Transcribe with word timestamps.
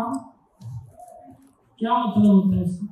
काम 0.00 0.18
क्या 1.78 1.98
मतलब 1.98 2.30
होता 2.30 2.56
है 2.56 2.64
इसका? 2.64 2.86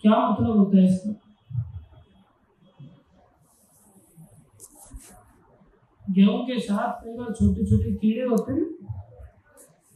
क्या 0.00 0.28
मतलब 0.30 0.56
होता 0.58 0.78
है 0.78 0.84
इसका? 0.86 1.12
गेहूँ 6.10 6.44
के 6.46 6.58
साथ 6.60 7.04
कई 7.04 7.16
बार 7.16 7.32
छोटे 7.32 7.64
छोटे 7.66 7.92
कीड़े 7.92 8.26
होते 8.26 8.52
हैं 8.52 8.66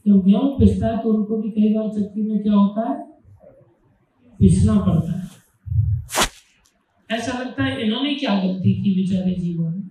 जब 0.07 0.23
गेहूँ 0.25 0.49
पिसता 0.59 0.87
है 0.87 0.97
तो 0.97 1.13
उनको 1.13 1.37
भी 1.37 1.49
कई 1.49 1.73
बार 1.73 1.89
चक्की 1.89 2.21
में 2.21 2.41
क्या 2.43 2.53
होता 2.53 2.89
है? 2.89 2.99
पिसना 4.39 4.75
पड़ता 4.81 5.19
है। 5.19 5.29
ऐसा 7.17 7.37
लगता 7.39 7.63
है 7.63 7.85
इन्होंने 7.85 8.13
क्या 8.15 8.35
गलती 8.35 8.73
की 8.83 8.95
बेचारे 8.95 9.35
जीवन 9.35 9.73
में? 9.73 9.90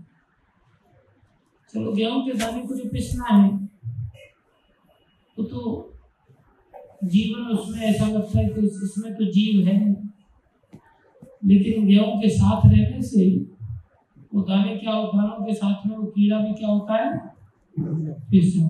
चलो 1.75 1.93
गेहूँ 1.93 2.25
के 2.27 2.33
दाने 2.39 2.63
को 2.67 2.75
जो 2.75 2.89
पिसना 2.91 3.35
है। 3.35 3.51
वो 5.37 5.45
तो 5.45 5.61
जीवन 7.05 7.47
उसमें 7.57 7.81
ऐसा 7.81 8.07
लगता 8.07 8.39
है 8.39 8.49
कि 8.49 8.67
इसमें 8.67 9.15
तो 9.15 9.25
जीव 9.25 9.67
है। 9.67 9.79
लेकिन 11.45 11.87
गेहूँ 11.87 12.21
के 12.23 12.29
साथ 12.29 12.67
रहने 12.67 13.03
से 13.03 13.29
वो 14.35 14.41
दाने 14.43 14.77
क्या 14.77 14.93
दानों 14.93 15.45
के 15.47 15.55
साथ 15.55 15.87
में 15.87 15.97
वो 15.97 16.07
कीड़ा 16.07 16.39
भी 16.39 16.53
क्या 16.55 16.69
होता 16.69 16.95
है? 16.95 17.19
पिसा 18.31 18.69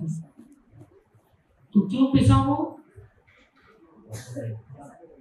तो 1.75 1.81
क्यों 1.81 2.05
पिसा 2.13 2.43
वो? 2.43 2.55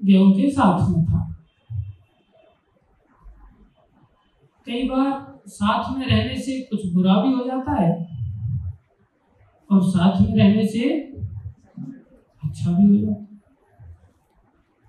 गेहूँ 0.05 0.33
के 0.35 0.51
साथ 0.51 0.89
में 0.91 1.05
था। 1.05 1.30
कई 4.71 4.83
बार 4.89 5.11
साथ 5.49 5.97
में 5.97 6.07
रहने 6.07 6.35
से 6.41 6.61
कुछ 6.65 6.81
बुरा 6.95 7.15
भी 7.23 7.33
हो 7.35 7.45
जाता 7.47 7.73
है 7.75 7.93
और 9.71 9.81
साथ 9.85 10.21
में 10.21 10.35
रहने 10.37 10.67
से 10.67 10.89
अच्छा 12.43 12.71
भी 12.71 12.85
हो 12.87 12.95
जाता 13.05 13.21
है। 13.21 13.39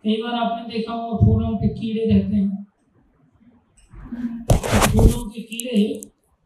कई 0.04 0.22
बार 0.24 0.36
आपने 0.36 0.64
देखा 0.74 0.94
होगा 0.94 1.18
फूलों 1.26 1.56
पे 1.58 1.68
कीड़े 1.80 2.04
रहते 2.12 2.36
हैं। 2.36 2.66
फूलों 4.92 5.24
के 5.30 5.42
कीड़े 5.42 5.82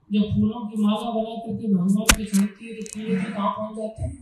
जब 0.10 0.24
फूलों 0.36 0.66
की 0.68 0.82
माला 0.82 1.10
बना 1.12 1.36
करके 1.46 1.74
भगवान 1.74 2.06
पे 2.18 2.26
चढ़ती 2.26 2.68
है 2.68 2.74
तो 2.74 2.84
कीड़े 2.94 3.16
भी 3.16 3.32
कहाँ 3.32 3.50
पहुँच 3.58 3.78
जाते 3.78 4.04
हैं। 4.04 4.18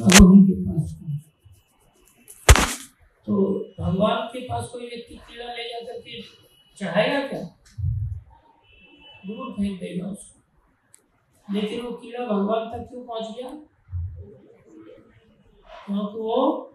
भगवान 0.00 0.44
के 0.44 0.54
पास 0.64 0.84
तो 3.26 3.34
भगवान 3.80 4.26
के 4.28 4.40
पास 4.46 4.68
कोई 4.72 4.86
व्यक्ति 4.86 5.14
कीड़ा 5.16 5.46
ले 5.46 5.64
जाकर 5.64 6.00
के 6.00 6.20
चढ़ाएगा 6.78 7.28
क्या? 7.28 7.42
दूर 9.26 9.52
फेंक 9.52 9.80
देगा 9.80 10.06
उसको। 10.06 10.42
लेकिन 11.52 11.80
वो 11.80 11.92
कीड़ा 11.92 12.26
भगवान 12.26 12.70
तक 12.70 12.88
क्यों 12.88 13.04
पहुँच 13.04 13.36
गया? 13.36 13.48
क्योंकि 15.86 16.18
वो 16.18 16.68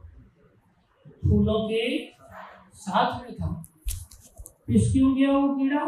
फूलों 1.08 1.70
के 1.70 2.14
साथ 2.73 3.22
में 3.22 3.36
था। 3.36 3.68
किस 4.68 4.92
क्यों 4.92 5.16
गया 5.16 5.38
वो 5.38 5.56
कीड़ा? 5.56 5.86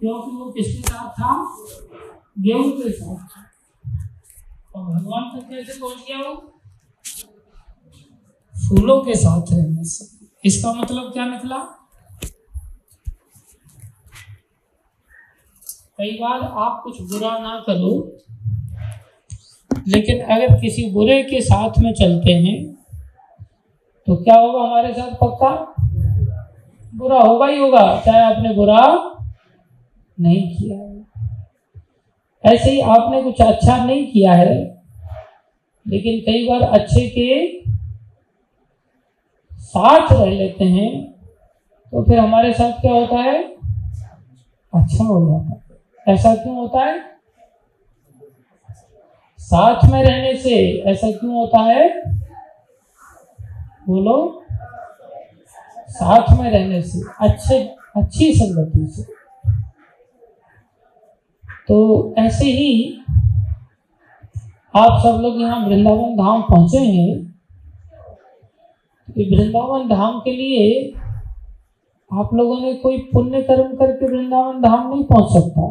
क्योंकि 0.00 0.36
वो 0.36 0.52
किसके 0.52 0.82
साथ 0.82 1.10
था? 1.10 1.56
गेहूँ 2.38 2.70
के 2.70 2.92
साथ। 2.92 3.28
और 4.76 4.84
भगवान 4.84 5.40
तक 5.40 5.48
कैसे 5.48 5.80
पहुँच 5.80 5.96
गया 5.96 6.18
वो? 6.18 6.60
फूलों 8.54 9.04
के 9.04 9.14
साथ 9.14 9.42
रहने 9.52 9.84
से। 9.84 10.23
इसका 10.44 10.72
मतलब 10.72 11.12
क्या 11.12 11.24
निकला? 11.26 11.58
कई 15.98 16.10
बार 16.20 16.40
आप 16.40 16.80
कुछ 16.84 17.00
बुरा 17.02 17.36
ना 17.38 17.58
करो, 17.66 17.90
लेकिन 19.88 20.20
अगर 20.26 20.60
किसी 20.60 20.90
बुरे 20.90 21.22
के 21.22 21.40
साथ 21.42 21.78
में 21.78 21.92
चलते 21.94 22.32
हैं 22.34 22.62
तो 24.06 24.16
क्या 24.16 24.34
होगा 24.36 24.60
हमारे 24.60 24.92
साथ 24.94 25.10
पक्का? 25.20 25.50
बुरा 26.92 27.20
होगा 27.20 27.46
ही 27.46 27.58
होगा, 27.58 28.00
चाहे 28.00 28.22
आपने 28.24 28.54
बुरा 28.54 28.82
नहीं 30.18 30.56
किया 30.56 30.78
है। 30.78 30.92
ऐसे 32.44 32.70
ही 32.70 32.80
आपने 32.80 33.22
कुछ 33.22 33.40
अच्छा 33.42 33.84
नहीं 33.84 34.06
किया 34.06 34.32
है, 34.32 34.56
लेकिन 35.86 36.20
कई 36.22 36.46
बार 36.48 36.62
अच्छे 36.70 37.08
के 37.08 37.63
साथ 39.74 40.12
रह 40.12 40.30
लेते 40.30 40.64
हैं 40.64 41.12
तो 41.92 42.02
फिर 42.02 42.18
हमारे 42.18 42.52
साथ 42.52 42.80
क्या 42.80 42.92
होता 42.92 43.16
है? 43.16 43.42
अच्छा 44.74 45.04
हो 45.04 45.20
जाता 45.28 45.74
है। 46.06 46.14
ऐसा 46.14 46.34
क्यों 46.34 46.56
होता 46.56 46.84
है? 46.84 47.14
साथ 49.38 49.90
में 49.90 50.04
रहने 50.04 50.36
से 50.36 50.82
ऐसा 50.86 51.10
क्यों 51.10 51.34
होता 51.34 51.60
है? 51.60 52.10
बोलो। 53.88 54.44
साथ 55.88 56.38
में 56.38 56.50
रहने 56.50 56.82
से, 56.82 57.00
अच्छे, 57.20 57.58
अच्छी 57.96 58.32
संगति 58.34 58.86
से। 58.86 59.02
तो 61.68 62.14
ऐसे 62.18 62.44
ही 62.44 63.00
आप 64.76 65.00
सब 65.02 65.18
लोग 65.20 65.40
यहाँ 65.40 65.66
वृंदावन 65.66 66.16
धाम 66.16 66.42
पहुँचे 66.42 66.78
हैं। 66.78 67.23
वृंदावन 69.16 69.88
धाम 69.88 70.18
के 70.20 70.32
लिए 70.32 70.92
आप 72.10 72.30
लोगों 72.34 72.60
ने 72.60 72.74
कोई 72.74 72.98
पुण्य 73.12 73.42
कर्म 73.42 73.74
करके 73.76 74.06
वृंदावन 74.06 74.60
धाम 74.62 74.88
नहीं 74.88 75.04
पहुँच 75.04 75.32
सकता। 75.32 75.70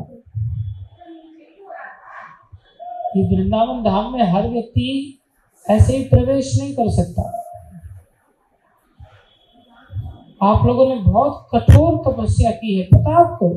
ये 3.17 3.23
वृंदावन 3.27 3.83
धाम 3.83 4.13
में 4.13 4.23
हर 4.23 4.47
व्यक्ति 4.49 5.19
ऐसे 5.65 5.97
ही 5.97 6.03
प्रवेश 6.03 6.53
नहीं 6.59 6.73
कर 6.73 6.89
सकता। 6.89 7.31
आप 10.41 10.65
लोगों 10.65 10.87
ने 10.87 10.95
बहुत 10.95 11.47
कठोर 11.53 11.97
तपस्या 12.07 12.51
की 12.51 12.75
है, 12.75 12.85
पता 12.85 13.17
आपको? 13.19 13.49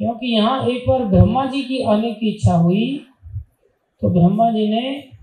क्योंकि 0.00 0.26
यहाँ 0.26 0.66
एक 0.68 0.88
बार 0.88 1.04
ब्रह्मा 1.04 1.44
जी 1.46 1.62
की 1.62 1.82
आने 1.82 2.12
की 2.12 2.30
इच्छा 2.30 2.54
हुई 2.54 3.06
तो 4.02 4.08
ब्रह्मा 4.10 4.50
जी 4.50 4.68
ने 4.68 5.15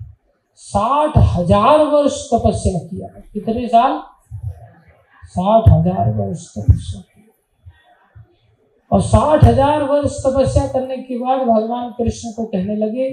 साठ 0.60 1.18
हज़ार 1.30 1.84
वर्ष 1.88 2.18
तपस्या 2.28 2.80
किया 2.80 3.08
कितने 3.34 3.68
साल? 3.68 4.00
साठ 5.26 5.70
हज़ार 5.70 6.12
वर्ष 6.14 6.48
तपस्या 6.50 7.02
और 8.92 9.02
साठ 9.02 9.44
हज़ार 9.44 9.84
वर्ष 9.84 10.18
तपस्या 10.26 10.68
करने 10.68 10.98
के 10.98 11.18
बाद 11.20 11.40
भगवान 11.40 11.90
कृष्ण 11.98 12.32
को 12.32 12.46
कहने 12.46 12.76
लगे, 12.76 13.10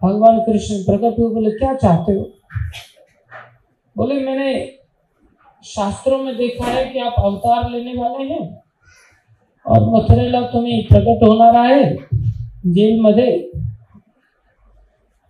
भगवान 0.00 0.38
कृष्ण 0.40 0.74
प्रकट 0.84 1.18
हुए 1.18 1.34
बोले, 1.34 1.50
क्या 1.50 1.74
चाहते 1.74 2.12
हो? 2.12 2.28
बोले, 3.96 4.20
मैंने 4.20 4.78
शास्त्रों 5.64 6.18
में 6.18 6.36
देखा 6.36 6.66
है 6.66 6.84
कि 6.92 6.98
आप 6.98 7.14
अवतार 7.18 7.70
लेने 7.70 7.94
वाले 7.94 8.24
हैं 8.24 8.62
और 9.66 9.88
मथुरेला 9.90 10.40
तुम्हें 10.42 10.82
प्रकट 10.88 11.26
होणार 11.28 11.56
आहे 11.56 11.84
जेलमध्ये 12.66 13.49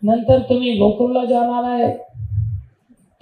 नंतर 0.02 0.38
तुम्ही 0.38 0.70
गोकुळला 0.70 1.24
जाणार 1.24 1.64
आहे. 1.64 1.96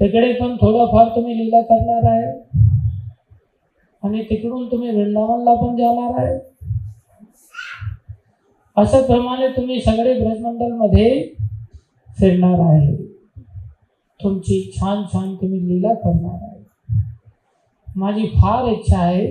तिकडे 0.01 0.33
पण 0.33 0.57
थोडंफार 0.57 1.17
तुम्ही 1.17 1.39
लीला 1.39 1.61
करणार 1.61 2.11
आहे. 2.13 2.33
आणि 4.03 4.23
तिकडून 4.23 4.71
तुम्ही 4.71 4.91
वृंदावनला 4.91 5.55
पण 5.55 5.77
जाणार 5.77 6.25
आहे. 6.25 6.39
असं 8.77 9.07
प्रमाणे 9.07 9.49
तुम्ही 9.49 9.81
सगळे 9.81 10.21
ब्रजमंडलमध्ये 10.21 11.35
फिरणार 12.19 12.59
आहे. 12.59 12.97
तुमची 14.23 14.71
छान 14.77 15.03
छान 15.03 15.35
तुम्ही 15.35 15.69
लीला 15.69 15.95
करणार 15.95 16.39
आहे. 16.43 16.65
माझी 17.97 18.27
फार 18.27 18.69
इच्छा 18.69 18.99
आहे 18.99 19.27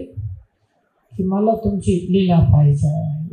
की 1.18 1.24
मला 1.24 1.52
तुमची 1.56 2.08
लीला 2.10 2.40
पाहायची 2.40 2.88
आहे. 2.88 3.27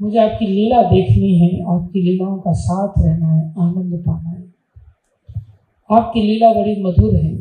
मुझे 0.00 0.18
आपकी 0.18 0.46
लीला 0.46 0.82
देखनी 0.82 1.32
है, 1.38 1.48
आपकी 1.64 2.02
लीलाओं 2.02 2.38
का 2.38 2.52
साथ 2.54 2.98
रहना 2.98 3.26
है, 3.26 3.42
आनंद 3.58 4.02
पाना 4.06 4.30
है। 4.30 4.44
आपकी 5.90 6.22
लीला 6.22 6.52
बड़ी 6.52 6.82
मधुर 6.82 7.14
है। 7.16 7.34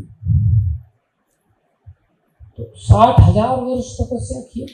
तो 2.57 2.63
साठ 2.77 3.19
हज़ार 3.19 3.59
वर्ष 3.59 3.95
तपस्या 4.01 4.41
किया 4.53 4.67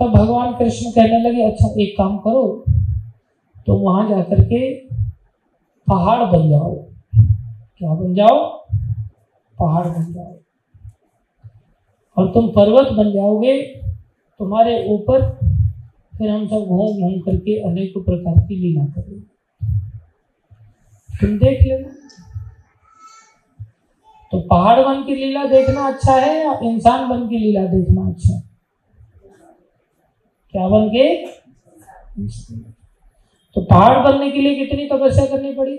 तब 0.00 0.12
भगवान 0.12 0.52
कृष्ण 0.52 0.90
कहने 0.90 1.20
लगे 1.20 1.42
अच्छा 1.42 1.68
एक 1.82 1.94
काम 1.98 2.16
करो 2.18 2.42
तो 3.66 3.76
वहाँ 3.78 4.08
जाकर 4.08 4.44
के 4.44 4.60
पहाड़ 5.86 6.24
बन 6.24 6.48
जाओ। 6.50 6.74
क्या 7.78 7.94
बन 7.94 8.14
जाओ? 8.14 8.38
पहाड़ 9.58 9.86
बन 9.88 10.12
जाओ। 10.12 10.32
और 12.16 12.32
तुम 12.32 12.48
पर्वत 12.48 12.92
बन 12.92 13.12
जाओगे, 13.12 13.60
तुम्हारे 14.40 14.74
ऊपर 14.88 15.22
फिर 16.14 16.30
हम 16.30 16.46
सब 16.48 16.64
घूम 16.66 17.00
घूम 17.00 17.20
करके 17.20 17.58
अनेक 17.68 17.92
प्रकार 17.98 18.46
की 18.48 18.56
लीला 18.56 18.84
करें 18.94 19.20
तुम 21.10 21.38
देख 21.38 21.62
लेना। 21.62 21.88
तो 24.32 24.40
पहाड़ 24.40 24.80
बन 24.80 25.02
की 25.02 25.14
लीला 25.14 25.44
देखना 25.46 25.86
अच्छा 25.86 26.14
है 26.16 26.34
या 26.38 26.58
इंसान 26.64 27.08
बन 27.08 27.26
की 27.28 27.38
लीला 27.38 27.64
देखना 27.66 28.06
अच्छा 28.08 28.34
है? 28.34 28.42
क्या 30.54 30.68
बन 30.68 30.88
के 30.88 31.04
तो 33.56 33.60
पहाड़ 33.60 33.98
बनने 34.04 34.30
के 34.30 34.40
लिए 34.40 34.54
कितनी 34.56 34.86
तपस्या 34.88 35.26
करनी 35.26 35.52
पड़ी? 35.54 35.76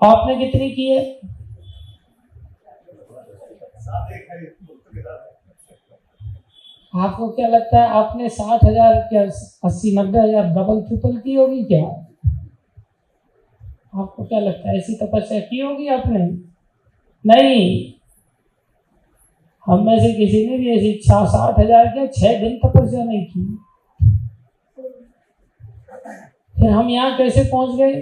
आपने 0.00 0.36
कितनी 0.36 0.70
की 0.70 0.88
है? 0.90 1.00
आपको 6.94 7.28
क्या 7.28 7.48
लगता 7.48 7.82
है 7.82 7.88
आपने 7.88 8.28
साठ 8.28 8.64
हज़ार 8.64 8.94
क्या 9.10 9.22
अस्सी, 9.22 9.96
नब्बे 9.98 10.18
हज़ार 10.18 10.46
डबल 10.46 10.80
ट्रिपल 10.80 11.16
की 11.16 11.34
होगी 11.34 11.62
क्या? 11.64 11.84
आपको 13.94 14.24
क्या 14.24 14.38
लगता 14.38 14.70
है, 14.70 14.76
ऐसी 14.78 14.94
तपस्या 14.96 15.38
की 15.40 15.60
होगी 15.60 15.86
आपने? 15.88 16.18
नहीं। 17.24 17.92
हम 19.66 19.84
में 19.86 19.98
से 20.00 20.12
किसी 20.14 20.46
ने 20.46 20.58
भी 20.58 20.70
ऐसी 20.70 20.92
साठ 21.04 21.58
हज़ार 21.58 21.86
क्या 21.86 22.06
छह 22.06 22.38
दिन 22.40 22.58
तपस्या 22.58 23.04
नहीं 23.04 23.24
की? 23.26 23.58
फिर 26.56 26.70
हम 26.70 26.88
यहाँ 26.90 27.16
कैसे 27.18 27.44
पहुँच 27.44 27.76
गए? 27.76 28.00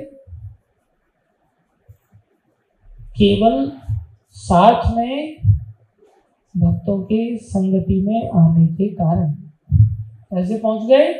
केवल 3.19 3.71
साथ 4.37 4.91
में 4.97 5.48
भक्तों 6.59 7.03
के 7.03 7.37
संगति 7.37 8.03
में 8.03 8.31
आने 8.31 8.67
के 8.67 8.89
कारण। 8.89 9.33
कैसे 10.31 10.59
पहुँच 10.59 10.89
गए? 10.89 11.15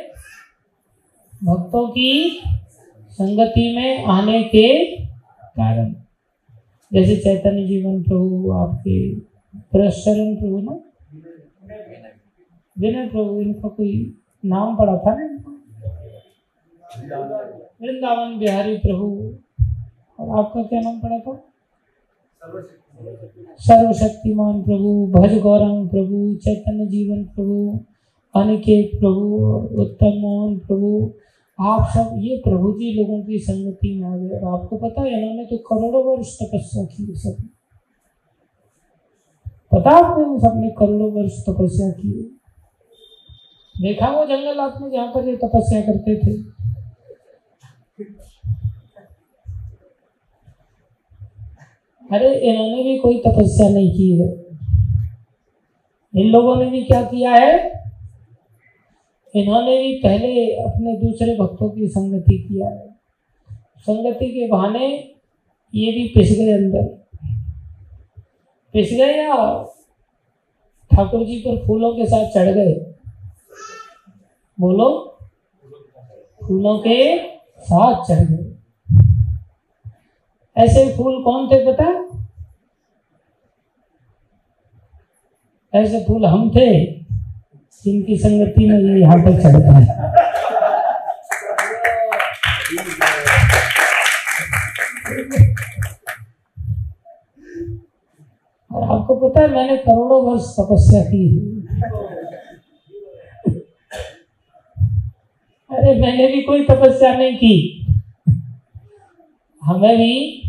भक्तों 1.43 1.89
की 1.89 2.41
संगति 3.09 3.75
में 3.75 4.03
आने 4.03 4.43
के 4.43 4.95
कारण। 5.45 5.95
जैसे 6.93 7.15
चैतन्य 7.15 7.67
जीवन 7.67 8.03
प्रभु, 8.03 8.51
आपके 8.51 9.19
प्रशरण 9.71 10.35
प्रभु 10.35 10.59
ना? 10.59 10.71
विनय 12.79 13.09
प्रभु, 13.09 13.41
इनका 13.41 13.67
कोई 13.67 14.17
नाम 14.45 14.75
पड़ा 14.75 14.97
था 14.97 15.15
ना 15.15 15.35
वृंदावन 17.81 18.39
बिहारी 18.39 18.77
प्रभु। 18.77 19.35
और 20.19 20.39
आपका 20.39 20.63
क्या 20.63 20.81
नाम 20.81 20.99
पड़ा 20.99 21.19
था? 21.19 21.43
सर्वशक्तिमान 23.59 24.61
प्रभु 24.61 25.07
भज 25.07 25.39
गौरंग 25.39 25.89
प्रभु, 25.89 26.35
चैतन्य 26.35 26.87
जीवन 26.87 27.23
प्रभु, 27.23 27.79
अनिकेत 28.35 28.99
प्रभु 28.99 29.37
उत्तम 29.81 30.17
मोहन 30.19 30.57
प्रभु, 30.59 31.13
आप 31.59 31.89
सब, 31.89 32.15
ये 32.17 32.37
प्रभु 32.37 32.71
जी 32.71 32.93
लोगों 32.93 33.23
की 33.23 33.39
संगति 33.39 34.01
में 34.01 34.09
आ 34.09 34.17
गए। 34.17 34.39
और 34.39 34.61
आपको 34.61 34.77
पता 34.77 35.01
है, 35.01 35.21
इन्होंने 35.21 35.45
तो 35.45 35.57
करोड़ों 35.57 36.03
वर्ष 36.05 36.35
तपस्या 36.35 36.83
की 36.83 37.15
सब। 37.15 37.49
पता 39.73 39.89
आपने 39.89 40.39
सबने 40.39 40.69
करोड़ों 40.69 41.11
वर्ष 41.11 41.41
तपस्या 41.49 41.89
की 41.89 42.35
देखा 43.81 44.07
वो 44.09 44.25
जंगल 44.25 44.59
आपने 44.59 44.89
जहाँ 44.89 45.07
पर 45.07 45.27
ये 45.27 45.35
तपस्या 45.35 45.81
करते 45.81 46.15
थे? 46.15 46.33
अरे, 52.13 52.39
इन्होंने 52.39 52.83
भी 52.83 52.97
कोई 52.97 53.17
तपस्या 53.17 53.69
नहीं 53.69 53.93
की 53.93 54.19
है। 54.19 54.49
इन 56.15 56.27
लोगों 56.29 56.55
ने 56.55 56.65
भी 56.65 56.83
क्या 56.83 57.03
किया 57.03 57.31
है? 57.31 57.79
इन्होंने 59.35 59.77
भी 59.77 59.95
पहले 59.95 60.55
अपने 60.55 60.97
दूसरे 60.97 61.37
भक्तों 61.37 61.69
की 61.69 61.87
संगति 61.87 62.37
किया 62.37 62.67
है। 62.69 62.89
संगति 63.77 64.25
के 64.25 64.47
बहाने 64.47 65.11
ये 65.75 65.91
भी 65.91 66.07
पिस 66.07 66.37
गए 66.37 66.51
अंदर। 66.51 66.83
पिस 68.73 68.91
गए 68.91 69.17
या 69.17 69.63
ठाकुर 70.91 71.25
जी 71.25 71.39
पर 71.39 71.67
फूलों 71.67 71.95
के 71.95 72.05
साथ 72.05 72.29
चढ़ 72.29 72.53
गए। 72.53 72.73
बोलो, 74.59 75.17
फूलों 76.47 76.79
के 76.79 77.27
साथ 77.59 78.05
चढ़ 78.05 78.25
गए। 78.25 78.48
ऐसे 80.59 80.83
फूल 80.97 81.21
कौन 81.23 81.47
थे 81.47 81.57
पता? 81.65 81.85
ऐसे 85.73 85.99
फूल 85.99 86.25
हम 86.25 86.49
थे, 86.49 86.85
जिनकी 87.85 88.17
संगति 88.17 88.69
में 88.69 88.79
ये 88.79 88.99
यहाँ 89.01 89.17
पर 89.17 89.41
चढ़ता 89.43 89.77
है। 89.77 89.97
और 98.71 98.83
आपको 98.91 99.15
पता 99.15 99.41
है, 99.41 99.47
मैंने 99.47 99.77
करोड़ों 99.77 100.21
वर्ष 100.23 100.49
तपस्या 100.59 101.01
की 101.03 101.25
अरे, 105.69 105.93
मैंने 106.01 106.27
भी 106.27 106.41
कोई 106.41 106.63
तपस्या 106.63 107.13
नहीं 107.13 107.35
की। 107.37 107.85
हमें 109.61 109.97
भी 109.97 110.45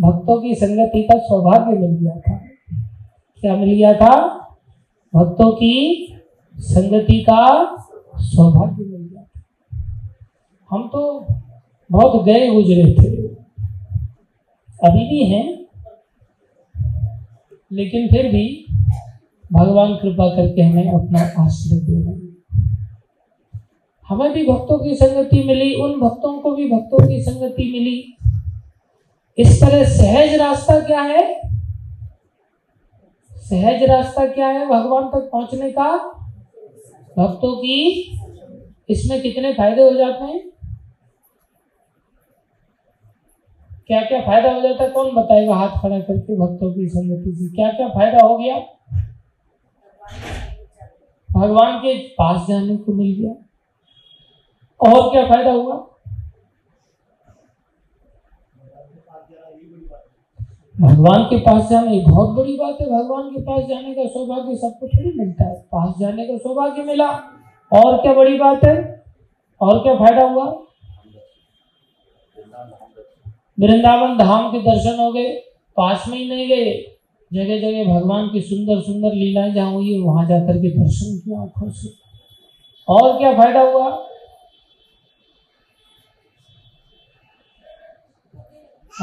भक्तों 0.00 0.42
की 0.42 0.54
संगति 0.54 1.02
का 1.02 1.18
सौभाग्य 1.18 1.78
मिल 1.78 1.90
गया 1.90 2.20
था। 2.20 2.36
क्या 3.40 3.56
मिल 3.56 3.74
गया 3.74 3.92
था? 3.94 4.38
भक्तों 5.14 5.52
की 5.52 6.06
संगति 6.56 7.20
का 7.20 7.76
सौभाग्य 8.16 8.84
मिल 8.84 9.02
गया 9.02 9.22
था। 9.22 9.42
हम 10.70 10.88
तो 10.88 11.26
बहुत 11.90 12.24
गए 12.24 12.48
गुजरे 12.48 12.84
थे। 12.84 13.28
अभी 14.84 15.04
भी 15.04 15.24
हैं, 15.24 15.58
लेकिन 17.72 18.08
फिर 18.08 18.32
भी 18.32 18.66
भगवान 19.52 19.94
कृपा 19.94 20.28
करके 20.28 20.62
हमें 20.62 20.92
अपना 20.92 21.44
आश्रय 21.44 21.80
दे 21.80 22.04
रहे 22.04 22.28
हमें 24.08 24.32
भी 24.32 24.46
भक्तों 24.46 24.78
की 24.78 24.94
संगति 24.94 25.44
मिली, 25.44 25.74
उन 25.74 26.00
भक्तों 26.00 26.38
को 26.38 26.54
भी 26.54 26.68
भक्तों 26.70 27.08
की 27.08 27.22
संगति 27.22 27.72
मिली। 27.72 28.14
इस 29.38 29.60
तरह 29.60 29.84
सहज 29.84 30.34
रास्ता 30.34 30.78
क्या 30.80 31.00
है? 31.00 31.40
सहज 33.32 33.82
रास्ता 33.82 34.26
क्या 34.26 34.46
है 34.46 34.66
भगवान 34.66 35.04
तक 35.08 35.28
पहुँचने 35.32 35.70
का? 35.72 35.96
भक्तों 37.18 37.56
की 37.56 37.76
इसमें 38.90 39.22
कितने 39.22 39.52
फ़ायदे 39.52 39.82
हो 39.82 39.92
जाते 39.92 40.24
हैं? 40.24 40.50
क्या 43.86 44.00
क्या 44.00 44.20
फ़ायदा 44.20 44.52
हो 44.52 44.60
जाता 44.60 44.84
है? 44.84 44.90
कौन 44.90 45.14
बताएगा 45.14 45.54
हाथ 45.54 45.80
खड़ा 45.82 45.98
करके 45.98 46.36
भक्तों 46.36 46.72
की 46.72 46.88
संगति 46.88 47.34
से? 47.34 47.54
क्या 47.56 47.70
क्या 47.70 47.88
फ़ायदा 47.88 48.26
हो 48.26 48.38
गया? 48.38 48.56
भगवान 51.30 51.78
के 51.78 51.96
पास 52.08 52.46
जाने 52.48 52.76
को 52.76 52.92
मिल 52.92 53.14
गया। 53.20 53.34
और 54.80 55.10
क्या 55.10 55.26
फ़ायदा 55.28 55.50
हुआ? 55.50 55.87
भगवान 60.80 61.22
के 61.22 61.38
पास 61.38 61.70
जाना 61.70 61.90
ये 61.90 62.00
बहुत 62.00 62.36
बड़ी 62.36 62.56
बात 62.56 62.76
है। 62.80 62.86
भगवान 62.86 63.22
के 63.22 63.40
पास 63.40 63.64
जाने 63.68 63.94
का 63.94 64.06
सौभाग्य 64.06 64.56
सबको 64.56 64.88
थोड़ी 64.88 65.12
मिलता 65.18 65.44
है। 65.44 65.54
पास 65.54 65.94
जाने 65.98 66.26
का 66.26 66.36
सौभाग्य 66.36 66.82
मिला। 66.82 67.08
और 67.72 67.96
क्या 67.96 68.14
बड़ी 68.14 68.38
बात 68.38 68.64
है? 68.64 69.04
और 69.60 69.78
क्या 69.78 69.94
फ़ायदा 69.94 70.24
हुआ? 70.24 70.44
वृंदावन 73.60 74.18
धाम 74.18 74.52
के 74.52 74.58
दर्शन 74.58 75.00
हो 75.00 75.12
गए। 75.12 75.28
पास 75.76 76.04
में 76.08 76.18
ही 76.18 76.28
नहीं 76.28 76.48
गए। 76.48 76.72
जगह 77.32 77.60
जगह 77.60 77.94
भगवान 77.94 78.28
की 78.32 78.40
सुंदर 78.40 78.80
सुंदर 78.80 79.12
लीलाएँ 79.12 79.52
जहाँ 79.52 79.72
हुई 79.72 80.02
वहाँ 80.02 80.26
जाकर 80.26 80.56
के 80.56 80.70
दर्शन 80.70 81.18
किया 81.18 81.40
आँखों 81.40 81.70
से। 81.70 81.88
और 82.88 83.18
क्या 83.18 83.36
फ़ायदा 83.36 83.60
हुआ? 83.60 83.88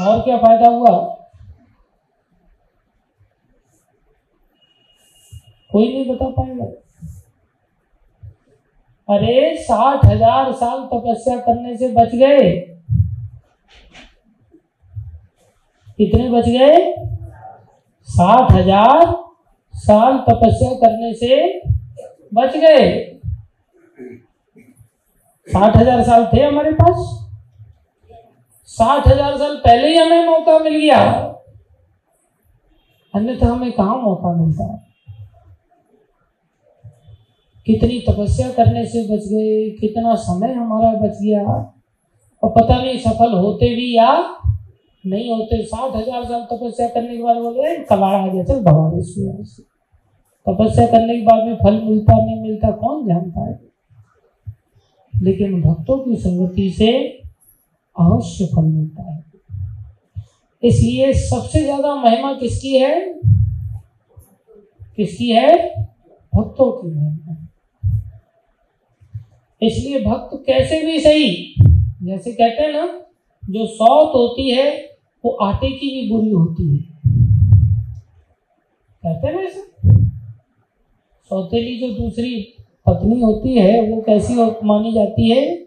और 0.00 0.20
क्या 0.20 0.38
फ़ायदा 0.38 0.68
हुआ? 0.68 1.12
कोई 5.76 5.88
नहीं 5.94 6.08
बता 6.08 6.26
पाएगा। 6.30 6.64
अरे, 9.08 9.56
साठ 9.56 10.04
हज़ार 10.04 10.52
साल 10.52 10.78
तपस्या 10.84 11.36
करने 11.38 11.76
से 11.76 11.88
बच 11.88 12.14
गए। 12.14 12.50
कितने 15.98 16.28
बच 16.30 16.48
गए? 16.48 16.78
साठ 18.08 18.52
हज़ार 18.52 19.04
साल 19.74 20.18
तपस्या 20.18 20.70
करने 20.74 21.12
से 21.14 21.60
बच 22.34 22.56
गए। 22.56 22.88
साठ 25.48 25.76
हज़ार 25.76 26.02
साल 26.02 26.26
थे 26.32 26.42
हमारे 26.42 26.70
पास। 26.72 27.04
साठ 28.68 29.06
हज़ार 29.08 29.38
साल 29.38 29.56
पहले 29.56 29.88
ही 29.88 29.96
हमें 29.96 30.26
मौका 30.26 30.58
मिल 30.58 30.80
गया। 30.80 31.02
अन्यथा 33.14 33.46
हमें 33.46 33.72
कहा 33.72 33.94
मौका 33.96 34.32
मिलता? 34.32 34.64
है 34.64 34.85
कितनी 37.66 38.00
तपस्या 38.00 38.50
करने 38.50 38.86
से 38.86 39.02
बच 39.02 39.28
गए, 39.28 39.70
कितना 39.70 40.14
समय 40.14 40.52
हमारा 40.52 40.92
बच 40.92 41.18
गया। 41.22 41.42
और 42.42 42.50
पता 42.50 42.82
नहीं 42.82 42.98
सफल 42.98 43.32
होते 43.32 43.74
भी 43.74 43.96
या 43.96 44.36
नहीं 45.06 45.30
होते। 45.30 45.62
साठ 45.62 45.96
हज़ार 45.96 46.24
साल 46.24 46.46
तपस्या 46.52 46.88
करने 46.88 47.16
के 47.16 47.22
बाद 47.22 47.36
बोले, 47.36 47.76
कबाड़ 47.76 48.14
आ 48.14 48.28
गया, 48.28 48.44
चल 48.44 48.60
भगवान 48.60 49.00
तपस्या 50.46 50.86
करने 50.86 51.16
के 51.16 51.22
बाद 51.22 51.48
भी 51.48 51.54
फल 51.54 51.82
मिलता, 51.84 52.24
नहीं 52.24 52.40
मिलता, 52.40 52.70
कौन 52.70 53.06
जानता 53.06 53.48
है? 53.48 53.60
लेकिन 55.22 55.62
भक्तों 55.62 55.98
की 55.98 56.16
संगति 56.16 56.70
से 56.70 56.92
अवश्य 57.96 58.46
फल 58.46 58.62
मिलता 58.62 59.02
है। 59.02 59.24
इसलिए 60.62 61.12
सबसे 61.12 61.62
ज़्यादा 61.62 61.94
महिमा 61.94 62.32
किसकी 62.32 62.74
है? 62.78 63.00
किसकी 64.96 65.30
है? 65.30 65.56
भक्तों 66.34 66.72
की 66.72 66.88
महिमा। 66.88 67.25
इसलिए 69.62 70.04
भक्त 70.04 70.44
कैसे 70.46 70.86
भी 70.86 71.00
सही। 71.00 71.54
जैसे 72.02 72.32
कहते 72.32 72.62
हैं 72.62 72.72
ना, 72.72 72.86
जो 73.50 73.66
सौत 73.66 74.08
होती 74.14 74.50
है, 74.50 74.96
वो 75.24 75.30
आटे 75.30 75.70
की 75.70 76.02
भी 76.02 76.10
बुरी 76.10 76.30
होती 76.30 76.76
है। 76.76 76.82
कहते 79.02 79.26
हैं 79.26 79.34
ना 79.34 79.40
ऐसे? 79.40 79.60
सौतेली 81.28 81.78
जो 81.78 82.02
दूसरी 82.02 82.54
पत्नी 82.86 83.20
होती 83.20 83.54
है, 83.54 83.90
वो 83.90 84.02
कैसी 84.02 84.34
मानी 84.64 84.92
जाती 84.92 85.30
है? 85.30 85.66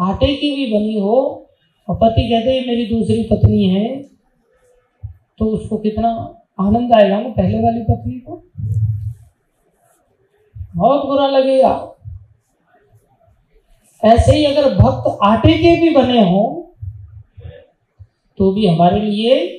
आटे 0.00 0.36
की 0.36 0.56
भी 0.56 0.72
बनी 0.72 0.98
हो। 0.98 1.46
और 1.88 1.96
पति 1.96 2.28
कहते 2.28 2.50
हैं, 2.50 2.66
मेरी 2.66 2.86
दूसरी 2.86 3.22
पत्नी 3.22 3.64
है। 3.64 4.02
तो 5.38 5.44
उसको 5.44 5.76
कितना 5.76 6.40
आनंद 6.60 6.92
आएगा 6.92 7.20
ना, 7.20 7.28
पहले 7.28 7.58
वाली 7.58 7.82
पत्नी 7.82 8.14
को? 8.14 8.42
बहुत 10.76 11.06
बुरा 11.06 11.26
लगेगा। 11.26 11.96
ऐसे 14.04 14.36
ही 14.36 14.44
अगर 14.44 14.74
भक्त 14.74 15.18
आटे 15.22 15.52
के 15.58 15.80
भी 15.82 15.90
बने 15.90 16.20
हों 16.20 16.60
तो 18.38 18.52
भी 18.52 18.66
हमारे 18.66 19.00
लिए 19.00 19.56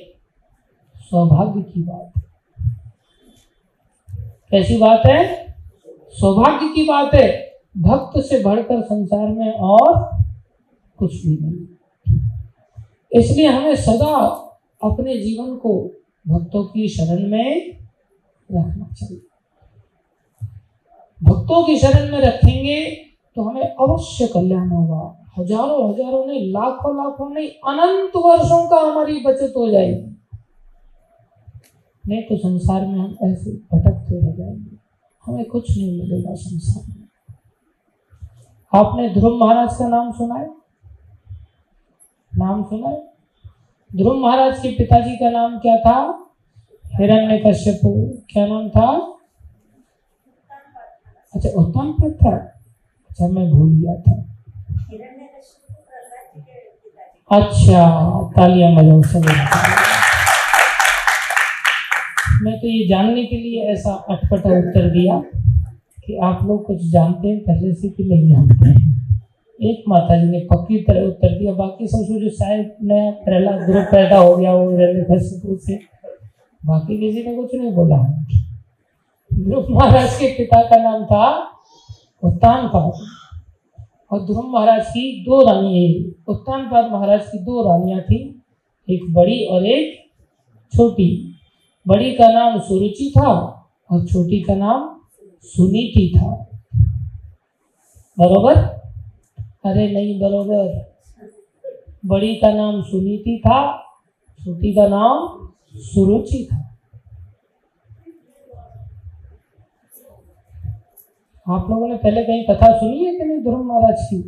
सौभाग्य 0.96 1.62
की 1.62 1.82
बात 1.82 2.12
है। 2.16 2.22
कैसी 4.50 4.76
बात 4.76 5.02
है? 5.06 5.46
सौभाग्य 6.10 6.68
की 6.74 6.84
बात 6.84 7.14
है। 7.14 7.52
भक्त 7.76 8.20
से 8.20 8.42
बढ़कर 8.44 8.82
संसार 8.82 9.28
में 9.28 9.52
और 9.52 10.18
कुछ 10.98 11.26
भी 11.26 11.38
नहीं। 11.40 11.66
इसलिए 13.20 13.46
हमें 13.46 13.76
सदा 13.76 14.16
अपने 14.84 15.18
जीवन 15.18 15.56
को 15.56 15.90
भक्तों 16.28 16.64
की 16.64 16.88
शरण 16.88 17.26
में 17.26 17.78
रखना 18.52 18.94
चाहिए। 18.94 19.20
भक्तों 21.22 21.66
की 21.66 21.76
शरण 21.78 22.12
में 22.12 22.20
रखेंगे 22.20 23.11
तो 23.36 23.42
हमें 23.42 23.74
अवश्य 23.74 24.26
कल्याण 24.26 24.68
होगा। 24.68 25.18
हज़ारों 25.38 25.90
हज़ारों 25.90 26.26
नहीं, 26.26 26.52
लाखों 26.52 26.96
लाखों 26.96 27.28
नहीं, 27.30 27.48
अनंत 27.48 28.16
वर्षों 28.16 28.68
का 28.68 28.80
हमारी 28.80 29.20
बचत 29.20 29.52
हो 29.56 29.68
जाएगी। 29.70 30.16
नहीं 32.08 32.22
तो 32.22 32.36
संसार 32.36 32.86
में 32.86 32.98
हम 32.98 33.16
ऐसे 33.22 33.50
भटकते 33.50 34.20
रह 34.20 34.36
जाएँगे। 34.36 34.76
हमें 35.24 35.44
कुछ 35.44 35.78
नहीं 35.78 36.00
मिलेगा 36.00 36.34
संसार 36.34 36.84
में। 36.88 37.06
आपने 38.72 39.08
ध्रुव 39.08 39.36
महाराज 39.36 39.76
का 39.76 39.88
नाम 39.88 40.12
सुना 40.12 40.34
है? 40.34 40.50
नाम 42.32 42.62
सुना 42.64 42.88
है? 42.88 43.12
ध्रुव 43.96 44.14
महाराज 44.14 44.58
के 44.58 44.68
पिताजी 44.68 45.16
का 45.16 45.30
नाम 45.30 45.58
क्या 45.58 45.76
था? 45.76 46.28
हिरण्य 46.94 47.38
कश्यप 47.38 47.80
क्या 48.30 48.46
नाम 48.46 48.68
था? 48.68 48.88
अच्छा 51.34 51.48
उत्तम 51.60 52.12
था 52.12 52.36
अच्छा 53.12 53.26
मैं 53.28 53.44
भूल 53.50 53.72
गया 53.72 53.94
था। 54.02 54.12
अच्छा 57.30 57.80
तालियाँ 58.36 58.70
बजाओ 58.76 59.02
सब 59.02 59.26
मैं 62.42 62.54
तो 62.60 62.68
ये 62.68 62.86
जानने 62.88 63.24
के 63.24 63.36
लिए 63.36 63.64
ऐसा 63.72 63.92
अटपटा 64.10 64.50
उत्तर 64.58 64.88
दिया 64.90 65.18
कि 66.06 66.16
आप 66.24 66.40
लोग 66.46 66.64
कुछ 66.66 66.80
जानते 66.92 67.28
हैं 67.28 67.38
पहले 67.40 67.74
से 67.74 67.88
कि 67.88 68.04
नहीं 68.04 68.28
जानते 68.28 68.68
हैं। 68.68 68.80
एक 69.60 69.84
माता 69.88 70.16
जी 70.16 70.26
ने 70.30 70.40
पक्की 70.52 70.78
तरह 70.82 71.06
उत्तर 71.08 71.38
दिया। 71.38 71.52
बाकी 71.54 71.86
सब 71.88 72.18
जो 72.20 72.30
शायद 72.38 72.74
नया 72.82 73.10
पहला 73.26 73.52
ग्रुप 73.66 73.86
पैदा 73.92 74.18
हो 74.18 74.36
गया, 74.36 74.52
वो 74.52 74.70
रैली 74.78 75.18
से 75.58 75.78
बाकी 76.62 76.98
किसी 77.00 77.28
ने 77.28 77.36
कुछ 77.36 77.54
नहीं 77.54 77.72
बोला। 77.74 78.02
ग्रुप 79.30 79.66
महाराज 79.70 80.18
के 80.18 80.26
पिता 80.38 80.62
का 80.70 80.82
नाम 80.82 81.04
था 81.04 81.24
उत्तान 82.22 82.68
पाद 82.68 82.92
और 84.10 84.20
ध्रुव 84.26 84.46
महाराज 84.46 84.86
की 84.86 85.24
दो 85.24 85.40
रानी 85.46 86.14
उत्तान 86.28 86.62
पाद 86.62 86.92
महाराज 86.92 87.26
की 87.26 87.38
दो 87.38 87.62
रानियाँ 87.62 88.00
थी। 88.00 88.42
एक 88.90 89.14
बड़ी 89.14 89.44
और 89.44 89.66
एक 89.66 89.98
छोटी। 90.76 91.34
बड़ी 91.88 92.14
का 92.14 92.28
नाम 92.32 92.58
सुरुचि 92.60 93.12
था 93.18 93.30
और 93.90 94.06
छोटी 94.06 94.40
का 94.42 94.54
नाम 94.54 95.00
सुनीति 95.42 96.12
था। 96.18 96.30
बरोबर? 98.18 98.56
अरे 99.64 99.92
नहीं, 99.92 100.20
बरोबर। 100.20 100.92
बड़ी 102.06 102.34
का 102.34 102.52
नाम 102.52 102.82
सुनीति 102.82 103.42
था, 103.46 103.78
छोटी 104.44 104.72
का 104.72 104.86
नाम 104.88 105.48
सुरुचि 105.74 106.48
था। 106.52 106.61
आप 111.46 111.70
लोगों 111.70 111.86
ने 111.88 111.96
पहले 111.96 112.22
कहीं 112.22 112.44
कथा 112.44 112.66
सुनी 112.78 113.04
है 113.04 113.14
कि 113.14 113.24
नहीं 113.24 113.38
ध्रुव 113.42 113.62
महाराज 113.64 114.02
की? 114.02 114.18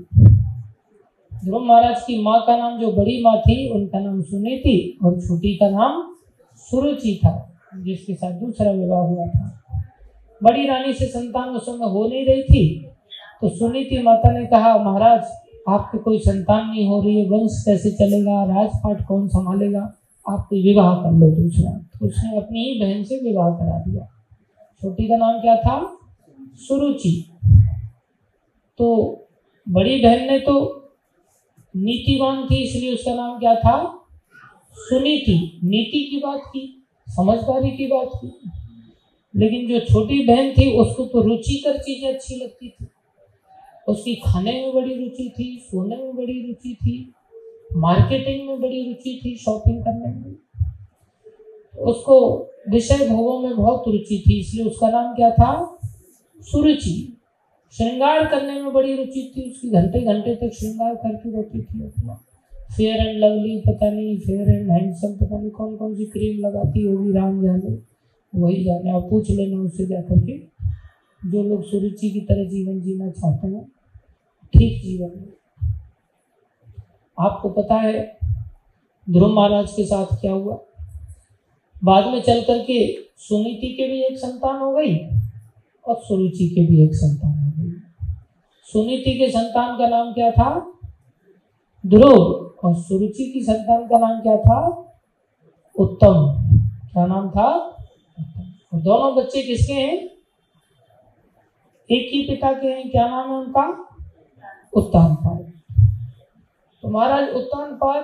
ध्रुव 1.32 1.64
महाराज 1.64 2.02
की 2.02 2.22
माँ 2.22 2.40
का 2.46 2.56
नाम 2.56 2.78
जो 2.80 2.90
बड़ी 2.92 3.22
माँ 3.24 3.36
थी, 3.38 3.70
उनका 3.70 3.98
नाम 3.98 4.20
सुनीति 4.22 4.98
और 5.04 5.20
छोटी 5.20 5.54
का 5.56 5.68
नाम 5.70 6.02
सुरुचि 6.70 7.18
था, 7.24 7.32
जिसके 7.76 8.14
साथ 8.14 8.32
दूसरा 8.40 8.70
विवाह 8.70 9.00
हुआ 9.00 9.26
था। 9.26 9.82
बड़ी 10.40 10.66
रानी 10.66 10.92
से 10.92 11.06
संतान 11.06 11.48
उस 11.50 11.66
समय 11.66 11.90
हो 11.90 12.06
नहीं 12.08 12.26
रही 12.26 12.42
थी 12.42 12.90
तो 13.42 13.48
सुनीति 13.48 14.02
माता 14.02 14.32
ने 14.32 14.44
कहा, 14.46 14.76
महाराज, 14.78 15.24
आपके 15.68 15.98
कोई 15.98 16.18
संतान 16.20 16.68
नहीं 16.68 16.86
हो 16.88 17.00
रही 17.02 17.18
है, 17.18 17.28
वंश 17.30 17.62
कैसे 17.66 17.90
चलेगा, 17.92 18.44
राजपाट 18.44 19.06
कौन 19.06 19.26
संभालेगा? 19.28 19.80
आप 20.26 20.48
विवाह 20.52 20.94
कर 21.02 21.12
लो 21.12 21.30
दूसरा। 21.32 21.70
तो 21.70 22.06
उसने 22.06 22.36
अपनी 22.36 22.64
ही 22.64 22.80
बहन 22.80 23.02
से 23.04 23.20
विवाह 23.22 23.50
करा 23.50 23.78
दिया। 23.80 24.08
छोटी 24.82 25.08
का 25.08 25.16
नाम 25.16 25.40
क्या 25.40 25.56
था? 25.56 25.76
सुरुचि 26.54 27.30
तो 28.78 29.20
बड़ी 29.68 30.02
बहन 30.02 30.26
ने 30.26 30.38
तो 30.38 30.80
नीतिवान 31.76 32.46
थी? 32.46 32.56
इसलिए 32.56 32.94
उसका 32.94 33.14
नाम 33.14 33.38
क्या 33.38 33.54
था? 33.54 34.06
सुनीति। 34.74 35.60
नीति 35.64 36.08
की 36.10 36.16
बात 36.16 36.40
की, 36.46 36.86
समझदारी 37.08 37.70
की 37.70 37.86
बात 37.86 38.10
की। 38.14 38.50
लेकिन 39.36 39.68
जो 39.68 39.80
छोटी 39.80 40.26
बहन 40.26 40.50
थी, 40.50 40.76
उसको 40.76 41.04
तो 41.04 41.20
रुचिकर 41.20 41.78
चीज़ें 41.78 42.14
अच्छी 42.14 42.34
लगती 42.36 42.68
थी। 42.68 42.86
उसकी 43.88 44.14
खाने 44.14 44.52
में 44.52 44.74
बड़ी 44.74 44.94
रुचि 44.94 45.32
थी, 45.38 45.58
सोने 45.64 45.96
में 45.96 46.16
बड़ी 46.16 46.46
रुचि 46.46 46.74
थी, 46.74 47.14
मार्केटिंग 47.76 48.48
में 48.48 48.60
बड़ी 48.60 48.86
रुचि 48.86 49.20
थी, 49.24 49.36
शॉपिंग 49.36 49.82
करने 49.84 50.14
में। 50.14 50.34
उसको 51.78 52.46
विषय 52.68 53.08
भोगों 53.08 53.40
में 53.40 53.56
बहुत 53.56 53.84
रुचि 53.88 54.24
थी, 54.28 54.40
इसलिए 54.40 54.64
उसका 54.64 54.88
नाम 54.88 55.14
क्या 55.14 55.30
था? 55.30 55.78
सुरुचि 56.44 57.18
श्रृंगार 57.72 58.26
करने 58.26 58.62
में 58.62 58.72
बड़ी 58.72 58.96
रुचि 58.96 59.32
थी 59.36 59.50
उसकी। 59.50 59.70
घंटे 59.70 60.00
घंटे 60.00 60.34
तक 60.34 60.54
श्रृंगार 60.54 60.94
करती 60.94 61.30
रहती 61.30 61.62
थी 61.62 61.84
अपना। 61.84 62.24
फेयर 62.76 63.06
एंड 63.06 63.24
लवली 63.24 63.58
पता 63.58 63.90
नहीं 63.90 64.18
फेयर 64.18 64.50
एंड 64.50 64.70
हैंडसम 64.70 65.16
पता 65.16 65.38
नहीं 65.38 65.50
कौन 65.50 65.76
कौन 65.76 65.94
सी 65.94 66.04
क्रीम 66.04 66.46
लगाती 66.46 66.82
होगी, 66.82 67.12
राम 67.12 67.42
जाने, 67.42 67.78
वही 68.34 68.64
जाने। 68.64 68.92
और 68.92 69.10
पूछ 69.10 69.30
लेना 69.30 69.58
उससे 69.58 69.86
जा 69.86 70.00
करके। 70.00 70.38
जो 71.30 71.42
लोग 71.42 71.64
सुरुचि 71.64 72.10
की 72.10 72.20
तरह 72.20 72.48
जीवन 72.48 72.80
जीना 72.80 73.10
चाहते 73.10 73.46
हैं, 73.46 73.64
ठीक 74.58 74.82
जीवन 74.82 75.10
में। 75.16 75.32
आपको 77.20 77.48
पता 77.48 77.74
है, 77.74 78.18
ध्रुव 79.10 79.32
महाराज 79.32 79.70
के 79.70 79.84
साथ 79.84 80.20
क्या 80.20 80.32
हुआ? 80.32 80.60
बाद 81.84 82.06
में 82.06 82.22
चल 82.22 82.42
करके 82.42 82.96
सुनीति 83.16 83.68
के 83.68 83.88
भी 83.88 84.02
एक 84.02 84.18
संतान 84.18 84.60
हो 84.62 84.72
गई। 84.72 85.23
और 85.88 85.96
सुरुचि 85.96 86.48
के 86.48 86.66
भी 86.66 86.84
एक 86.84 86.94
संतान 86.94 87.38
हो 87.38 87.52
गई। 87.58 87.70
सुनीति 88.64 89.18
के 89.18 89.30
संतान 89.30 89.78
का 89.78 89.88
नाम 89.88 90.12
क्या 90.12 90.30
था? 90.30 90.72
ध्रुव 91.86 92.22
और 92.64 92.74
सुरुचि 92.74 93.30
की 93.30 93.40
संतान 93.40 93.86
का 93.86 93.98
नाम 93.98 94.20
क्या 94.20 94.36
था? 94.36 94.66
उत्तम। 95.78 96.44
क्या 96.92 97.06
नाम 97.06 97.30
था? 97.30 97.50
और 98.72 98.80
दोनों 98.80 99.16
बच्चे 99.16 99.42
किसके 99.42 99.72
हैं? 99.72 99.96
एक 101.90 102.10
ही 102.12 102.22
पिता 102.22 102.52
के 102.52 102.66
हैं। 102.66 102.90
क्या 102.90 103.08
नाम 103.08 103.30
है 103.30 103.36
उनका? 103.36 103.88
उत्तान 104.76 105.14
पाद 105.14 105.52
तो 106.82 106.88
महाराज, 106.88 107.28
उत्तान 107.28 107.74
पाद 107.74 108.02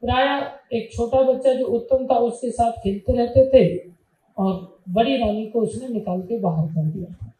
प्राय 0.00 0.52
एक 0.72 0.90
छोटा 0.92 1.22
बच्चा 1.22 1.54
जो 1.54 1.66
उत्तम 1.66 2.06
था, 2.06 2.18
उसके 2.18 2.50
साथ 2.50 2.72
खेलते 2.72 3.12
रहते 3.12 3.46
थे। 3.48 3.91
और 4.38 4.78
बड़ी 4.88 5.16
रानी 5.16 5.46
को 5.46 5.60
उसने 5.60 5.88
निकाल 5.88 6.22
के 6.22 6.40
बाहर 6.40 6.66
कर 6.66 6.84
दिया। 6.84 7.14
था 7.14 7.32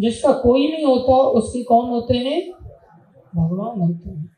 जिसका 0.00 0.32
कोई 0.32 0.68
नहीं 0.68 0.84
होता, 0.84 1.14
उसके 1.14 1.62
कौन 1.62 1.90
होते 1.90 2.14
हैं? 2.14 2.52
भगवान 3.36 3.80
होते 3.80 4.10
हैं। 4.10 4.36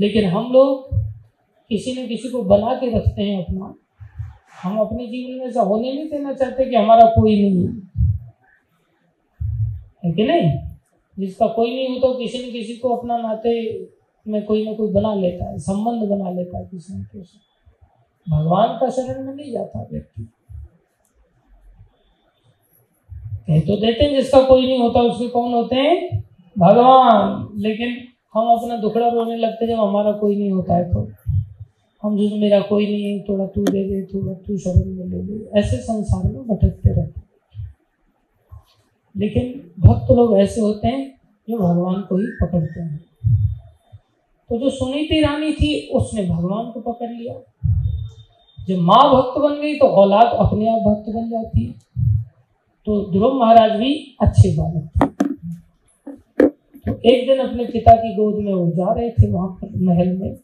लेकिन 0.00 0.24
हम 0.24 0.52
लोग 0.52 0.96
किसी 1.68 2.04
न 2.04 2.08
किसी 2.08 2.28
को 2.28 2.42
बना 2.42 2.74
के 2.74 2.96
रखते 2.96 3.22
हैं 3.22 3.44
अपना। 3.44 3.74
हम 4.62 4.78
अपने 4.78 5.06
जीवन 5.06 5.38
में 5.38 5.46
ऐसा 5.46 5.60
होने 5.60 5.92
नहीं 5.92 6.10
देना 6.10 6.32
चाहते 6.32 6.64
कि 6.64 6.76
हमारा 6.76 7.06
कोई 7.06 7.42
नहीं 7.42 7.68
है 10.04 10.12
कि 10.12 10.22
नहीं? 10.22 10.70
जिसका 11.18 11.46
कोई 11.46 11.74
नहीं 11.74 12.00
होता, 12.00 12.18
किसी 12.18 12.48
न 12.48 12.52
किसी 12.52 12.76
को 12.76 12.96
अपना 12.96 13.16
नाते 13.16 13.84
में 14.28 14.44
कोई 14.44 14.64
ना 14.64 14.72
कोई 14.72 14.92
बना 14.92 15.14
लेता 15.14 15.50
है, 15.50 15.58
संबंध 15.58 16.08
बना 16.08 16.30
लेता 16.30 16.58
है 16.58 16.64
किसी 16.64 16.94
न 16.94 17.02
किसी 17.02 17.38
भगवान 18.30 18.68
का 18.68 18.90
शरण 18.90 19.26
में 19.26 19.34
नहीं 19.34 19.52
जाता 19.52 19.88
व्यक्ति। 19.92 20.28
कह 23.46 23.60
तो 23.60 23.76
देते 23.76 24.04
हैं, 24.04 24.14
जिसका 24.14 24.42
कोई 24.42 24.66
नहीं 24.66 24.78
होता, 24.78 25.00
उसके 25.00 25.28
कौन 25.28 25.52
होते 25.54 25.76
हैं? 25.76 26.24
भगवान। 26.58 27.48
लेकिन 27.56 27.96
हम 28.34 28.58
अपना 28.58 28.76
दुखड़ा 28.76 29.08
रोने 29.08 29.36
लगते 29.36 29.66
जब 29.66 29.80
हमारा 29.80 30.12
कोई 30.12 30.36
नहीं 30.36 30.50
होता 30.50 30.74
है 30.74 30.92
तो। 30.92 31.12
हम 32.02 32.18
जो 32.18 32.36
मेरा 32.36 32.60
कोई 32.60 32.86
नहीं 32.86 33.04
है, 33.04 33.22
थोड़ा 33.22 33.46
तू 33.46 33.64
दे 33.64 33.84
दे, 33.84 34.02
थोड़ा 34.14 34.34
तू 34.34 34.58
शरण 34.58 34.84
में 34.84 35.04
ले 35.04 35.22
ले। 35.22 35.58
ऐसे 35.58 35.76
संसार 35.76 36.32
में 36.32 36.46
भटकते 36.46 36.92
रहते 36.92 37.20
लेकिन 39.16 39.70
भक्त 39.78 40.10
लोग 40.10 40.38
ऐसे 40.38 40.60
होते 40.60 40.88
हैं, 40.88 41.20
जो 41.50 41.58
भगवान 41.58 42.00
को 42.00 42.16
ही 42.16 42.26
पकड़ते 42.42 42.80
हैं। 42.80 43.09
तो 44.50 44.58
जो 44.58 44.70
सुनीति 44.70 45.20
रानी 45.20 45.52
थी, 45.52 45.88
उसने 45.88 46.22
भगवान 46.24 46.70
को 46.70 46.80
पकड़ 46.80 47.10
लिया। 47.10 47.34
जब 48.68 48.78
माँ 48.78 49.12
भक्त 49.12 49.40
बन 49.40 49.60
गई 49.60 49.74
तो 49.74 49.86
औलाद 49.86 50.26
अपने 50.26 50.68
आप 50.70 50.78
भक्त 50.78 51.10
बन 51.14 51.30
जाती 51.30 51.64
है। 51.66 51.72
तो 52.86 53.12
ध्रुव 53.12 53.34
महाराज 53.34 53.72
भी 53.72 54.16
अच्छे 54.20 54.56
बालक 54.56 54.90
थे। 54.96 55.06
तो 56.86 57.00
एक 57.10 57.28
दिन 57.28 57.38
अपने 57.38 57.64
पिता 57.64 57.92
की 57.94 58.14
गोद 58.14 58.44
में 58.44 58.54
वो 58.54 58.70
जा 58.70 58.92
रहे 58.92 59.10
थे, 59.10 59.30
वहाँ 59.30 59.48
पर 59.48 59.68
महल 59.76 60.08
में। 60.08 60.34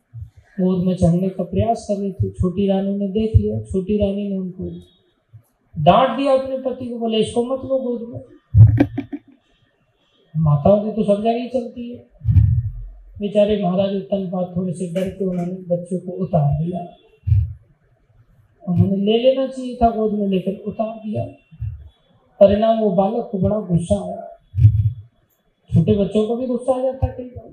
गोद 0.61 0.87
में 0.87 0.97
चढ़ने 0.97 1.29
का 1.29 1.45
प्रयास 1.45 1.87
कर 1.91 2.01
रहे 2.01 2.13
थे। 2.13 2.31
छोटी 2.31 2.69
रानी 2.69 2.97
ने 2.97 3.09
देख 3.09 3.37
लिया। 3.37 3.61
छोटी 3.61 3.97
रानी 3.97 4.29
ने 4.29 4.37
उनको 4.37 4.65
डांट 5.83 6.19
दिया 6.19 6.33
अपने 6.33 6.59
पति 6.59 6.87
को, 6.87 6.99
बोले, 6.99 7.19
इसको 7.19 7.45
मत 7.45 7.61
लो 7.65 7.79
गोद 7.79 8.09
में। 8.09 8.21
माताओं 10.37 10.85
की 10.85 10.91
तो 10.91 11.03
सब 11.03 11.23
जगह 11.23 11.47
चलती 11.47 11.91
है। 11.91 12.16
बेचारे 13.21 13.63
महाराज 13.63 13.97
उत्तम 13.97 14.27
पात 14.27 14.57
थोड़े 14.57 14.73
से 14.73 14.93
डर 14.95 15.09
के 15.09 15.25
उन्होंने 15.25 15.53
बच्चों 15.53 15.99
को 15.99 16.13
उतार 16.13 16.65
दिया। 16.65 16.81
उन्होंने 18.69 18.97
ले 18.97 19.19
लेना 19.19 19.47
चाहिए 19.47 19.77
था, 19.77 19.91
गोद 19.91 20.13
में 20.13 20.29
लेकर 20.29 20.53
उतार 20.67 20.97
दिया। 20.97 21.25
परिणाम 22.41 22.81
वो 22.81 22.91
बालक 22.91 23.29
को 23.33 23.39
बड़ा 23.39 23.61
गुस्सा 23.61 24.05
आया। 24.05 24.41
छोटे 25.75 25.97
बच्चों 25.99 26.29
को 26.29 26.37
भी 26.37 26.47
गुस्सा 26.47 26.73
आ 26.73 26.83
जाता 26.83 27.07
कई 27.07 27.25
बार। 27.25 27.51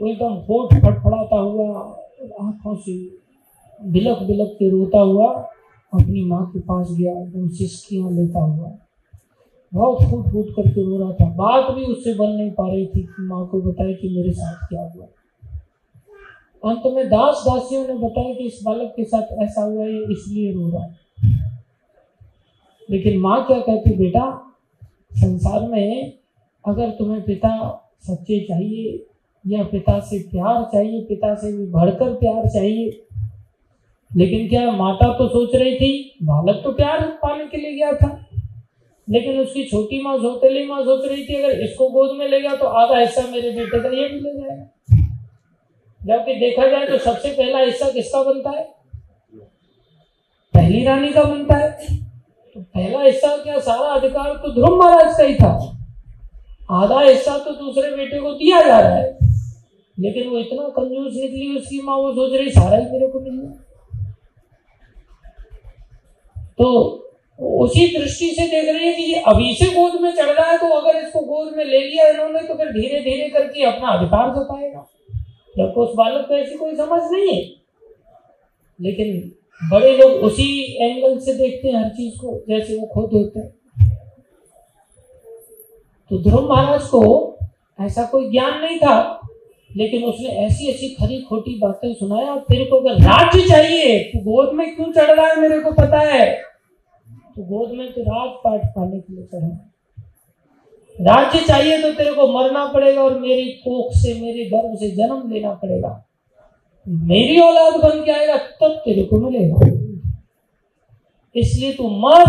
वो 0.00 0.08
एकदम 0.08 0.32
होठ 0.32 0.74
फटफड़ाता 0.74 1.36
हुआ 1.36 1.78
आँखों 2.40 2.76
से 2.76 3.18
बिलक 3.84 4.18
बिलक 4.22 4.48
के 4.58 4.70
रोता 4.70 5.00
हुआ 5.00 5.26
अपनी 5.94 6.24
माँ 6.24 6.46
के 6.46 6.60
पास 6.60 6.88
गया 6.90 7.12
एकदम 7.12 7.48
सिस्कियाँ 7.48 8.10
लेता 8.10 8.40
हुआ। 8.40 8.87
बहुत 9.72 10.10
फूट 10.10 10.26
फूट 10.32 10.48
करके 10.48 10.82
रो 10.82 10.98
रहा 10.98 11.12
था। 11.12 11.30
बात 11.34 11.70
भी 11.74 11.84
उससे 11.84 12.14
बन 12.14 12.30
नहीं 12.30 12.50
पा 12.50 12.66
रही 12.68 12.86
थी 12.86 13.02
कि 13.02 13.22
माँ 13.22 13.46
को 13.46 13.60
बताए 13.60 13.94
कि 13.94 14.08
मेरे 14.08 14.32
साथ 14.32 14.66
क्या 14.68 14.80
हुआ। 14.80 15.06
अंत 16.62 16.82
में 16.86 17.08
दास 17.08 17.42
दासियों 17.46 17.86
ने 17.88 17.94
बताया 17.94 18.34
कि 18.34 18.44
इस 18.44 18.60
बालक 18.64 18.92
के 18.96 19.04
साथ 19.04 19.36
ऐसा 19.42 19.62
हुआ 19.62 19.84
है 19.84 20.02
इसलिए 20.12 20.52
रो 20.52 20.68
रहा 20.68 20.84
है। 20.84 20.96
लेकिन 22.90 23.18
माँ 23.20 23.46
क्या 23.46 23.58
कहती, 23.58 23.94
बेटा, 23.94 24.54
संसार 25.12 25.68
में 25.68 26.12
अगर 26.64 26.90
तुम्हें 26.90 27.22
पिता 27.22 27.52
सच्चे 28.00 28.40
चाहिए 28.40 29.06
या 29.46 29.64
पिता 29.64 29.98
से 30.00 30.18
प्यार 30.18 30.62
चाहिए, 30.64 31.00
पिता 31.00 31.34
से 31.34 31.52
भी 31.52 31.66
बढ़कर 31.66 32.14
प्यार 32.14 32.48
चाहिए, 32.48 33.02
लेकिन 34.16 34.48
क्या 34.48 34.70
माता 34.72 35.12
तो 35.18 35.28
सोच 35.28 35.54
रही 35.54 35.74
थी, 35.76 36.16
बालक 36.22 36.60
तो 36.64 36.72
प्यार 36.72 37.02
पाने 37.22 37.46
के 37.46 37.56
लिए 37.56 37.72
गया 37.72 37.92
था। 37.92 38.27
लेकिन 39.08 39.38
उसकी 39.40 39.64
छोटी 39.64 40.00
माँ 40.02 40.16
सौतेली 40.18 40.64
माँ 40.66 40.82
सोच 40.84 41.04
रही 41.06 41.24
थी, 41.26 41.34
अगर 41.34 41.60
इसको 41.60 41.88
गोद 41.90 42.16
में 42.16 42.26
ले 42.28 42.40
गया 42.40 42.54
तो 42.56 42.66
आधा 42.66 42.98
हिस्सा 42.98 43.22
मेरे 43.30 43.50
बेटे 43.50 43.80
का 43.80 43.88
ये 43.90 44.08
भी 44.08 44.20
ले 44.20 44.34
जाएगा। 44.34 44.64
जबकि 46.00 46.34
देखा 46.34 46.66
जाए 46.66 46.86
तो 46.86 46.98
सबसे 47.00 47.30
पहला 47.30 47.58
हिस्सा 47.58 47.88
किसका 47.90 48.22
बनता 48.22 48.50
है? 48.50 48.64
पहली 50.54 50.84
रानी 50.84 51.08
का 51.08 51.22
बनता 51.22 51.56
है। 51.56 51.70
तो 52.56 52.60
पहला 52.60 53.02
हिस्सा 53.02 53.36
क्या 53.36 53.58
सारा 53.60 53.88
अधिकार 53.90 54.34
तो 54.36 54.52
ध्रुव 54.54 54.76
महाराज 54.78 55.16
का 55.16 55.24
ही 55.24 55.34
था। 55.34 55.50
आधा 56.74 57.00
हिस्सा 57.00 57.38
तो 57.38 57.52
दूसरे 57.54 57.90
बेटे 57.96 58.20
को 58.20 58.32
दिया 58.34 58.60
जा 58.62 58.78
रहा 58.80 58.94
है। 58.94 59.18
लेकिन 59.98 60.28
वो 60.28 60.38
इतना 60.38 60.68
कंजूस 60.70 61.14
निकली 61.14 61.56
उसकी 61.56 61.80
माँ, 61.82 61.96
वो 61.96 62.12
सोच 62.12 62.32
रही 62.32 62.50
सारा 62.50 62.76
ही 62.76 62.84
मेरे 62.84 63.08
को 63.08 63.20
मिलना 63.20 63.64
तो 66.58 66.68
उसी 67.38 67.86
दृष्टि 67.88 68.28
से 68.28 68.46
देख 68.46 68.68
रहे 68.68 68.84
हैं 68.84 68.96
कि 68.96 69.02
ये 69.02 69.20
अभी 69.26 69.54
से 69.54 69.66
गोद 69.74 70.00
में 70.00 70.10
चढ़ 70.12 70.30
रहा 70.30 70.50
है 70.50 70.56
तो 70.58 70.68
अगर 70.74 70.98
इसको 70.98 71.20
गोद 71.20 71.52
में 71.56 71.64
ले 71.64 71.78
लिया 71.80 72.08
इन्होंने 72.08 72.40
तो 72.40 72.54
फिर 72.54 72.70
धीरे 72.72 73.00
धीरे 73.00 73.28
करके 73.30 73.64
अपना 73.64 73.88
अधिकार 73.88 74.30
जताएगा 74.30 74.86
जबकि 75.54 75.80
उस 75.80 75.94
बालक 75.96 76.26
को 76.28 76.34
ऐसी 76.34 76.56
कोई 76.56 76.74
समझ 76.76 77.00
नहीं 77.12 77.32
है। 77.32 77.42
लेकिन 78.80 79.32
बड़े 79.62 79.96
लोग 79.96 80.12
उसी 80.24 80.48
एंगल 80.80 81.18
से 81.18 81.34
देखते 81.34 81.68
हैं 81.68 81.74
हर 81.76 81.88
चीज़ 81.90 82.18
को, 82.18 82.34
जैसे 82.48 82.76
वो 82.76 82.86
खुद 82.86 83.10
होते 83.14 83.40
हैं। 83.40 83.52
तो 86.10 86.18
ध्रुव 86.22 86.48
महाराज 86.50 86.82
को 86.82 87.38
ऐसा 87.78 88.04
कोई 88.04 88.30
ज्ञान 88.30 88.60
नहीं 88.60 88.78
था, 88.78 89.20
लेकिन 89.70 90.04
उसने 90.04 90.28
ऐसी 90.44 90.70
ऐसी 90.70 90.88
खरी 90.90 91.20
खोटी 91.20 91.58
बातें 91.58 91.92
सुनाया 91.94 92.36
तेरे 92.48 92.64
को 92.64 92.80
अगर 92.80 93.02
राज्य 93.02 93.48
चाहिए 93.48 93.98
तो 94.04 94.20
गोद 94.20 94.54
में 94.54 94.74
क्यों 94.76 94.92
चढ़ 94.92 95.10
रहा 95.10 95.26
है, 95.26 95.40
मेरे 95.40 95.60
को 95.60 95.72
पता 95.72 95.98
है। 96.00 96.47
तो 97.38 97.44
गोद 97.44 97.72
में 97.72 97.92
तो 97.92 98.00
राजपाट 98.00 98.64
पाने 98.66 99.00
के 99.00 99.14
लिए 99.14 99.24
चढ़ा 99.24 99.74
राज्य 100.96 101.40
चाहिए 101.40 101.82
तो 101.82 101.92
तेरे 101.92 102.12
को 102.12 102.26
मरना 102.28 102.64
पड़ेगा 102.66 103.02
और 103.02 103.18
मेरी 103.18 103.44
कोख 103.44 103.92
से, 103.92 104.14
मेरे 104.20 104.44
गर्भ 104.44 104.74
से 104.76 104.90
जन्म 104.90 105.30
लेना 105.32 105.52
पड़ेगा। 105.54 106.08
मेरी 106.86 107.40
औलाद 107.40 107.74
बन 107.74 108.04
के 108.04 108.10
आएगा, 108.10 108.36
तब 108.36 108.82
तेरे 108.84 109.02
को 109.02 109.20
मिलेगा। 109.20 109.66
इसलिए 111.36 111.72
तू 111.72 111.88
मर 111.88 112.24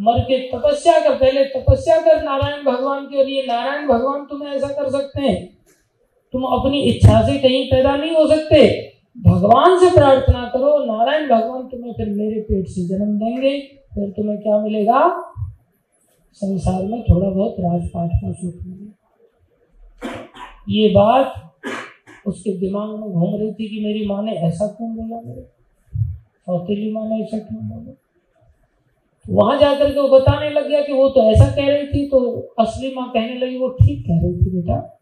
मर 0.00 0.20
के 0.20 0.38
तपस्या 0.38 1.00
कर। 1.00 1.14
पहले 1.14 1.44
तपस्या 1.44 2.00
कर 2.00 2.22
नारायण 2.22 2.64
भगवान 2.64 3.06
की, 3.06 3.18
और 3.18 3.28
ये 3.28 3.44
नारायण 3.46 3.88
भगवान 3.88 4.24
तुम्हें 4.24 4.54
ऐसा 4.54 4.68
कर 4.68 4.90
सकते 4.90 5.20
हैं। 5.20 5.58
तुम 6.32 6.42
अपनी 6.42 6.82
इच्छा 6.82 7.26
से 7.26 7.38
कहीं 7.38 7.66
पैदा 7.66 7.96
नहीं 7.96 8.12
हो 8.12 8.26
सकते। 8.26 8.93
भगवान 9.18 9.78
से 9.78 9.90
प्रार्थना 9.90 10.44
करो, 10.44 10.84
नारायण 10.84 11.28
भगवान 11.28 11.66
तुम्हें 11.68 11.92
फिर 11.92 12.08
मेरे 12.08 12.40
पेट 12.40 12.66
से 12.66 12.88
जन्म 12.88 13.18
देंगे, 13.18 13.60
फिर 13.94 14.10
तुम्हें 14.10 14.38
क्या 14.38 14.58
मिलेगा? 14.58 15.32
संसार 16.32 16.82
में 16.82 17.02
थोड़ा 17.02 17.30
बहुत 17.30 17.56
राजपाट 17.60 18.10
का 18.14 18.32
सुख 18.32 18.54
मिलेगा। 18.66 18.92
ये 20.68 20.88
बात 20.88 21.52
उसके 22.26 22.58
दिमाग 22.58 22.90
में 22.90 23.10
घूम 23.10 23.40
रही 23.40 23.52
थी 23.52 23.68
कि 23.68 23.84
मेरी 23.84 24.06
माँ 24.06 24.22
ने 24.22 24.32
ऐसा 24.32 24.66
क्यों 24.66 24.96
बोला 24.96 25.20
मेरे? 25.20 25.42
सौतेली 26.46 26.92
माँ 26.92 27.08
ने 27.08 27.22
ऐसा 27.22 27.38
क्यों 27.38 27.68
बोला? 27.68 27.92
वहाँ 29.28 29.58
जाकर 29.58 29.90
के 29.90 30.00
वो 30.00 30.08
बताने 30.08 30.50
लग 30.50 30.68
गया 30.68 30.80
कि 30.80 30.92
वो 30.92 31.08
तो 31.08 31.22
ऐसा 31.22 31.56
कह 31.56 31.68
रही 31.68 31.86
थी 31.86 32.08
तो 32.08 32.40
असली 32.58 32.94
माँ 32.94 33.10
कहने 33.10 33.34
लगी, 33.34 33.58
वो 33.58 33.68
ठीक 33.68 34.04
कह 34.06 34.20
रही 34.22 34.36
थी 34.36 34.50
बेटा। 34.50 35.00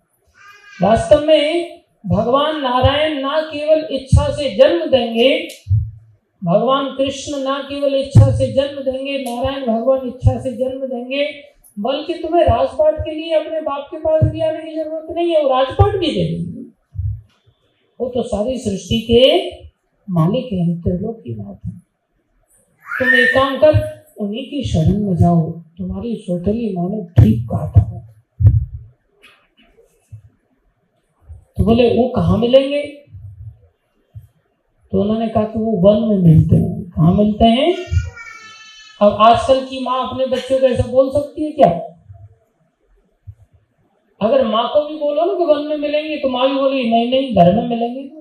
वास्तव 0.82 1.26
में 1.26 1.81
भगवान 2.04 2.60
नारायण 2.60 3.20
ना 3.20 3.40
केवल 3.42 3.86
इच्छा 3.90 4.26
से 4.36 4.50
जन्म 4.56 4.86
देंगे, 4.90 5.28
भगवान 6.42 6.86
कृष्ण 6.96 7.42
ना 7.42 7.58
केवल 7.62 7.94
इच्छा 7.94 8.30
से 8.36 8.52
जन्म 8.52 8.80
देंगे, 8.82 9.18
नारायण 9.18 9.66
भगवान 9.66 10.08
इच्छा 10.08 10.38
से 10.40 10.52
जन्म 10.52 10.86
देंगे, 10.86 11.24
बल्कि 11.76 12.14
तुम्हें 12.14 12.44
राजपाट 12.44 12.98
के 12.98 13.14
लिए 13.14 13.34
अपने 13.34 13.60
बाप 13.60 13.86
के 13.90 13.98
पास 13.98 14.22
भी 14.24 14.40
आने 14.40 14.64
की 14.64 14.74
ज़रूरत 14.74 15.14
नहीं 15.16 15.30
है, 15.30 15.42
वो 15.42 15.48
राजपाट 15.48 15.96
भी 15.96 16.06
दे 16.06 16.24
देंगे। 16.24 16.60
वो 18.00 18.08
तो 18.08 18.22
सारी 18.22 18.58
सृष्टि 18.58 19.00
के 19.00 19.22
मालिक 20.08 20.52
है, 20.52 20.82
त्रिलोक 20.82 21.20
की 21.20 21.34
बात 21.34 21.60
है। 21.66 21.72
तुम 22.86 23.14
एक 23.14 23.34
काम 23.34 23.56
कर, 23.58 23.80
उन्हीं 24.20 24.44
की 24.44 24.62
शरण 24.64 24.98
में 24.98 25.16
जाओ, 25.16 25.50
तुम्हारी 25.78 26.14
सोतली 26.16 26.74
माँ 26.76 26.88
ने 26.90 27.04
ठीक 27.14 27.48
कहा 27.50 27.66
था 27.66 27.90
तो 31.62 31.66
बोले, 31.66 31.96
वो 31.96 32.08
कहाँ 32.08 32.38
मिलेंगे? 32.38 32.82
तो 34.92 35.00
उन्होंने 35.00 35.28
कहा 35.28 35.44
कि 35.44 35.58
वो 35.58 35.72
वन 35.72 36.08
में 36.08 36.18
मिलते 36.18 36.56
हैं। 36.56 36.90
कहाँ 36.90 37.14
मिलते 37.14 37.44
हैं? 37.44 37.74
अब 39.02 39.12
आजकल 39.12 39.64
की 39.64 39.84
माँ 39.84 40.10
अपने 40.10 40.26
बच्चों 40.26 40.60
को 40.60 40.66
ऐसा 40.66 40.86
बोल 40.86 41.10
सकती 41.10 41.44
है 41.44 41.52
क्या? 41.52 41.68
अगर 44.22 44.46
माँ 44.46 44.68
को 44.68 44.88
भी 44.88 44.94
बोलो 44.94 45.24
ना 45.24 45.34
कि 45.34 45.44
वन 45.44 45.68
में 45.68 45.76
मिलेंगे 45.76 46.16
तो 46.16 46.28
माँ 46.28 46.48
भी 46.48 46.54
बोली, 46.54 46.90
नहीं 46.90 47.10
नहीं, 47.10 47.36
घर 47.36 47.56
में 47.56 47.68
मिलेंगे 47.68 48.08
तो। 48.08 48.16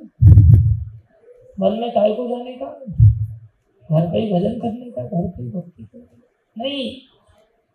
वन 1.59 1.79
में 1.79 1.91
काय 1.91 2.13
को 2.13 2.27
जाने 2.27 2.51
का? 2.51 2.79
घर 3.91 4.11
पे 4.11 4.19
ही 4.19 4.33
भजन 4.33 4.59
करने 4.59 4.91
का, 4.91 5.01
घर 5.03 5.27
पे 5.27 5.43
ही 5.43 5.49
भक्ति 5.49 5.83
करने 5.83 6.05
का। 6.05 6.63
नहीं, 6.63 6.95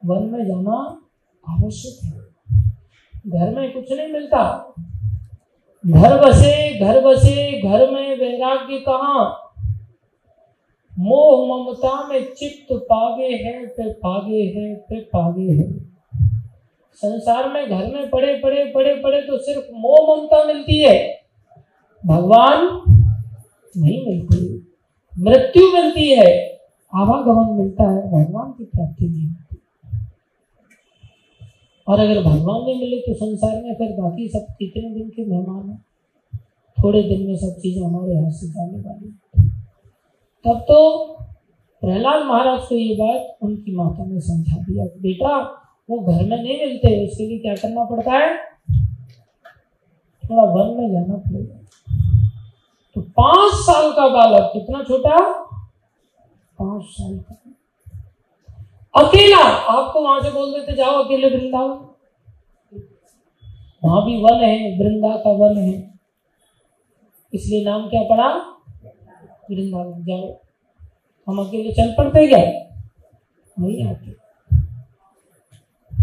वन 0.04 0.22
में 0.22 0.46
जाना 0.46 1.00
आवश्यक 1.48 2.04
है। 2.04 2.26
घर 3.26 3.60
में 3.60 3.72
कुछ 3.72 3.92
नहीं 3.92 4.12
मिलता। 4.12 4.72
घर 5.86 6.28
बसे 6.28 6.78
घर 6.80 7.00
बसे, 7.00 7.62
घर 7.62 7.90
में 7.90 8.18
वैराग्य 8.18 8.78
कहा? 8.78 9.42
मोह 10.98 11.58
ममता 11.58 12.08
में 12.08 12.26
चित्त 12.36 12.66
पागे 12.72 13.36
है, 13.36 13.66
पे 13.66 13.92
पागे 13.92 14.42
है, 14.42 14.74
पे 14.74 15.00
पागे 15.00 15.52
है। 15.52 15.78
संसार 16.94 17.48
में 17.48 17.70
घर 17.70 17.94
में 17.94 18.10
पड़े 18.10 18.40
पड़े 18.42 18.72
पड़े 18.74 18.94
पड़े 18.94 19.20
तो 19.20 19.38
सिर्फ़ 19.38 19.64
मोह 19.74 20.16
ममता 20.16 20.44
मिलती 20.44 20.82
है। 20.82 21.20
भगवान 22.06 22.82
नहीं 23.76 24.06
मिलती। 24.06 24.72
मृत्यु 25.18 25.72
मिलती 25.72 26.10
है। 26.10 26.58
आवागमन 26.94 27.58
मिलता 27.58 27.90
है। 27.90 28.06
भगवान 28.12 28.50
की 28.50 28.64
प्राप्ति 28.64 29.08
नहीं। 29.08 29.45
और 31.88 32.00
अगर 32.00 32.22
भगवान 32.22 32.62
नहीं 32.64 32.80
मिले 32.80 32.96
तो 32.96 33.14
संसार 33.14 33.62
में 33.62 33.74
फिर 33.74 33.92
बाकी 34.00 34.28
सब 34.28 34.46
कितने 34.58 34.94
दिन 34.94 35.08
के 35.08 35.24
मेहमान 35.24 35.68
हैं? 35.68 35.84
थोड़े 36.82 37.02
दिन 37.02 37.26
में 37.26 37.36
सब 37.36 37.60
चीज़ें 37.60 37.86
हमारे 37.86 38.16
हाथ 38.16 38.30
से 38.30 38.46
जाने 38.46 38.78
वाली 38.78 39.10
तब 40.44 40.60
तो 40.60 41.04
प्रहलाद 41.82 42.26
महाराज 42.26 42.60
को 42.68 42.74
ये 42.74 42.94
बात 42.94 43.38
उनकी 43.42 43.76
माता 43.76 44.04
ने 44.04 44.20
समझा 44.20 44.56
दिया। 44.56 44.84
बेटा, 44.84 45.38
वो 45.90 45.98
घर 45.98 46.22
में 46.28 46.42
नहीं 46.42 46.58
मिलते, 46.58 47.06
उसके 47.06 47.26
लिए 47.26 47.38
क्या 47.38 47.54
करना 47.54 47.84
पड़ता 47.84 48.12
है? 48.12 48.36
थोड़ा 50.24 50.42
वन 50.42 50.76
में 50.76 50.92
जाना 50.92 51.16
पड़ेगा। 51.16 51.56
तो 52.94 53.00
पाँच 53.00 53.52
साल 53.54 53.90
का 53.92 54.08
बालक, 54.08 54.50
कितना 54.52 54.82
छोटा? 54.82 55.18
पाँच 56.58 56.82
साल 56.84 57.18
का। 57.18 57.45
अकेला? 58.96 59.42
आपको 59.72 60.00
वहाँ 60.00 60.20
से 60.20 60.30
बोल 60.30 60.52
देते, 60.52 60.72
जाओ 60.72 61.02
अकेले 61.04 61.28
वृंदावन। 61.28 61.74
वहाँ 63.84 64.04
भी 64.04 64.16
वन 64.22 64.44
है, 64.44 64.78
वृंदा 64.78 65.16
का 65.16 65.32
वन 65.32 65.56
है। 65.58 65.98
इसलिए 67.34 67.64
नाम 67.64 67.88
क्या 67.88 68.02
पड़ा? 68.02 68.28
वृंदावन। 69.50 70.04
जाओ। 70.04 70.40
हम 71.28 71.38
अकेले 71.46 71.72
चल 71.72 71.94
पड़ते 71.98 72.26
गए 72.26 72.72
नहीं 73.58 73.86
आते 73.86 74.10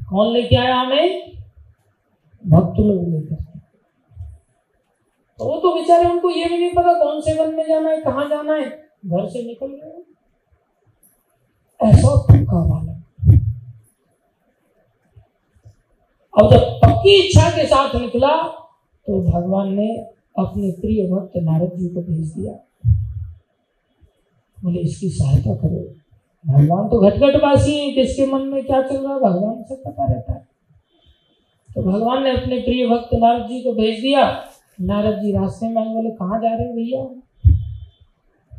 कौन 0.10 0.32
लेके 0.34 0.56
आया 0.56 0.76
हमें? 0.76 1.32
भक्त 2.44 2.80
लोग 2.80 3.04
लेकर 3.10 3.36
तो 5.40 5.46
वो 5.46 5.60
तो 5.60 5.74
बेचारे 5.76 6.10
उनको 6.10 6.30
ये 6.30 6.46
भी 6.46 6.58
नहीं 6.58 6.74
पता 6.74 6.94
कौन 6.94 7.22
से 7.22 7.34
वन 7.34 7.54
में 7.56 7.66
जाना 7.68 7.90
है, 7.90 8.02
कहाँ 8.02 8.28
जाना 8.30 8.54
है। 8.54 8.70
घर 9.06 9.28
से 9.30 9.44
निकल 9.44 9.68
गए। 9.68 10.02
ऐसा 11.82 12.16
बालक 12.52 13.00
अब 16.42 16.52
जब 16.52 16.60
पक्की 16.60 17.28
इच्छा 17.28 17.50
के 17.50 17.66
साथ 17.66 17.96
निकला 17.96 18.48
तो 19.08 19.22
भगवान 19.22 19.74
ने 19.74 19.98
अपने 20.40 20.72
प्रिय 20.72 21.08
भक्त 21.08 21.32
नारद 21.38 21.72
जी 21.78 21.90
को 21.90 22.02
भेज 22.02 22.34
दिया। 22.34 22.54
बोले, 24.64 24.80
इसकी 24.80 25.10
सहायता 25.10 25.56
करो। 25.56 25.96
भगवान 26.48 26.88
तो 26.88 27.00
घटघट 27.00 27.44
वासी 27.44 27.78
हैं 27.80 27.96
किसके 27.96 28.26
मन 28.26 28.42
में 28.42 28.66
क्या 28.66 28.82
चल 28.82 28.96
रहा 28.96 29.14
है? 29.14 29.20
भगवान 29.20 29.64
से 29.64 29.76
पता 29.76 30.06
रहता 30.06 30.34
है। 30.34 30.48
तो 31.76 31.82
भगवान 31.82 32.24
ने 32.24 32.32
अपने 32.32 32.60
प्रिय 32.60 32.88
भक्त 32.88 33.10
नारद 33.14 33.48
जी 33.48 33.62
को 33.62 33.74
भेज 33.74 34.02
दिया। 34.02 34.44
नारद 34.82 35.22
जी 35.22 35.32
रास्ते 35.32 35.68
में 35.68 35.94
बोले, 35.94 36.10
कहाँ 36.10 36.42
जा 36.42 36.56
रहे 36.56 36.74
भैया? 36.74 37.04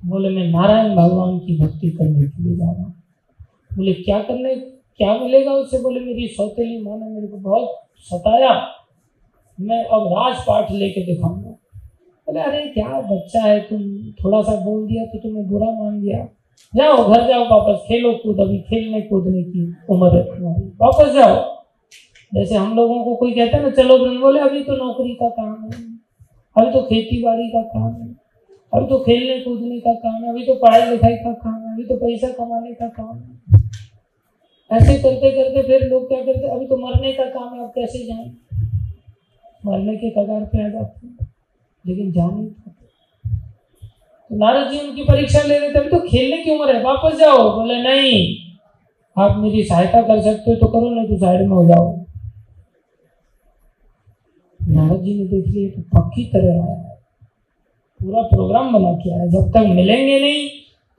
बोले, 0.07 0.29
मैं 0.29 0.51
नारायण 0.51 0.97
भगवान 0.97 1.39
की 1.39 1.59
भक्ति 1.59 1.91
करने 1.91 2.29
के 2.29 2.43
लिए 2.43 2.57
जा 2.57 2.73
रहा 2.73 2.83
हूँ। 2.83 3.04
बोले, 3.77 3.93
क्या 3.93 4.19
करने, 4.19 4.55
क्या 4.97 5.19
मिलेगा 5.19 5.53
उससे 5.53 5.79
बोले, 5.79 6.01
मेरी 6.01 6.27
सौतेली 6.29 6.83
माँ 6.83 6.99
ने 6.99 7.07
मेरे 7.07 7.27
को 7.27 7.37
बहुत 7.37 7.71
सताया। 7.99 8.69
मैं 9.61 9.85
अब 9.85 10.07
राजपाठ 10.07 10.73
लेके 10.73 11.07
दिखाऊँगा। 11.07 11.51
बोले, 12.27 12.41
अरे, 12.41 12.69
क्या 12.69 13.01
बच्चा 13.01 13.41
है 13.41 13.61
तुम? 13.61 14.11
थोड़ा 14.13 14.43
सा 14.43 14.65
बोल 14.65 14.87
दिया 14.87 15.05
तो 15.05 15.19
तुम्हें 15.19 15.47
बुरा 15.47 15.67
मान 15.67 16.01
दिया 16.01 16.29
जाओ, 16.77 17.13
घर 17.13 17.29
जाओ, 17.29 17.45
वापस 17.45 17.85
खेलो 17.89 18.13
कूद। 18.13 18.41
अभी 18.41 18.59
खेलने 18.59 19.01
कूदने 19.01 19.43
की 19.43 19.75
उम्र 19.91 20.17
है 20.17 20.25
तुम्हारी। 20.25 20.69
वापस 20.69 21.13
जाओ। 21.13 21.65
जैसे 22.35 22.55
हम 22.55 22.77
लोगों 22.77 23.05
को 23.05 23.17
कोई 23.17 23.33
कहता 23.33 23.57
है 23.57 23.63
ना, 23.63 23.71
चलो 23.71 23.99
बृंद 23.99 24.21
बोले, 24.21 24.41
अभी 24.41 24.65
तो 24.65 24.73
नौकरी 24.73 25.15
का 25.15 25.29
काम 25.29 25.63
है। 25.65 25.95
अभी 26.57 26.73
तो 26.73 26.83
खेती 26.83 27.23
बाड़ी 27.23 27.49
का 27.49 27.63
काम 27.63 27.93
है। 28.03 28.15
अभी 28.75 28.87
तो 28.87 28.99
खेलने 28.99 29.41
कूदने 29.41 29.81
का 29.81 29.95
काम 29.95 30.25
है। 30.25 30.31
अभी 30.31 30.47
तो 30.47 30.55
पढ़ाई 30.55 30.91
लिखाई 30.91 31.15
का 31.15 31.33
काम 31.33 31.54
अभी 31.75 31.85
तो 31.85 31.97
पैसा 31.97 32.29
कमाने 32.29 32.73
का 32.73 32.89
काम 32.89 33.17
है। 33.19 33.63
ऐसे 34.71 34.95
करते 34.99 35.31
करते 35.31 35.63
फिर 35.63 35.89
लोग 35.91 36.09
क्या 36.09 36.19
करते, 36.19 36.49
अभी 36.49 36.67
तो 36.67 36.77
मरने 36.77 37.13
का 37.13 37.25
काम 37.25 37.55
है, 37.55 37.65
अब 37.65 37.71
कैसे 37.71 38.07
जाए? 38.07 38.31
मरने 39.67 39.97
के 39.97 40.11
कगार 40.11 40.45
पे 40.45 40.65
आ 40.65 40.69
जाते 40.69 41.07
हैं, 41.07 41.29
लेकिन 41.87 42.13
जा 42.13 42.27
नहीं 42.27 42.47
पाते। 42.47 42.87
तो 44.31 44.37
नारद 44.37 44.71
जी 44.71 44.79
उनकी 44.79 45.05
परीक्षा 45.05 45.43
ले 45.43 45.59
रहे 45.59 45.69
थे, 45.69 45.79
अभी 45.79 45.91
तो 45.91 45.99
खेलने 45.99 46.43
की 46.45 46.51
उम्र 46.51 46.77
है, 46.77 46.83
वापस 46.83 47.19
जाओ। 47.19 47.51
बोले, 47.57 47.83
नहीं, 47.83 48.15
आप 49.17 49.37
मेरी 49.37 49.65
सहायता 49.65 50.03
कर 50.03 50.23
सकते 50.23 50.51
हो 50.51 50.57
तो 50.57 50.67
करो, 50.67 50.91
नहीं 50.91 51.09
तो 51.09 51.17
साइड 51.17 51.41
में 51.41 51.57
हो 51.57 51.65
जाओ। 51.69 51.93
नारद 54.61 55.03
जी 55.03 55.19
ने 55.19 55.29
देख 55.29 55.47
लिया 55.47 55.71
तो 55.71 55.83
पक्की 55.99 56.25
तरह 56.25 56.53
आया 56.53 56.79
है। 56.79 56.99
पूरा 58.01 58.23
प्रोग्राम 58.23 58.73
बना 58.73 58.93
के 58.93 59.15
आया 59.15 59.27
जब 59.27 59.51
तक 59.51 59.75
मिलेंगे 59.75 60.21
नहीं 60.21 60.49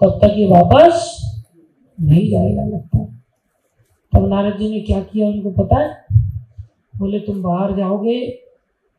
तब 0.03 0.19
तक 0.21 0.33
ये 0.37 0.47
वापस 0.47 1.21
नहीं 2.01 2.29
जाएगा 2.31 2.63
लगता। 2.63 3.05
तब 4.13 4.27
नारद 4.27 4.57
जी 4.57 4.69
ने 4.69 4.81
क्या 4.81 5.01
किया 5.01 5.27
उनको 5.27 5.51
पता 5.51 5.79
है? 5.79 6.05
बोले, 6.97 7.19
तुम 7.19 7.41
बाहर 7.41 7.75
जाओगे 7.77 8.27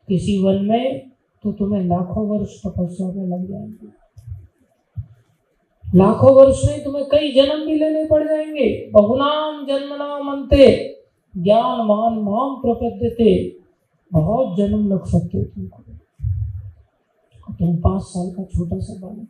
किसी 0.07 0.43
वन 0.43 0.65
में 0.65 1.09
तो 1.43 1.51
तुम्हें 1.51 1.83
लाखों 1.85 2.27
वर्ष 2.27 2.61
तपस्या 2.65 3.07
में 3.07 3.27
लग 3.27 3.49
जाएँगे। 3.49 3.87
लाखों 5.95 6.35
वर्ष 6.35 6.65
नहीं, 6.65 6.83
तुम्हें 6.83 7.05
कई 7.05 7.31
जन्म 7.31 7.65
भी 7.65 7.75
लेने 7.75 8.05
पड़ 8.05 8.27
जाएँगे। 8.27 8.89
बहुनाम 8.91 9.67
जन्म 9.67 9.95
नाम 9.95 10.31
अंते 10.31 10.97
ज्ञान 11.37 11.85
मान 11.85 12.13
माम 12.13 12.55
प्रपद्यते। 12.55 13.57
बहुत 14.13 14.57
जन्म 14.57 14.93
लग 14.93 15.05
सकते 15.05 15.43
तुमको। 15.43 15.83
तुम 17.53 17.77
पाँच 17.77 18.01
साल 18.01 18.31
का 18.31 18.43
छोटा 18.43 18.79
सा 18.79 19.07
बालक 19.07 19.27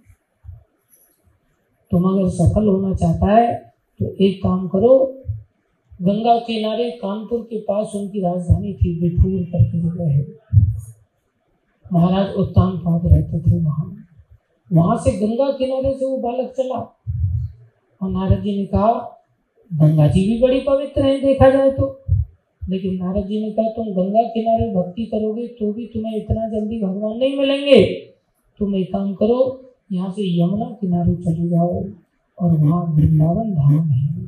तुम 1.91 2.03
अगर 2.03 2.29
सफल 2.29 2.67
होना 2.67 2.93
चाहता 2.95 3.31
है 3.31 3.53
तो 3.99 4.15
एक 4.21 4.41
काम 4.43 4.67
करो। 4.67 4.95
गंगा 6.01 6.37
किनारे 6.39 6.89
कानपुर 6.91 7.39
के 7.41 7.59
पास 7.59 7.91
उनकी 7.95 8.21
राजधानी 8.21 8.73
थी 8.73 8.99
बिठूर 9.01 9.41
करके 9.43 9.81
जगह 9.81 10.11
है 10.11 10.25
महाराज 11.85 12.35
उत्तान 12.35 12.77
पाद 12.77 13.05
रहते 13.05 13.39
थे 13.41 13.59
वहाँ। 13.59 13.85
वहाँ 14.69 14.97
से 14.97 15.11
गंगा 15.17 15.51
किनारे 15.51 15.93
से 15.93 16.05
वो 16.05 16.17
बालक 16.17 16.53
चला। 16.57 16.79
और 18.01 18.09
नारद 18.09 18.41
जी 18.43 18.57
ने 18.57 18.65
कहा, 18.65 18.91
गंगा 19.71 20.07
जी 20.07 20.27
भी 20.27 20.39
बड़ी 20.41 20.59
पवित्र 20.59 21.01
है, 21.01 21.19
देखा 21.21 21.49
जाए 21.49 21.71
तो। 21.71 21.87
लेकिन 22.61 22.95
नारद 22.95 23.27
जी 23.27 23.41
ने 23.41 23.51
कहा, 23.51 23.69
तुम 23.69 23.85
गंगा 23.93 24.23
किनारे 24.23 24.73
भक्ति 24.73 25.05
करोगे 25.05 25.47
तो 25.47 25.71
भी 25.73 25.85
तुम्हें 25.85 26.15
इतना 26.17 26.47
जल्दी 26.49 26.81
भगवान 26.81 27.17
नहीं 27.17 27.37
मिलेंगे। 27.37 27.83
तुम 28.59 28.75
एक 28.75 28.91
काम 28.93 29.13
करो 29.13 29.39
यहाँ 29.91 30.11
से 30.11 30.43
यमुना 30.43 30.65
किनारे 30.65 31.15
चले 31.15 31.49
जाओ 31.49 31.83
और 32.37 32.57
वहाँ 32.57 32.83
वृंदावन 32.83 33.53
धाम 33.55 33.89
है। 33.89 34.21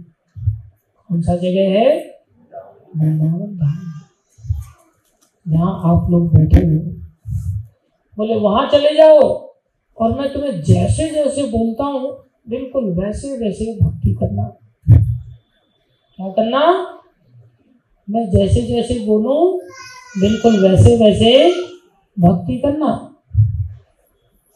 कौन 1.09 1.21
सा 1.21 1.35
जगह 1.35 1.79
है? 1.79 1.99
वृंदावन 2.97 3.57
धाम। 3.57 3.77
जहाँ 5.47 5.81
आप 5.85 6.09
लोग 6.09 6.33
बैठे 6.33 6.59
हो। 6.59 6.79
बोले, 8.17 8.35
वहाँ 8.35 8.69
चले 8.69 8.95
जाओ 8.95 9.19
और 9.97 10.19
मैं 10.19 10.33
तुम्हें 10.33 10.61
जैसे 10.61 11.09
जैसे 11.09 11.43
बोलता 11.43 11.83
हूँ, 11.83 12.25
बिल्कुल 12.49 12.83
वैसे 12.83 13.37
वैसे 13.37 13.79
भक्ति 13.81 14.13
करना। 14.13 14.43
क्या 16.15 16.29
करना? 16.29 16.93
मैं 18.09 18.29
जैसे 18.29 18.61
जैसे 18.61 19.05
बोलूँ, 19.05 19.59
बिल्कुल 20.21 20.69
वैसे 20.69 20.95
वैसे 20.95 21.51
भक्ति 22.19 22.57
करना। 22.57 23.08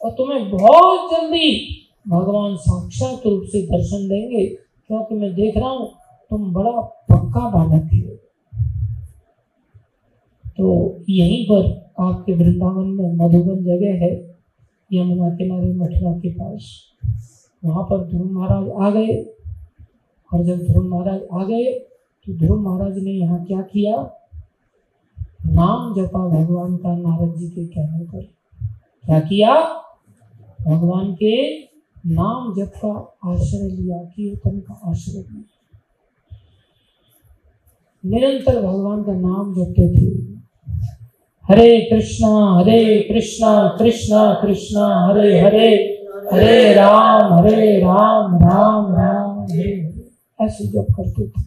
और 0.04 0.10
तुम्हें 0.12 0.50
बहुत 0.50 1.10
जल्दी 1.10 1.48
भगवान 2.08 2.56
साक्षात 2.58 3.26
रूप 3.26 3.42
से 3.44 3.62
दर्शन 3.66 4.08
देंगे, 4.08 4.44
क्योंकि 4.90 5.14
मैं 5.14 5.34
देख 5.34 5.56
रहा 5.56 5.68
हूँ 5.68 5.88
तुम 6.30 6.52
बड़ा 6.52 6.80
पक्का 7.10 7.48
बालक 7.50 7.92
है। 7.92 8.16
तो 10.56 10.66
यहीं 11.10 11.44
पर 11.44 11.62
आपके 12.02 12.32
वृंदावन 12.34 12.86
में 12.88 13.14
मधुबन 13.16 13.64
जगह 13.64 14.04
है, 14.04 14.10
यमुना 14.90 15.28
किनारे 15.36 15.72
मथुरा 15.74 16.12
के 16.18 16.30
पास। 16.32 16.68
वहाँ 17.62 17.84
पर 17.84 18.04
ध्रुव 18.06 18.30
महाराज 18.30 18.68
आ 18.70 18.90
गए, 18.90 19.14
और 20.30 20.44
जब 20.44 20.66
ध्रुव 20.66 20.84
महाराज 20.84 21.20
आ 21.32 21.44
गए 21.44 21.72
तो 22.26 22.32
ध्रुव 22.36 22.60
महाराज 22.60 22.98
ने 22.98 23.10
यहाँ 23.12 23.44
क्या 23.44 23.60
किया? 23.62 23.96
नाम 25.46 25.94
जपा 25.94 26.26
भगवान 26.28 26.76
का 26.76 26.96
नारद 26.96 27.34
जी 27.36 27.48
के 27.48 27.66
कहने 27.66 28.04
पर। 28.04 28.22
क्या 29.04 29.20
किया? 29.22 29.54
भगवान 30.66 31.14
के 31.14 31.58
नाम 32.06 32.54
जप 32.54 32.72
का 32.76 33.16
आश्रय 33.30 33.68
लिया, 33.68 33.98
कीर्तन 33.98 34.58
का 34.58 34.80
आश्रय 34.84 35.20
लिया। 35.20 35.44
निरंतर 38.04 38.60
भगवान 38.62 39.02
का 39.02 39.12
नाम 39.12 39.54
जपते 39.54 39.88
थे। 39.88 40.34
हरे 41.44 41.80
कृष्णा 41.80 42.58
हरे 42.58 43.00
कृष्णा 43.00 43.76
कृष्णा 43.78 44.34
कृष्णा, 44.42 45.06
हरे 45.06 45.40
हरे 45.40 45.68
हरे 46.32 46.74
राम 46.74 47.32
हरे 47.32 47.78
राम 47.80 48.36
राम 48.36 48.94
राम, 48.94 49.42
हरे 49.42 49.62
हरे, 49.62 50.10
ऐसे 50.44 50.66
जब 50.66 50.84
करते 50.84 51.28
थे। 51.28 51.42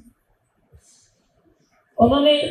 उन्होंने 1.98 2.42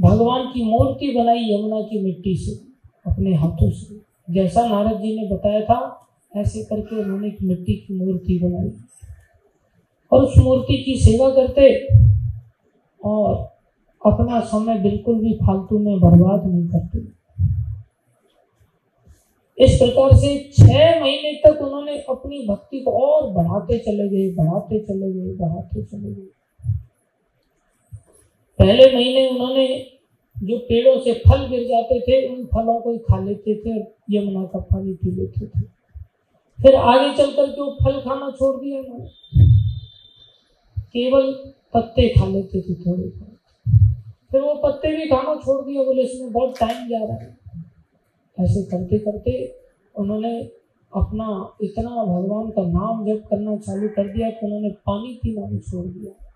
भगवान 0.00 0.46
की 0.46 0.64
मूर्ति 0.64 1.10
बनाई 1.18 1.38
यमुना 1.38 1.80
की 1.80 2.04
मिट्टी 2.04 2.36
से, 2.36 2.52
अपने 3.10 3.34
हाथों 3.34 3.70
से। 3.70 4.09
जैसा 4.32 4.66
नारद 4.66 5.00
जी 5.00 5.20
ने 5.20 5.36
बताया 5.36 5.60
था, 5.60 6.08
ऐसे 6.36 6.64
करके 6.64 7.02
उन्होंने 7.02 7.28
एक 7.28 7.36
मिट्टी 7.42 7.72
की 7.72 7.94
मूर्ति 7.94 8.38
बनाई। 8.42 8.72
और 10.12 10.22
उस 10.22 10.38
मूर्ति 10.38 10.76
की 10.76 10.98
सेवा 11.00 11.30
करते 11.30 11.86
और 13.04 13.34
अपना 14.06 14.40
समय 14.40 14.78
बिल्कुल 14.78 15.20
भी 15.20 15.34
फालतू 15.34 15.78
में 15.78 16.00
बर्बाद 16.00 16.46
नहीं 16.46 16.68
करते। 16.68 17.20
इस 19.64 19.78
प्रकार 19.78 20.16
से 20.16 20.50
छह 20.58 21.00
महीने 21.00 21.32
तक 21.46 21.62
उन्होंने 21.62 21.98
अपनी 21.98 22.46
भक्ति 22.46 22.80
को 22.80 22.90
और 22.90 23.32
बढ़ाते 23.32 23.78
चले 23.78 24.08
गए, 24.08 24.34
बढ़ाते 24.34 24.80
चले 24.80 25.12
गए, 25.12 25.34
बढ़ाते 25.36 25.82
चले 25.82 26.14
गए। 26.14 26.28
पहले 28.58 28.94
महीने 28.94 29.28
उन्होंने 29.30 29.66
जो 30.42 30.58
पेड़ों 30.58 31.00
से 31.00 31.12
फल 31.12 31.46
गिर 31.48 31.68
जाते 31.68 32.00
थे, 32.00 32.28
उन 32.28 32.44
फलों 32.44 32.80
को 32.80 32.92
ही 32.92 32.98
खा 32.98 33.24
लेते 33.24 33.54
थे 33.54 33.80
और 33.80 33.94
यमुना 34.10 34.44
का 34.44 34.58
पानी 34.58 34.94
पी 34.94 35.10
लेते 35.10 35.46
थे। 35.46 35.64
फिर 36.62 36.74
आगे 36.74 37.16
चलकर 37.16 37.46
के 37.46 37.60
वो 37.60 37.70
फल 37.84 38.00
खाना 38.00 38.30
छोड़ 38.30 38.56
दिया 38.56 38.80
उन्होंने। 38.80 39.06
केवल 40.78 41.32
पत्ते 41.74 42.08
खा 42.08 42.26
लेते 42.26 42.60
थे 42.60 42.74
थोड़े 42.74 43.10
फिर 44.32 44.40
वो 44.40 44.54
पत्ते 44.54 44.96
भी 44.96 45.06
खाना 45.06 45.34
छोड़ 45.34 45.66
दिया, 45.66 45.82
बोले, 45.82 46.02
इसमें 46.02 46.32
बहुत 46.32 46.58
टाइम 46.60 46.88
जा 46.88 47.04
रहा 47.04 47.16
है। 47.16 47.36
ऐसे 48.38 48.62
करते 48.62 48.98
करते 48.98 49.56
उन्होंने 49.94 50.40
अपना 50.92 51.56
इतना 51.62 51.90
भगवान 51.90 52.50
का 52.50 52.62
नाम 52.62 53.04
जप 53.06 53.26
करना 53.30 53.56
चालू 53.56 53.88
कर 53.88 54.12
दिया 54.12 54.30
कि 54.30 54.46
उन्होंने 54.46 54.68
पानी 54.68 55.14
पीना 55.22 55.46
भी 55.46 55.58
छोड़ 55.58 55.86
दिया। 55.86 56.29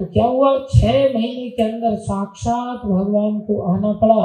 तो 0.00 0.06
क्या 0.06 0.24
हुआ? 0.24 0.56
छह 0.68 0.92
महीने 1.14 1.48
के 1.50 1.62
अंदर 1.62 1.96
साक्षात 1.98 2.84
भगवान 2.86 3.38
को 3.40 3.60
आना 3.72 3.92
पड़ा, 3.94 4.24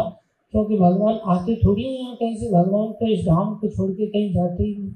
क्योंकि 0.54 0.78
भगवान 0.78 1.20
आते 1.28 1.56
थोड़ी 1.56 1.84
यहाँ 1.84 2.16
कहीं 2.16 2.36
से। 2.38 2.52
भगवान 2.52 2.92
तो 2.92 3.08
इस 3.08 3.26
धाम 3.26 3.54
को 3.56 3.68
छोड़ 3.68 3.90
के 3.92 4.06
कहीं 4.08 4.32
जाते 4.34 4.64
ही 4.64 4.76
नहीं। 4.76 4.94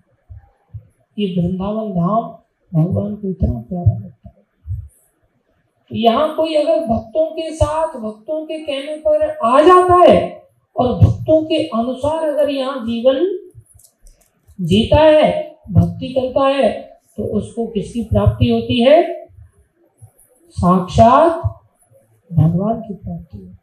ये 1.18 1.34
वृंदावन 1.36 1.92
धाम 1.92 2.32
भगवान 2.72 3.16
को 3.16 3.30
इतना 3.30 3.60
प्यारा 3.62 3.94
लगता 3.94 4.30
है। 4.30 6.00
यहाँ 6.00 6.36
कोई 6.36 6.56
अगर 6.56 6.80
भक्तों 6.88 7.26
के 7.28 7.50
साथ, 7.52 8.00
भक्तों 8.00 8.46
के 8.46 8.60
कहने 8.60 8.96
पर 8.98 9.30
आ 9.46 9.62
जाता 9.62 10.02
है 10.04 10.18
और 10.76 10.94
भक्तों 10.96 11.44
के 11.46 11.64
अनुसार 11.76 12.28
अगर 12.30 12.50
यहाँ 12.50 12.86
जीवन 12.86 13.26
जीता 14.60 15.02
है, 15.02 15.32
भक्ति 15.72 16.14
करता 16.14 16.48
है 16.48 16.72
तो 17.18 17.24
उसको 17.38 17.68
किसकी 17.68 18.04
प्राप्ति 18.06 18.50
होती 18.50 18.82
है? 18.82 19.19
साक्षात 20.52 21.42
भगवान 22.32 22.82
की 22.82 22.94
प्राप्ति 22.94 23.38
होती 23.38 23.56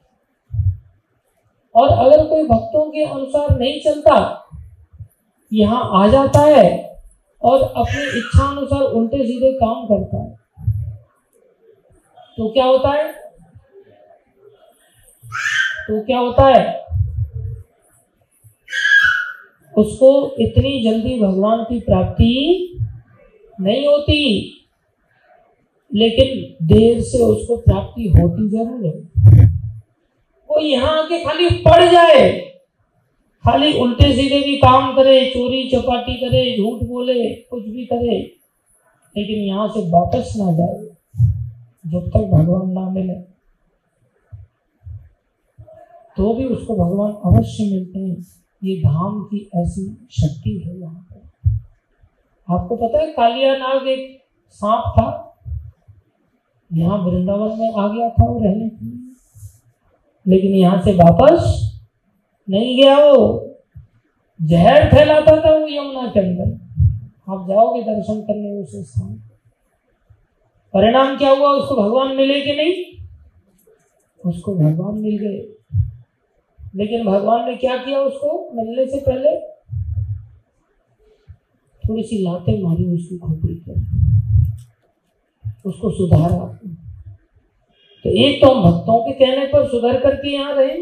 और 1.74 1.88
अगर 1.88 2.24
कोई 2.26 2.42
भक्तों 2.42 2.84
के 2.90 3.04
अनुसार 3.04 3.58
नहीं 3.58 3.80
चलता, 3.80 4.42
यहाँ 5.52 5.90
आ 5.94 6.06
जाता 6.08 6.40
है 6.40 6.98
और 7.42 7.62
अपनी 7.62 8.02
इच्छा 8.18 8.48
अनुसार 8.48 8.82
उल्टे 8.82 9.26
सीधे 9.26 9.52
काम 9.52 9.84
करता 9.84 10.22
है 10.22 10.34
तो 12.38 12.48
क्या 12.52 12.64
होता 12.64 12.88
है? 12.90 13.12
तो 15.88 16.00
क्या 16.04 16.18
होता 16.18 16.46
है? 16.46 16.86
उसको 19.74 20.10
इतनी 20.38 20.82
जल्दी 20.84 21.20
भगवान 21.20 21.62
की 21.64 21.80
प्राप्ति 21.80 22.32
नहीं 23.60 23.86
होती। 23.86 24.55
लेकिन 25.90 26.66
देर 26.66 27.00
से 27.02 27.22
उसको 27.24 27.56
प्राप्ति 27.56 28.08
होती 28.10 28.48
ज़रूर 28.48 28.86
है। 28.86 29.44
वो 30.50 30.60
यहाँ 30.60 30.96
आके 30.98 31.22
खाली 31.24 31.48
पड़ 31.62 31.84
जाए। 31.84 32.30
खाली 33.44 33.72
उल्टे 33.78 34.12
सीधे 34.14 34.40
भी 34.40 34.56
काम 34.56 34.94
करे, 34.96 35.24
चोरी, 35.30 35.68
चपाटी 35.70 36.14
करे, 36.16 36.56
झूठ 36.56 36.82
बोले, 36.88 37.24
कुछ 37.42 37.62
भी 37.64 37.84
करे, 37.86 38.18
लेकिन 39.16 39.42
यहाँ 39.42 39.68
से 39.68 39.80
वापस 39.90 40.32
ना 40.36 40.52
जाए, 40.52 40.78
जब 41.84 42.08
तक 42.08 42.26
भगवान 42.32 42.70
ना 42.70 42.88
मिले। 42.90 43.14
तो 46.16 46.32
भी 46.34 46.44
उसको 46.46 46.76
भगवान 46.76 47.12
अवश्य 47.26 47.64
मिलते 47.64 47.98
हैं। 47.98 48.16
ये 48.62 48.76
धाम 48.82 49.20
की 49.22 49.38
ऐसी 49.56 49.86
शक्ति 50.12 50.58
है 50.58 50.78
यहाँ 50.80 51.06
पर। 51.12 51.54
आपको 52.48 52.76
पता 52.76 52.98
है 52.98 53.12
कालिया 53.12 53.56
नाग 53.56 53.88
एक 53.88 54.20
सांप 54.60 54.92
था 54.92 55.06
यहाँ 56.72 56.98
वृंदावन 56.98 57.58
में 57.58 57.72
आ 57.72 57.88
गया 57.88 58.08
था 58.10 58.24
वो 58.24 58.40
रहने 58.40 58.68
के 58.68 58.84
लिए। 58.86 59.12
लेकिन 60.26 60.54
यहाँ 60.54 60.82
से 60.82 60.92
वापस 60.92 61.62
नहीं 62.50 62.82
गया 62.82 62.98
वो। 62.98 63.42
जहर 64.42 64.90
फैलाता 64.90 65.36
था 65.36 65.50
वो 65.58 65.68
यमुना 65.68 66.08
के 66.08 66.20
अंदर। 66.20 66.66
आप 67.32 67.48
जाओगे 67.48 67.82
दर्शन 67.82 68.20
करने 68.20 68.62
उस 68.62 68.90
स्थान 68.90 69.22
परिणाम 70.74 71.18
क्या 71.18 71.30
हुआ? 71.30 71.48
उसको 71.48 71.76
भगवान 71.76 72.16
मिले 72.16 72.40
कि 72.40 72.52
नहीं? 72.52 73.06
उसको 74.30 74.54
भगवान 74.54 74.98
मिल 74.98 75.18
गए। 75.18 75.52
लेकिन 76.74 77.06
भगवान 77.06 77.50
ने 77.50 77.56
क्या 77.56 77.76
किया 77.76 78.00
उसको? 78.00 78.50
मिलने 78.54 78.86
से 78.86 79.00
पहले 79.00 79.56
थोड़ी 81.88 82.02
सी 82.02 82.22
लाते 82.22 82.62
मारी, 82.62 82.94
उसकी 82.94 83.18
खोपड़ी 83.18 83.54
पर। 83.54 83.80
उसको 85.66 85.90
सुधारा 85.90 86.44
तो 88.04 88.10
एक 88.18 88.40
तो 88.42 88.50
हम 88.50 88.62
भक्तों 88.62 88.98
के 89.04 89.12
कहने 89.14 89.46
पर 89.46 89.66
सुधर 89.68 90.00
करके 90.00 90.32
यहाँ 90.32 90.52
रहे 90.54 90.76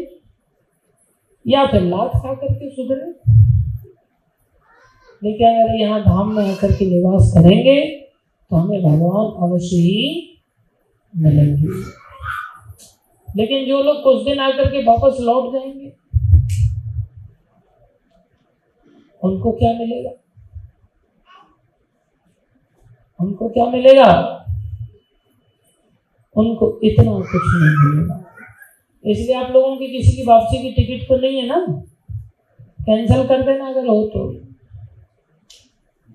या 1.45 1.65
फिर 1.65 1.81
लात 1.83 2.11
खा 2.15 2.33
करके 2.33 2.69
सुधरे। 2.71 3.07
लेकिन 5.21 5.47
अगर 5.49 5.79
यहाँ 5.81 6.01
धाम 6.03 6.35
में 6.35 6.43
आकर 6.45 6.71
के 6.71 6.85
निवास 6.85 7.31
करेंगे 7.35 7.81
तो 8.51 8.55
हमें 8.55 8.81
भगवान 8.83 9.31
अवश्य 9.43 9.77
ही 9.77 10.01
मिलेंगे। 11.13 11.67
लेकिन 13.27 13.65
जो 13.67 13.81
लोग 13.83 14.03
कुछ 14.03 14.23
दिन 14.25 14.39
आकर 14.41 14.71
के 14.71 14.83
वापस 14.83 15.17
लौट 15.21 15.51
जाएँगे, 15.53 15.91
उनको 19.21 19.51
क्या 19.51 19.73
मिलेगा? 19.73 20.11
उनको 23.19 23.49
क्या 23.49 23.65
मिलेगा? 23.65 24.11
उनको 26.37 26.79
इतना 26.83 27.11
कुछ 27.11 27.29
नहीं 27.33 27.93
मिलेगा। 27.93 28.25
इसलिए 29.05 29.35
आप 29.35 29.51
लोगों 29.51 29.75
की 29.75 29.87
किसी 29.87 30.17
की 30.17 30.23
वापसी 30.27 30.57
की 30.57 30.71
टिकट 30.71 31.09
तो 31.09 31.17
नहीं 31.17 31.37
है 31.37 31.47
ना? 31.47 31.83
कैंसिल 32.81 33.27
कर 33.27 33.41
देना 33.41 33.67
अगर 33.67 33.87
हो 33.87 34.03
तो। 34.03 34.33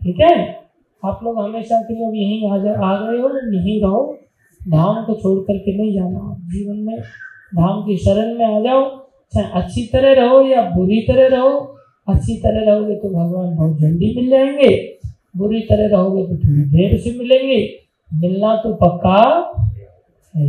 ठीक 0.03 0.21
है? 0.21 0.61
आप 1.05 1.21
लोग 1.25 1.39
हमेशा 1.39 1.83
के 1.83 1.95
लोग 1.95 2.17
यहीं 2.17 2.51
आ 2.51 2.59
जा 2.59 2.71
आ 2.71 2.97
गए 2.97 3.19
हो, 3.19 3.59
यहीं 3.59 3.83
रहो। 3.83 4.19
धाम 4.69 5.05
को 5.05 5.15
छोड़ 5.15 5.39
करके 5.39 5.77
नहीं 5.77 5.95
जाना। 5.95 6.37
जीवन 6.39 6.77
में, 6.77 7.01
धाम 7.57 7.83
की 7.83 7.97
शरण 7.97 8.39
में 8.39 8.47
आ 8.47 8.61
जाओ। 8.61 8.99
चाहे 9.35 9.51
अच्छी 9.53 9.87
तरह 9.87 10.13
रहो 10.13 10.43
या 10.43 10.63
बुरी 10.63 11.01
तरह 11.01 11.37
रहो, 11.37 11.77
अच्छी 12.09 12.37
तरह 12.37 12.73
रहोगे 12.73 12.95
तो 12.95 13.09
भगवान 13.09 13.57
बहुत 13.57 13.79
जल्दी 13.79 14.15
मिल 14.17 14.31
जाएँगे। 14.31 14.99
बुरी 15.37 15.61
तरह 15.61 15.89
रहोगे 15.89 16.23
तो 16.23 16.37
थोड़ी 16.37 16.63
देर 16.63 16.99
से 16.99 17.19
मिलेंगे। 17.19 17.71
मिलना 18.15 18.57
तो 18.57 18.75
पक्का। 18.75 19.51
है 20.35 20.49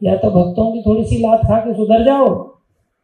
या 0.00 0.16
तो 0.16 0.30
भक्तों 0.30 0.70
की 0.72 0.82
थोड़ी 0.82 1.04
सी 1.04 1.18
लात 1.18 1.40
खा 1.42 1.58
के 1.60 1.74
सुधर 1.74 2.04
जाओ, 2.04 2.28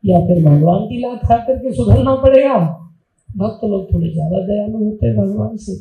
या 0.04 0.20
फिर 0.26 0.44
भगवान 0.44 0.86
की 0.86 1.00
लात 1.00 1.20
खा 1.24 1.36
करके 1.38 1.72
सुधरना 1.74 2.14
पड़ेगा। 2.16 2.58
भक्त 3.28 3.64
लोग 3.64 3.92
थोड़े 3.92 4.10
ज़्यादा 4.10 4.40
दयालु 4.46 4.84
होते 4.84 5.06
हैं 5.06 5.16
भगवान 5.16 5.56
से। 5.58 5.72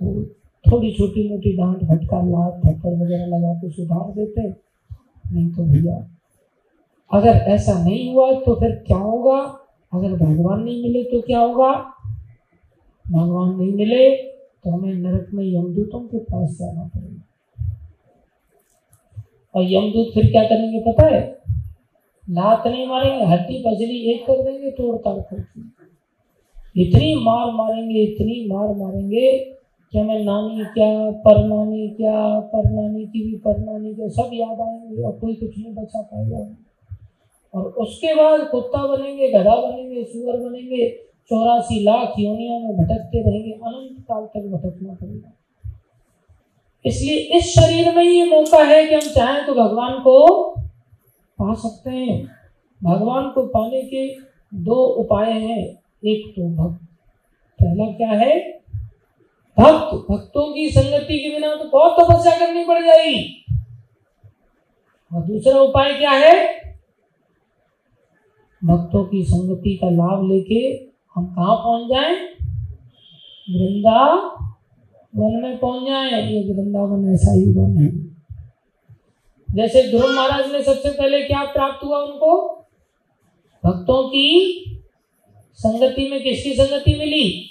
वो 0.00 0.22
थोड़ी 0.64 0.92
छोटी 0.92 1.28
मोटी 1.30 1.56
डांट, 1.56 1.82
फटका, 1.82 2.20
लात, 2.22 2.60
थप्पड़ 2.64 2.92
वगैरह 2.94 3.26
लगा 3.26 3.52
के 3.54 3.70
सुधार 3.70 4.12
देते 4.14 4.48
नहीं 4.48 5.50
तो 5.50 5.64
भैया, 5.64 5.96
अगर 7.10 7.36
ऐसा 7.50 7.72
नहीं 7.84 8.14
हुआ 8.14 8.32
तो 8.40 8.54
फिर 8.54 8.74
क्या 8.86 8.98
होगा? 8.98 9.38
अगर 9.92 10.14
भगवान 10.16 10.62
नहीं 10.62 10.82
मिले 10.82 11.02
तो 11.04 11.20
क्या 11.22 11.40
होगा? 11.40 11.72
भगवान 13.06 13.54
नहीं 13.56 13.72
मिले 13.74 14.10
तो 14.16 14.70
हमें 14.70 14.94
नरक 14.94 15.28
में 15.34 15.44
यमदूतों 15.44 16.00
के 16.02 16.18
पास 16.20 16.56
जाना 16.60 16.84
पड़ेगा। 16.86 17.22
और 19.56 19.72
यमदूत 19.72 20.14
फिर 20.14 20.30
क्या 20.30 20.44
करेंगे 20.44 20.80
पता 20.80 21.06
है? 21.06 21.38
लात 22.30 22.66
नहीं 22.66 22.86
मारेंगे, 22.86 23.24
हड्डी 23.24 23.62
पसली 23.66 24.12
एक 24.12 24.26
कर 24.26 24.42
देंगे, 24.42 24.70
तोड़ 24.70 24.96
ताड़ 24.96 25.18
करके 25.18 25.76
इतनी 26.82 27.14
मार 27.14 27.52
मारेंगे, 27.52 28.00
इतनी 28.00 28.48
मार 28.48 28.74
मारेंगे 28.74 29.38
कि 29.92 29.98
हमें 29.98 30.24
नानी 30.24 30.64
क्या 30.64 31.10
पर 31.10 31.44
नानी 31.44 31.88
क्या 31.88 32.40
पर 32.40 32.70
नानी 32.70 33.06
की 33.06 33.30
भी 33.30 33.36
पर 33.36 33.58
नानी 33.58 33.94
क्या, 33.94 34.08
सब 34.08 34.30
याद 34.32 34.60
आएँगे 34.60 35.02
और 35.02 35.12
कोई 35.12 35.34
कुछ 35.34 35.58
नहीं 35.58 35.74
बचा 35.74 36.02
पाएगा। 36.02 36.56
और 37.54 37.64
उसके 37.64 38.14
बाद 38.14 38.48
कुत्ता 38.50 38.86
बनेंगे, 38.86 39.28
गधा 39.28 39.56
बनेंगे, 39.56 40.04
सुअर 40.04 40.36
बनेंगे, 40.36 40.90
चौरासी 41.28 41.82
लाख 41.82 42.14
योनियों 42.18 42.60
में 42.60 42.76
भटकते 42.76 43.30
रहेंगे, 43.30 43.52
अनंत 43.52 44.02
काल 44.02 44.24
तक 44.24 44.46
भटकना 44.46 44.94
पड़ेगा। 44.94 45.32
इसलिए 46.84 47.18
इस 47.18 47.44
शरीर 47.44 47.96
में 47.96 48.04
ये 48.04 48.24
मौका 48.24 48.64
है 48.64 48.86
कि 48.86 48.94
हम 48.94 49.00
चाहें 49.00 49.46
तो 49.46 49.54
भगवान 49.54 49.92
को 49.92 50.50
पा 51.38 51.54
सकते 51.54 51.90
हैं। 51.90 52.30
भगवान 52.82 53.30
को 53.30 53.42
पाने 53.46 53.82
के 53.82 54.16
दो 54.54 54.74
उपाय 54.74 55.32
हैं। 55.32 55.82
एक 56.04 56.32
तो 56.36 56.42
भक्त। 56.42 56.84
पहला 57.62 57.92
क्या 57.92 58.08
है? 58.08 58.50
भक्त। 59.58 60.12
भक्तों 60.12 60.54
की 60.54 60.70
संगति 60.70 61.18
के 61.18 61.30
बिना 61.30 61.54
तो 61.54 61.64
बहुत 61.64 61.96
तपस्या 62.00 62.38
करनी 62.38 62.64
पड़ 62.64 62.84
जाएगी। 62.84 63.44
और 65.14 65.22
दूसरा 65.22 65.60
उपाय 65.60 65.92
क्या 65.92 66.10
है? 66.10 66.56
भक्तों 68.64 69.04
की 69.04 69.24
संगति 69.24 69.76
का 69.76 69.90
लाभ 69.90 70.28
लेके 70.28 70.90
हम 71.14 71.26
कहा 71.26 71.54
पहुँच 71.54 71.88
जाए? 71.88 72.14
वृंदावन 75.16 75.42
में 75.42 75.58
पहुँच 75.58 75.88
जाए? 75.88 76.32
ये 76.32 76.54
वृंदावन 76.54 77.14
ऐसा 77.14 77.32
ही 77.32 77.52
वन 77.52 77.78
है 77.78 78.16
जैसे 79.50 79.90
ध्रुव 79.90 80.12
महाराज 80.12 80.52
ने 80.52 80.62
सबसे 80.62 80.88
पहले 80.88 81.22
क्या 81.22 81.44
प्राप्त 81.44 81.84
हुआ 81.84 81.98
उनको? 81.98 82.52
भक्तों 83.64 84.08
की 84.08 84.62
संगति 85.52 86.08
में 86.10 86.22
किसकी 86.22 86.52
संगति 86.54 86.94
मिली? 86.98 87.50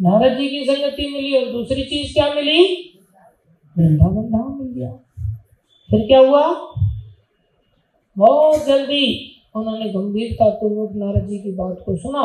नारद 0.00 0.38
जी 0.38 0.48
की 0.48 0.64
संगति 0.64 1.10
मिली 1.12 1.36
और 1.36 1.52
दूसरी 1.52 1.82
चीज़ 1.82 2.12
क्या 2.12 2.34
मिली? 2.34 2.62
वृंदावन 3.78 4.22
धाम 4.22 4.58
मिल 4.58 4.72
गया। 4.72 4.92
फिर 5.90 6.00
क्या 6.00 6.18
हुआ? 6.18 6.72
बहुत 8.18 8.66
जल्दी 8.66 9.36
उन्होंने 9.56 9.88
गंभीरता 9.88 10.48
पूर्वक 10.48 10.90
नारद 10.94 11.28
जी 11.28 11.38
की 11.38 11.52
बात 11.52 11.82
को 11.86 11.96
सुना 11.96 12.22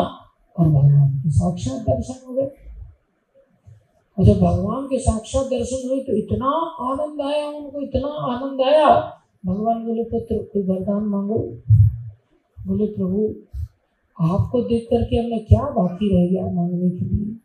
और 0.60 0.68
भगवान 0.68 1.20
के 1.20 1.32
साक्षात 1.32 1.80
दर्शन 1.82 2.28
हो 2.28 2.34
गए। 2.34 2.65
और 4.20 4.26
जब 4.26 4.40
भगवान 4.40 4.86
के 4.86 5.00
साक्षात 5.00 5.46
दर्शन 5.46 5.90
हुए 5.90 6.00
तो 6.00 6.14
इतना 6.14 6.48
आनंद 6.92 7.22
आया, 7.22 7.48
उनको 7.48 7.82
इतना 7.82 8.08
आनंद 8.08 8.62
आया। 8.62 9.20
भगवान 9.46 9.86
बोले, 9.86 10.04
पुत्र, 10.04 10.38
कोई 10.38 10.64
वरदान 10.64 11.04
मांगो? 11.04 11.38
बोले, 12.68 12.86
प्रभु, 12.86 13.36
आपको 14.22 14.62
देख 14.62 14.88
करके 14.90 15.16
हमें 15.16 15.46
क्या 15.46 15.62
बाकी 15.62 16.10
रह 16.16 16.32
गया 16.32 16.54
मांगने 16.54 16.90
के 16.90 17.06
लिए? 17.06 17.36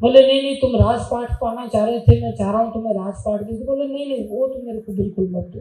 बोले, 0.00 0.26
नहीं 0.26 0.42
नहीं, 0.42 0.56
तुम 0.56 0.76
राजपाट 0.76 1.32
पाना 1.32 1.66
चाह 1.66 1.84
रहे 1.84 2.00
थे, 2.00 2.22
मैं 2.22 2.34
चाह 2.34 2.50
रहा 2.50 2.62
हूँ 2.62 2.74
तुम्हें 2.74 2.94
राजपाट 2.94 3.40
दे। 3.42 3.64
बोले, 3.64 3.84
नहीं 3.84 4.06
नहीं, 4.06 4.28
वो 4.28 4.48
तो 4.48 4.62
मेरे 4.62 4.78
को 4.78 4.92
बिल्कुल 4.92 5.28
मत 5.30 5.44
दो। 5.44 5.60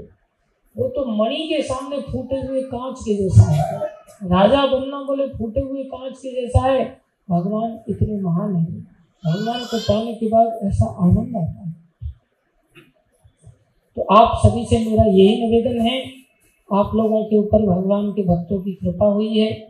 वो 0.77 0.89
तो 0.89 1.23
मणि 1.23 1.35
के 1.35 1.61
सामने 1.61 1.97
फूटे 1.97 2.47
हुए 2.47 2.61
कांच 2.61 2.99
के 2.99 3.15
जैसा 3.15 3.41
है। 3.41 3.79
राजा 4.23 4.65
बनना 4.65 5.03
बोले, 5.03 5.27
फूटे 5.27 5.59
हुए 5.59 5.83
कांच 5.83 6.17
के 6.17 6.41
जैसा 6.41 6.59
है। 6.59 7.01
भगवान 7.29 7.79
इतने 7.89 8.21
महान 8.21 8.55
है। 8.55 8.94
भगवान 9.25 9.59
को 9.59 9.77
पाने 9.77 10.13
के 10.13 10.27
बाद 10.27 10.59
ऐसा 10.63 10.85
आनंद 10.85 11.37
आता 11.37 11.67
है। 11.67 11.73
तो 13.97 14.01
आप 14.01 14.37
सभी 14.37 14.65
से 14.65 14.79
मेरा 14.79 15.03
यही 15.03 15.41
निवेदन 15.41 15.79
है, 15.81 15.99
आप 16.73 16.91
लोगों 16.95 17.23
के 17.25 17.37
ऊपर 17.37 17.65
भगवान 17.65 18.11
के 18.11 18.23
भक्तों 18.23 18.61
की 18.61 18.73
कृपा 18.73 19.05
हुई 19.05 19.37
है। 19.37 19.67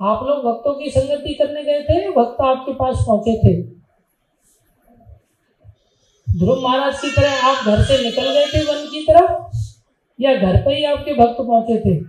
आप 0.00 0.22
लोग 0.22 0.44
भक्तों 0.44 0.74
की 0.74 0.90
संगति 0.90 1.34
करने 1.34 1.64
गए 1.64 1.80
थे 1.82 2.10
भक्त 2.10 2.40
आपके 2.40 2.72
पास 2.72 3.04
पहुँचे 3.06 3.36
थे? 3.38 3.62
ध्रुव 6.38 6.60
महाराज 6.60 7.00
की 7.00 7.10
तरह 7.10 7.46
आप 7.46 7.64
घर 7.64 7.82
से 7.82 8.02
निकल 8.04 8.32
गए 8.32 8.46
थे 8.46 8.64
वन 8.64 8.86
की 8.86 9.02
तरफ़, 9.02 9.56
या 10.20 10.34
घर 10.34 10.62
पर 10.62 10.72
ही 10.72 10.84
आपके 10.84 11.14
भक्त 11.14 11.36
पहुँचे 11.38 11.78
थे? 11.78 12.00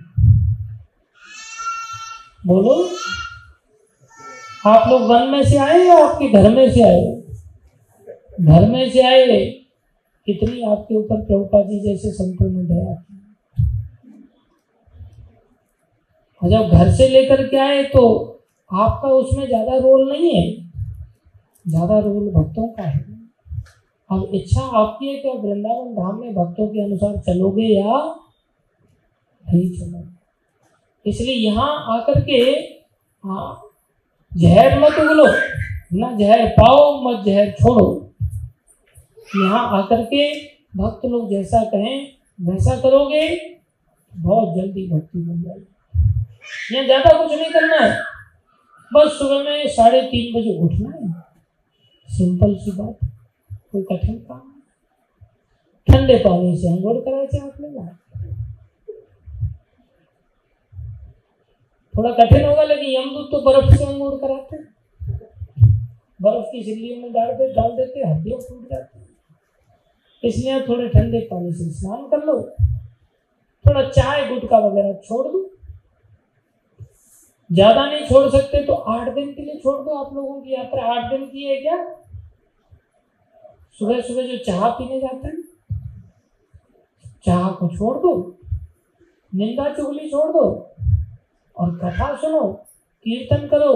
बोलो। 2.47 2.89
आप 4.67 4.87
लोग 4.89 5.01
वन 5.09 5.27
में 5.29 5.43
से 5.43 5.57
आए 5.57 5.77
या 5.79 5.97
आपके 5.97 6.27
घर 6.29 6.49
में 6.55 6.71
से 6.71 6.81
आए? 6.83 7.03
घर 8.41 8.69
में 8.69 8.89
से 8.89 9.01
आए। 9.07 9.37
कितनी 10.27 10.61
आपके 10.63 10.95
ऊपर 10.95 11.21
प्रभुपा 11.25 11.61
जी 11.63 11.79
जैसे 11.79 12.11
संतों 12.13 12.49
ने 12.49 12.63
दया 12.65 12.95
जब 16.41 16.69
घर 16.69 16.91
से 16.95 17.07
लेकर 17.09 17.47
के 17.47 17.57
आए 17.57 17.83
तो 17.85 18.01
आपका 18.71 19.09
उसमें 19.09 19.45
ज़्यादा 19.47 19.77
रोल 19.77 20.09
नहीं 20.11 20.33
है। 20.33 20.43
ज़्यादा 21.65 21.99
रोल 21.99 22.29
भक्तों 22.33 22.67
का 22.67 22.83
है। 22.83 22.99
अब 24.09 24.29
इच्छा 24.33 24.61
आपकी 24.61 25.07
है 25.07 25.15
कि 25.15 25.29
वृंदावन 25.29 25.93
धाम 25.95 26.19
में 26.19 26.33
भक्तों 26.35 26.67
के 26.67 26.83
अनुसार 26.83 27.17
चलोगे 27.23 27.65
या 27.65 27.97
नहीं 29.45 29.69
चलोगे? 29.71 30.07
इसलिए 31.05 31.35
यहाँ 31.35 31.69
आकर 31.95 32.21
के 32.21 32.39
हाँ 33.23 33.68
जहर 34.39 34.79
मत 34.79 34.99
उगलो, 34.99 35.25
ना 35.93 36.11
जहर 36.17 36.45
पाओ, 36.49 36.83
मत 37.03 37.25
जहर 37.25 37.51
छोड़ो। 37.51 37.87
यहाँ 39.35 39.63
आकर 39.77 40.03
के 40.03 40.29
भक्त 40.77 41.05
लोग 41.05 41.29
जैसा 41.29 41.63
कहें, 41.63 42.07
वैसा 42.39 42.75
करोगे, 42.81 43.25
बहुत 44.13 44.55
जल्दी 44.55 44.87
भक्ति 44.87 45.19
बन 45.19 45.41
जाएगी। 45.41 46.75
यहाँ 46.75 46.85
ज़्यादा 46.85 47.17
कुछ 47.17 47.31
नहीं 47.31 47.51
करना 47.51 47.75
है। 47.75 47.91
बस 48.91 49.11
सुबह 49.13 49.43
में 49.43 49.67
साढ़े 49.67 50.01
तीन 50.01 50.33
बजे 50.35 50.57
उठना 50.59 50.89
है। 50.89 51.11
सिंपल 52.09 52.55
सी 52.55 52.71
बात 52.71 52.99
कोई 53.71 53.81
कठिन 53.91 54.15
काम 54.19 54.47
ठंडे 55.87 56.17
पानी 56.17 56.57
से 56.57 56.67
अंगोड़ 56.67 56.97
करायचे 56.97 57.37
आपल्याला 57.39 57.81
थोड़ा 61.99 62.11
कठिन 62.13 62.45
होगा, 62.45 62.63
लेकिन 62.63 62.89
यमदूत 62.89 63.25
तो 63.31 63.39
बर्फ़ 63.43 63.73
से 63.75 63.85
अंगोड़ 63.85 64.13
कराते 64.17 64.57
बर्फ़ 66.19 66.45
की 66.51 66.63
सिल्लियों 66.63 66.97
में 66.97 67.11
डाल 67.13 67.31
दे, 67.31 67.47
डाल 67.53 67.71
देते 67.71 67.99
हड्डियाँ 68.01 68.39
फूट 68.39 68.69
जाती 68.69 70.27
इसलिए 70.27 70.59
थोड़े 70.67 70.87
ठंडे 70.89 71.19
पानी 71.31 71.51
से 71.53 71.69
स्नान 71.71 72.07
कर 72.09 72.23
लो। 72.25 72.35
थोड़ा 73.65 73.83
चाय 73.89 74.27
गुटका 74.27 74.57
वगैरह 74.57 74.93
छोड़ 75.05 75.27
दो। 75.27 75.43
ज़्यादा 77.49 77.85
नहीं 77.85 78.05
छोड़ 78.07 78.29
सकते 78.29 78.63
तो 78.65 78.73
आठ 78.93 79.13
दिन 79.15 79.33
के 79.33 79.41
लिए 79.41 79.59
छोड़ 79.59 79.77
दो 79.85 79.95
आप 79.95 80.13
लोगों 80.15 80.39
की 80.41 80.53
यात्रा। 80.53 80.85
आठ 80.93 81.11
दिन 81.11 81.25
की 81.25 81.43
है 81.45 81.59
क्या? 81.61 81.83
सुबह 83.79 84.01
सुबह 84.01 84.27
जो 84.27 84.37
चाह 84.45 84.69
पीने 84.69 84.99
जाते 85.01 85.27
हैं, 85.27 85.43
चाह 87.25 87.51
को 87.51 87.67
छोड़ 87.77 87.97
दो। 87.97 88.15
निंदा 89.33 89.73
चुगली 89.73 90.09
छोड़ 90.09 90.31
दो। 90.31 90.47
और 91.59 91.77
कथा 91.77 92.15
सुनो, 92.15 92.41
कीर्तन 93.05 93.47
करो। 93.47 93.73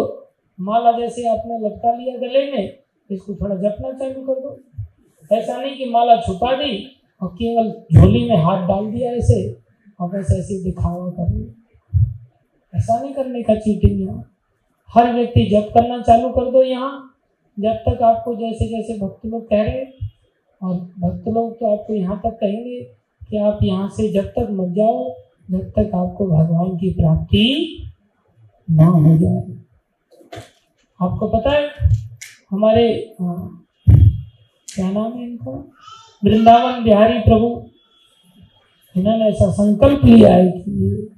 माला 0.60 0.92
जैसे 0.92 1.28
आपने 1.30 1.58
लटका 1.60 1.94
लिया 1.94 2.18
गले 2.18 2.46
में, 2.52 2.78
इसको 3.10 3.36
थोड़ा 3.36 3.56
जपना 3.58 3.92
चालू 3.94 4.26
कर 4.26 4.40
दो। 4.42 4.58
ऐसा 5.32 5.58
नहीं 5.58 5.76
कि 5.78 5.90
माला 5.90 6.16
छुपा 6.22 6.52
दी 6.56 6.78
और 7.22 7.30
केवल 7.34 7.70
झोली 7.94 8.28
में 8.30 8.36
हाथ 8.38 8.68
डाल 8.68 8.92
दिया 8.92 9.12
ऐसे, 9.14 9.42
और 10.00 10.10
बस 10.10 10.32
ऐसे 10.32 10.64
दिखावा 10.64 11.10
कर 11.20 11.42
ऐसा 12.74 13.02
नहीं 13.02 13.14
करने 13.14 13.42
का 13.44 13.56
चीटिंग 13.56 14.00
यहाँ। 14.02 14.30
हर 14.90 15.14
व्यक्ति 15.14 15.46
जप 15.48 15.70
करना 15.74 16.02
चालू 16.02 16.30
कर 16.30 16.52
दो 16.52 16.64
यहाँ। 16.64 16.92
जब 17.58 17.76
तक 17.88 18.02
आपको 18.04 18.36
जैसे 18.36 18.68
जैसे 18.68 18.98
भक्त 19.00 19.26
लोग 19.26 19.44
कह 19.50 19.62
रहे 19.64 19.84
और 20.62 20.76
भक्त 21.00 21.28
लोग 21.28 21.54
तो 21.60 21.66
आपको 21.68 21.94
यहाँ 21.94 22.20
तक 22.20 22.38
कहेंगे 22.40 22.80
कि 23.22 23.38
आप 23.40 23.60
यहाँ 23.64 23.90
से 23.90 24.08
जब 24.14 24.28
तक 24.30 24.48
मत 24.52 24.74
जाओ 24.76 25.04
जब 25.54 25.70
तक 25.70 25.92
आपको 25.96 26.28
भगवान 26.28 26.78
की 26.78 26.90
प्राप्ति 26.90 27.44
ना 28.72 28.86
हो 28.86 29.18
जाए। 29.18 29.42
आपको 31.02 31.28
पता 31.28 31.50
है, 31.50 31.70
हमारे 32.52 33.16
क्या 33.22 34.92
नाम 34.92 35.14
है 35.14 35.24
इनका? 35.24 35.52
वृंदावन 36.26 36.84
बिहारी 36.84 37.20
प्रभु, 37.20 37.70
इन्होंने 38.98 39.26
ऐसा 39.26 39.52
संकल्प 39.52 40.06
लिया 40.06 40.34
है 40.34 40.52
कि 40.52 41.10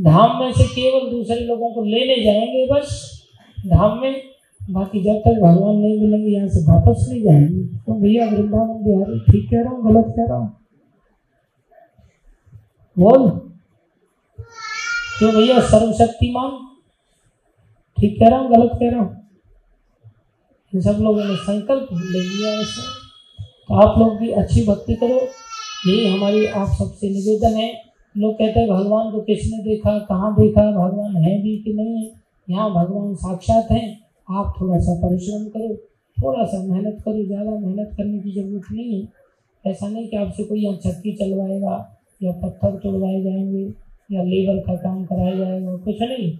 धाम 0.00 0.40
में 0.40 0.52
से 0.52 0.64
केवल 0.64 1.10
दूसरे 1.10 1.40
लोगों 1.40 1.70
को 1.70 1.84
लेने 1.84 2.24
जाएँगे 2.24 2.68
बस, 2.72 3.20
धाम 3.66 3.98
में। 3.98 4.22
बाकी 4.70 5.02
जब 5.02 5.14
तक 5.14 5.40
भगवान 5.42 5.76
नहीं 5.76 6.00
मिलेंगे, 6.00 6.30
यहाँ 6.30 6.48
से 6.48 6.60
वापस 6.60 7.06
नहीं 7.10 7.22
जाएँगे। 7.22 7.76
तो 7.76 8.00
भैया, 8.00 8.26
वृंदावन 8.26 8.84
बिहारी, 8.84 9.20
ठीक 9.20 9.50
कह 9.50 9.62
रहा 9.62 9.70
हूँ, 9.70 9.92
गलत 9.92 10.14
कह 10.16 10.24
रहा 10.24 10.38
हूँ? 10.38 10.56
बोल। 12.98 13.49
तो 15.20 15.30
भैया? 15.32 15.60
सर्वशक्तिमान। 15.60 16.50
ठीक 17.98 18.18
कह 18.20 18.28
रहा 18.28 18.38
हूँ, 18.38 18.50
गलत 18.50 18.70
कह 18.74 18.90
रहा 18.90 19.00
हूँ? 19.00 19.16
इन 20.72 20.80
सब 20.80 20.98
लोगों 21.00 21.24
ने 21.24 21.34
संकल्प 21.36 21.88
ले 21.92 22.20
लिया 22.20 22.52
ऐसा 22.52 22.82
तो 23.68 23.74
आप 23.78 23.98
लोग 23.98 24.16
भी 24.18 24.30
अच्छी 24.32 24.64
भक्ति 24.66 24.94
करो। 24.94 25.18
यही 25.86 26.06
हमारी 26.06 26.46
आप 26.46 26.68
सबसे 26.68 27.10
निवेदन 27.10 27.56
है। 27.56 27.70
लोग 28.14 28.34
कहते 28.34 28.60
हैं, 28.60 28.68
भगवान 28.68 29.10
को 29.10 29.20
किसने 29.20 29.58
देखा, 29.64 29.98
कहाँ 29.98 30.32
देखा, 30.34 30.62
भगवान 30.70 31.16
है 31.16 31.36
भी 31.42 31.56
कि 31.56 31.72
नहीं 31.72 31.96
है? 31.98 32.10
यहाँ 32.48 32.70
भगवान 32.70 33.14
साक्षात 33.16 33.70
हैं। 33.70 34.00
आप 34.28 34.54
थोड़ा 34.60 34.78
सा 34.78 34.94
परिश्रम 35.02 35.44
करो 35.48 35.74
थोड़ा 36.16 36.44
सा 36.46 36.62
मेहनत 36.62 37.02
करो। 37.04 37.24
ज़्यादा 37.26 37.50
मेहनत 37.50 37.94
करने 37.96 38.18
की 38.18 38.32
ज़रूरत 38.32 38.72
नहीं 38.72 39.00
है। 39.00 39.70
ऐसा 39.70 39.88
नहीं 39.88 40.08
कि 40.08 40.16
आपसे 40.16 40.44
कोई 40.44 40.60
यहाँ 40.60 40.76
छक्की 40.76 41.12
चलवाएगा 41.12 41.76
या 42.22 42.32
पत्थर 42.32 42.76
तोड़वाए 42.78 43.22
जाएँगे। 43.22 43.89
या 44.12 44.22
लेबर 44.22 44.60
का 44.60 44.74
काम 44.76 45.04
कराया 45.04 45.34
जाएगा, 45.34 45.76
कुछ 45.76 46.02
नहीं। 46.02 46.38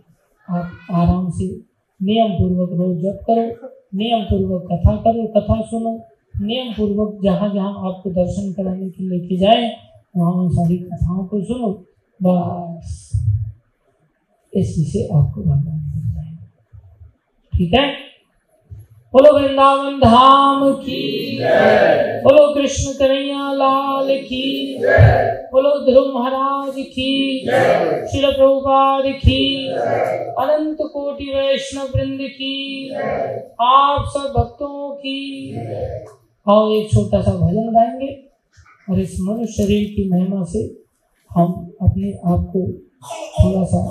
आप 0.49 0.71
आराम 0.91 1.31
से 1.31 1.61
नियम 2.03 2.33
पूर्वक 2.33 2.71
रोज 2.73 2.99
जप 2.99 3.21
करो 3.31 3.69
नियम 3.95 4.23
पूर्वक 4.23 4.63
कथा 4.73 4.97
करो, 4.97 5.27
कथा 5.27 5.61
सुनो 5.61 6.01
नियम 6.41 6.73
पूर्वक 6.73 7.21
जहाँ 7.23 7.55
जहाँ 7.55 7.89
आपको 7.89 8.11
दर्शन 8.11 8.53
कराने 8.53 8.91
के 8.91 9.05
लेके 9.05 9.37
जाए, 9.37 9.77
वहाँ 10.17 10.33
उन 10.33 10.49
सारी 10.49 10.79
कथाओं 10.79 11.25
को 11.25 11.41
सुनो, 11.41 11.85
बस। 12.23 13.11
इसी 14.55 14.85
से 14.85 15.09
आपको 15.09 15.41
भगवान 15.41 15.93
मिल 15.97 16.15
जाएगा। 16.15 16.49
ठीक 17.53 17.75
है? 17.75 18.10
बोलो 19.15 19.31
वृंदावन 19.35 19.99
धाम 20.01 20.61
की 20.83 20.99
बोलो 22.25 22.43
कृष्ण 22.55 22.93
कन्हैया 22.99 23.53
लाल 23.53 24.09
की 24.19 24.43
बोलो 25.53 25.71
ध्रुव 25.85 26.13
महाराज 26.19 26.75
की 26.89 27.09
शिल 28.13 28.31
प्रभुपाद 28.31 29.07
की 29.25 29.41
अनंत 29.73 30.79
कोटि 30.93 31.29
वैष्णव 31.35 31.89
वृंद 31.97 32.21
की 32.31 32.55
आप 33.63 34.05
सब 34.15 34.33
भक्तों 34.37 34.91
की 34.97 35.19
और 36.47 36.73
एक 36.73 36.91
छोटा 36.93 37.21
सा 37.23 37.35
भजन 37.37 37.73
गाएँगे 37.75 38.13
और 38.89 39.01
इस 39.01 39.17
मनुष्य 39.21 39.53
शरीर 39.55 39.87
की 39.87 40.09
महिमा 40.11 40.45
से 40.53 40.63
हम 41.31 41.53
अपने 41.83 42.13
आप 42.27 42.51
को 42.53 42.67
थोड़ा 43.35 43.65
सा 43.65 43.83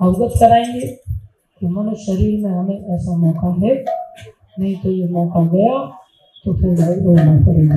अवगत 0.00 0.38
कराएँगे 0.40 0.86
कि 0.86 1.66
मनुष्य 1.70 2.04
शरीर 2.06 2.40
में 2.44 2.50
हमें 2.50 2.94
ऐसा 2.94 3.16
मौका 3.16 3.54
है 3.66 4.00
नहीं 4.58 4.74
तो 4.76 4.90
ये 4.90 5.08
मौका 5.08 5.40
गया 5.52 5.78
तो 6.44 6.52
फिर 6.52 6.70
भाई 6.80 6.94
रोना 6.94 7.34
पड़ेगा 7.46 7.76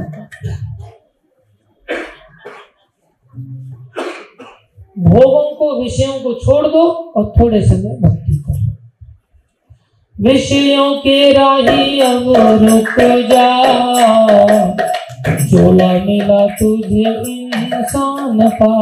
भोगों 4.99 5.55
को, 5.55 5.83
विषयों 5.83 6.19
को 6.23 6.33
छोड़ 6.33 6.67
दो 6.67 6.83
और 7.17 7.33
थोड़े 7.39 7.61
समय 7.65 7.97
भक्ति 8.01 8.37
करो। 8.47 8.73
विषयों 10.15 10.93
के 10.97 11.31
राही 11.33 11.99
अब 12.01 12.33
रुक 12.63 12.99
जा 13.31 13.49
चोला 15.45 15.91
मिला 16.05 16.45
तुझे 16.55 17.09
इंसान 17.31 18.49
का 18.61 18.73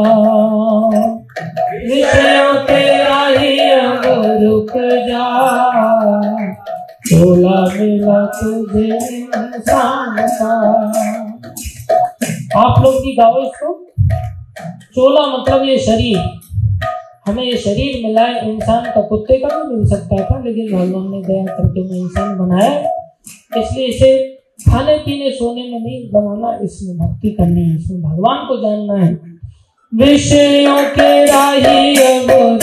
विषयों 1.86 2.54
के 2.64 2.82
राही 3.04 3.58
अब 3.70 4.02
रुक 4.42 4.72
जा 5.08 5.26
चोला 7.14 7.68
मिला 7.74 8.30
का 9.58 9.76
आप 12.60 12.84
लोग 12.84 12.94
भी 12.94 13.16
गाओ 13.16 13.42
इसको। 13.42 13.86
चोला 14.94 15.38
मतलब 15.38 15.64
ये 15.68 15.78
शरीर। 15.78 16.18
हमें 17.26 17.42
ये 17.44 17.56
शरीर 17.56 18.06
मिला 18.06 18.22
है 18.22 18.54
इंसान 18.54 18.84
का 18.84 19.00
कुत्ते 19.00 19.36
का 19.36 19.48
भी 19.48 19.76
मिल 19.76 19.86
सकता 19.86 20.16
था, 20.24 20.42
लेकिन 20.44 20.66
भगवान 20.72 21.10
ने 21.10 21.22
दया 21.22 21.44
करके 21.56 21.90
मैं 21.90 21.98
इंसान 21.98 22.38
बनाया। 22.38 22.80
इसलिए 23.56 23.86
इसे 23.86 24.36
खाने, 24.70 24.96
पीने, 24.96 25.30
सोने 25.30 25.62
में 25.62 25.80
नहीं 25.80 26.10
बनाना, 26.10 26.58
इसमें 26.62 26.98
भक्ति 26.98 27.28
करनी 27.28 27.68
है, 27.68 27.76
इसमें 27.76 28.02
भगवान 28.02 28.36
को 28.36 28.56
जानना 28.56 29.04
है। 29.04 29.14
विषयों 29.94 30.84
के 30.84 31.24
राही 31.24 31.96
अब 31.96 32.54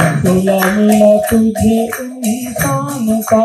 खुला 0.00 0.58
मिला 0.76 1.12
तुझे 1.30 1.78
इंसान 2.30 3.06
का 3.20 3.44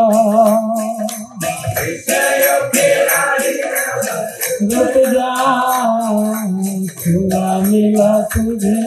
रुक 4.62 4.94
जा 5.06 5.32
मिला 7.60 8.12
तुझे 8.22 8.78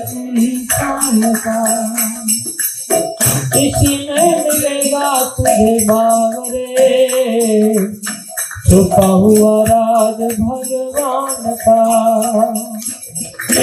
इंसान 0.43 1.19
का। 1.35 1.59
इसी 3.59 3.93
में 4.09 4.31
मिलेगा 4.43 5.09
तुझे 5.37 5.73
बावरे, 5.85 6.91
छुपा 8.69 9.05
हुआ 9.05 9.53
राज 9.69 10.19
भगवान 10.39 11.41
का। 11.67 11.81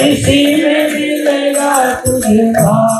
इसी 0.01 0.39
में 0.63 0.83
मिलेगा 0.91 1.71
तुझे 1.95 2.43
बावरे 2.51 2.96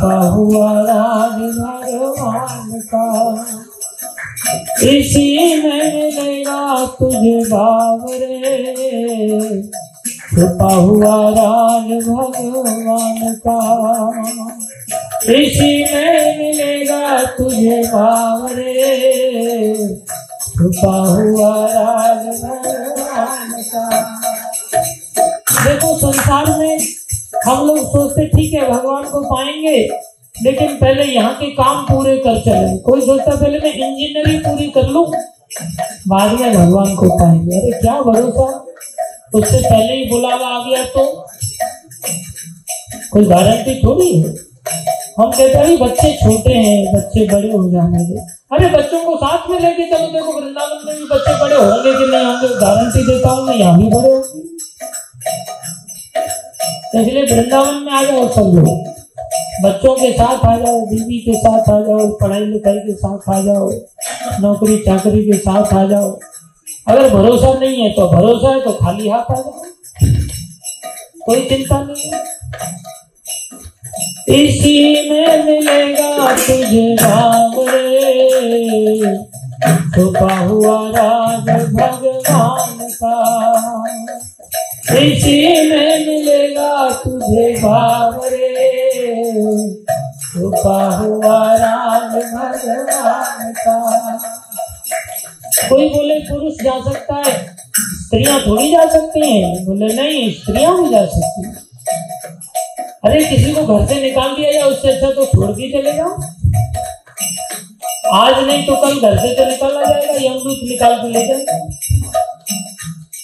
हुआ 0.00 0.70
राज 0.80 1.38
भगवान 1.58 2.80
का 2.92 3.06
इसी 4.84 5.62
में 5.62 5.94
मिलेगा 5.94 6.86
तुझे 6.98 7.38
बाबरे 7.50 8.40
छुपा 10.34 10.72
हुआ 10.74 11.14
राज 11.30 11.90
भगवान 12.08 13.34
का 13.46 13.58
इसी 15.34 15.72
में 15.84 16.38
मिलेगा 16.38 17.22
तुझे 17.38 17.82
बाबरे 17.86 18.74
छुपा 20.56 20.96
हुआ 20.98 21.25
को 29.66 29.72
पाएँगे 29.72 30.06
लेकिन 30.42 30.68
पहले 30.68 31.04
यहाँ 31.04 31.34
के 31.34 31.46
काम 31.46 31.82
पूरे 31.82 32.16
कर 32.16 32.40
चले। 32.40 32.78
कोई 32.78 33.00
सोचता 33.00 33.36
पहले 33.36 33.58
मैं 33.58 33.72
इंजीनियरिंग 33.72 34.40
पूरी 34.40 34.70
कर 34.70 34.82
लू? 34.82 35.12
बाद 36.08 36.40
में 36.40 36.54
भगवान 36.54 36.94
को 36.96 37.08
पाएँगे। 37.08 37.56
अरे 37.56 37.80
क्या 37.80 38.00
भरोसा? 38.00 38.66
उससे 39.34 39.58
पहले 39.58 39.92
ही 39.92 40.10
बुलावा 40.10 40.46
आ 40.46 40.68
गया 40.68 40.84
तो? 40.84 41.26
कोई 43.12 43.24
गारंटी 43.24 43.82
थोड़ी 43.82 44.20
है? 44.20 44.28
हम 45.18 45.30
कहते 45.30 45.58
हैं 45.58 45.78
बच्चे 45.78 46.12
छोटे 46.16 46.52
हैं, 46.52 46.96
बच्चे 46.96 47.28
बड़े 47.34 47.52
हो 47.52 47.72
जाएँगे। 47.72 48.20
अरे 48.52 48.78
बच्चों 48.78 49.04
को 49.04 49.16
साथ 49.16 49.50
में 49.50 49.60
लेके 49.60 49.86
चलो। 49.86 50.06
देखो, 50.06 50.40
वृंदावन 50.40 50.86
में 50.86 50.96
भी 50.96 51.04
बच्चे 51.04 51.40
बड़े 51.40 51.56
होंगे 51.56 51.92
कि 51.92 52.16
नहीं 52.16 52.26
होंगे? 52.26 52.48
गारंटी 52.48 53.06
देता 53.06 53.30
हूँ, 53.30 53.46
मैं 53.46 53.56
यहाँ 53.56 53.78
भी 53.78 53.88
बड़े 53.88 54.10
होंगे। 54.10 54.56
इसलिए 57.00 57.36
वृंदावन 57.36 57.74
में 57.74 57.92
आ 57.92 58.02
जाओ, 58.02 58.28
सब 58.28 58.42
लोग। 58.42 58.95
बच्चों 59.62 59.94
के 59.94 60.12
साथ 60.12 60.44
आ 60.46 60.56
जाओ, 60.56 60.80
बीवी 60.86 61.18
के 61.18 61.34
साथ 61.34 61.68
आ 61.70 61.80
जाओ, 61.80 62.06
पढ़ाई 62.20 62.40
लिखाई 62.40 62.78
के 62.78 62.94
साथ 62.94 63.28
आ 63.30 63.40
जाओ, 63.40 63.70
नौकरी 64.40 64.76
चाकरी 64.78 65.22
के 65.22 65.38
साथ 65.38 65.74
आ 65.74 65.86
जाओ। 65.86 66.18
अगर 66.88 67.08
भरोसा 67.10 67.52
नहीं 67.58 67.82
है 67.82 67.90
तो 67.90 68.08
भरोसा 68.08 68.48
है 68.48 68.60
तो 68.60 68.72
खाली 68.72 69.08
हाथ 69.08 69.30
आ 69.30 69.34
जाओ। 69.34 69.62
कोई 71.26 71.40
चिंता 71.44 71.76
नहीं 71.82 72.10
है। 72.10 72.20
इसी 74.28 75.10
में 75.10 75.44
मिलेगा 75.44 76.10
तुझे 76.36 76.94
राम 76.94 77.54
रे। 77.58 79.16
छुपा 79.94 80.34
हुआ 80.38 80.76
राज 80.88 81.48
भगवान 81.74 82.78
का। 83.02 83.16
इसी 84.98 85.40
में 85.70 86.06
मिलेगा 86.06 86.72
तुझे 87.04 87.46
भावरे 87.62 88.45
छुपा 90.46 90.80
हुआ 90.96 91.36
राम 91.58 92.02
भगवान 92.10 93.52
का। 93.54 93.76
कोई 95.68 95.88
बोले 95.88 96.18
पुरुष 96.20 96.60
जा 96.64 96.74
सकता 96.82 97.14
है, 97.16 97.32
स्त्रियाँ 98.02 98.38
थोड़ी 98.40 98.70
जा 98.72 98.84
सकती 98.88 99.30
हैं, 99.30 99.64
बोले 99.66 99.86
नहीं, 99.94 100.30
स्त्रियाँ 100.32 100.74
भी 100.76 100.88
जा 100.90 101.04
सकती 101.06 101.46
हैं। 101.46 101.54
अरे 103.04 103.24
किसी 103.24 103.54
को 103.54 103.64
घर 103.66 103.86
से 103.86 104.00
निकाल 104.02 104.36
दिया 104.36 104.52
जाए 104.52 104.62
उससे 104.62 104.92
अच्छा 104.92 105.10
तो 105.10 105.24
छोड़ 105.26 105.50
के 105.50 105.70
चले 105.72 105.92
जाओ। 105.96 106.12
आज 108.14 108.34
नहीं 108.46 108.66
तो 108.66 108.76
कल 108.76 109.00
घर 109.00 109.18
से 109.18 109.34
तो 109.34 109.44
निकाला 109.50 109.82
जाएगा 109.82 110.14
यमदूत 110.26 110.60
निकाल 110.70 110.94
के 111.00 111.08
ले 111.08 111.26
जाए 111.26 111.42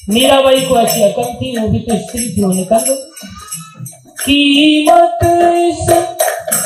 मीराबाई 0.08 0.60
को 0.60 0.76
ऐसी 0.78 1.02
अकल 1.02 1.34
थी, 1.34 1.56
वो 1.58 1.68
भी 1.68 1.78
तो 1.80 1.96
स्त्री 1.98 2.24
थी 2.36 2.44
वो 2.44 2.52
निकल 2.52 2.84
गई 2.88 3.00
कीमत 4.24 5.22
इस 5.58 5.86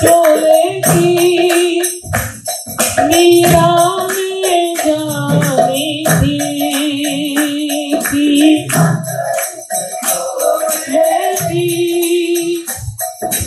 चोले 0.01 0.63
की। 0.81 1.81
मीरा 3.01 3.69
में 4.09 4.75
जानी 4.77 6.05
थी 6.07 6.35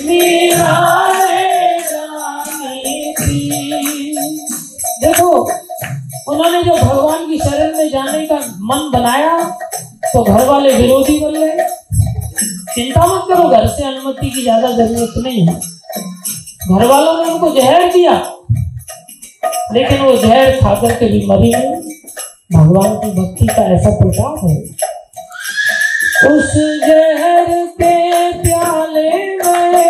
मीरा 0.06 0.78
देखो, 5.02 5.30
उन्होंने 6.28 6.62
जो 6.64 6.74
भगवान 6.76 7.28
की 7.30 7.38
शरण 7.40 7.78
में 7.78 7.90
जाने 7.90 8.26
का 8.28 8.36
मन 8.62 8.90
बनाया 8.94 9.38
तो 10.14 10.24
घर 10.24 10.46
वाले 10.46 10.74
विरोधी 10.74 11.20
बन 11.20 11.34
गए। 11.34 11.68
चिंता 12.76 13.06
मत 13.06 13.24
करो, 13.30 13.50
घर 13.50 13.68
से 13.68 13.84
अनुमति 13.84 14.30
की 14.30 14.42
ज़्यादा 14.42 14.72
ज़रूरत 14.72 15.14
नहीं 15.18 15.48
है। 15.48 15.54
घर 16.70 16.86
वालों 16.86 17.14
ने 17.18 17.32
उनको 17.32 17.50
जहर 17.56 17.92
दिया, 17.94 18.14
लेकिन 19.74 20.02
वो 20.02 20.16
जहर 20.18 20.60
खाकर 20.62 20.92
के 21.00 21.06
भी 21.10 21.26
मरी 21.28 21.52
नहीं 21.54 21.98
भगवान 22.54 22.96
की 23.00 23.10
भक्ति 23.12 23.48
का 23.48 23.64
ऐसा 23.74 23.90
प्रताप 23.98 24.38
है। 24.44 24.56
उस 26.28 26.54
जहर 26.86 27.48
के 27.82 27.96
प्याले 28.42 29.10
में 29.36 29.90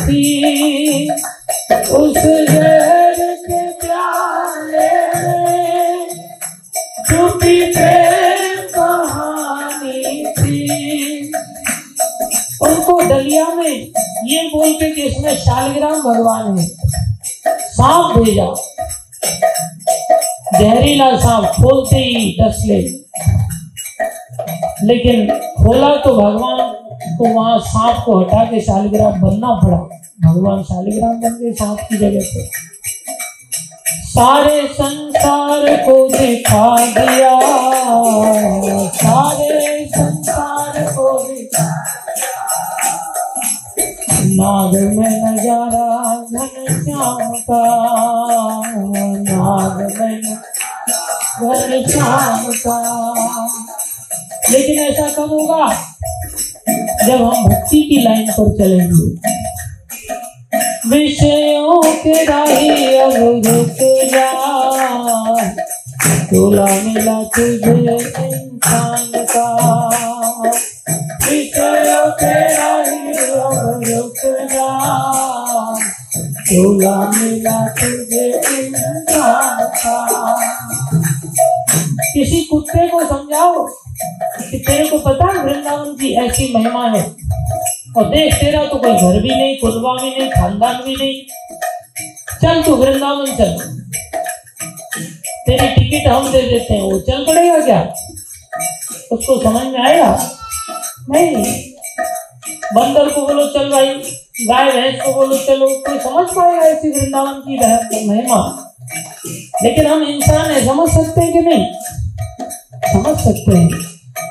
थी। 0.00 0.22
उस 1.92 2.16
जहर 2.16 2.79
उनको 12.90 13.14
दलिया 13.14 13.46
में 13.48 13.70
ये 14.24 14.42
बोलते 14.42 14.90
कि 14.90 15.02
इसमें 15.02 15.36
शालग्राम 15.36 16.00
भगवान 16.02 16.58
है। 16.58 16.66
सांप 17.46 18.18
भेजा। 18.18 18.46
जहरीला 20.60 21.16
सांप 21.16 21.44
खोलते 21.44 21.96
ही 21.96 22.36
दस 22.42 22.62
ले। 22.66 22.80
लेकिन 24.82 25.38
खोला 25.38 25.88
तो 25.88 26.14
भगवान 26.14 26.58
को 27.18 27.24
वहाँ 27.28 27.58
सांप 27.58 28.02
को 28.06 28.20
हटा 28.20 28.44
के 28.44 28.60
शालिग्राम 28.60 29.20
बनना 29.20 29.60
पड़ा। 29.64 29.78
भगवान 30.30 30.62
शालिग्राम 30.62 31.12
बन 31.12 31.38
गए 31.42 31.52
सांप 31.52 31.78
की 31.80 31.98
जगह 31.98 32.20
पे। 32.20 32.70
सारे 34.04 34.68
संसार 34.72 35.76
को 35.76 36.08
दिखा 36.08 36.86
दिया। 36.86 37.40
सारे 38.88 39.49
नाग 44.40 44.74
में 44.74 45.22
नज़ारा 45.24 45.86
घन 46.32 46.84
श्याम 46.84 47.32
का 47.32 47.62
नाग 49.32 50.00
में 50.00 50.22
घन 51.42 51.84
श्याम 51.90 52.52
का 52.52 52.78
लेकिन 54.50 54.78
ऐसा 54.78 55.08
कब 55.08 55.30
होगा? 55.30 55.74
जब 57.06 57.22
हम 57.22 57.44
भक्ति 57.44 57.82
की 57.82 58.02
लाइन 58.02 58.26
पर 58.30 58.58
चलेंगे। 58.58 59.06
विषयों 60.88 61.82
के 61.82 62.24
राही 62.24 62.96
अब 62.96 63.12
रुक 63.46 63.76
जा। 64.10 64.32
तोला 66.24 66.64
मिला 66.64 67.22
तुझे 67.22 67.96
इंसान 68.26 69.10
का। 69.14 69.48
विषयों 71.30 71.79
तोला 76.52 77.10
मिला 77.10 77.68
तुझे 77.68 78.42
किसी 82.14 82.40
कुत्ते 82.40 82.88
को 82.88 83.04
समझाओ 83.04 83.66
कि 84.50 84.58
तेरे 84.58 84.86
को 84.86 84.98
पता 84.98 85.32
है 85.32 85.44
वृंदावन 85.44 85.84
की 85.84 86.14
ऐसी 86.14 86.54
महिमा 86.54 86.88
है? 86.88 87.02
और 87.96 88.04
देख, 88.04 88.34
तेरा 88.34 88.64
तो 88.64 88.76
कोई 88.76 88.92
घर 88.92 89.22
भी 89.22 89.28
नहीं 89.28 89.56
कुलवा 89.56 89.92
भी 90.02 90.18
नहीं, 90.18 90.30
खानदान 90.30 90.74
भी 90.74 90.96
नहीं। 90.96 91.22
चल 92.42 92.62
तू 92.62 92.76
वृंदावन 92.76 93.26
चल। 93.26 93.58
तेरी 95.46 95.68
टिकट 95.68 96.12
हम 96.12 96.32
दे 96.32 96.42
देते 96.42 96.74
हैं, 96.74 96.82
वो 96.82 97.00
चल 97.00 97.24
पड़ेगा 97.28 97.60
क्या? 97.60 97.94
उसको 99.12 99.44
समझ 99.44 99.66
में 99.66 99.80
आएगा? 99.80 100.30
नहीं। 101.10 101.62
बंदर 102.74 103.08
को 103.08 103.20
बोलो, 103.20 103.46
चल 103.46 103.70
भाई। 103.70 103.86
गाय, 104.40 104.72
भैंस 104.72 105.02
को 105.02 105.12
बोलो, 105.12 105.36
चलो। 105.36 105.66
कोई 105.66 105.98
समझ 105.98 106.26
पाएगा 106.26 106.58
ऐसी 106.58 106.90
वृंदावन 106.90 107.32
की 107.32 108.08
महिमा? 108.08 108.66
लेकिन 109.62 109.86
हम 109.86 110.02
इंसान 110.02 110.50
है, 110.50 110.66
समझ 110.66 110.88
सकते 110.88 111.20
हैं 111.20 111.32
कि 111.32 111.38
नहीं? 111.38 111.66
समझ 112.74 113.16
सकते 113.16 113.56
हैं। 113.56 113.70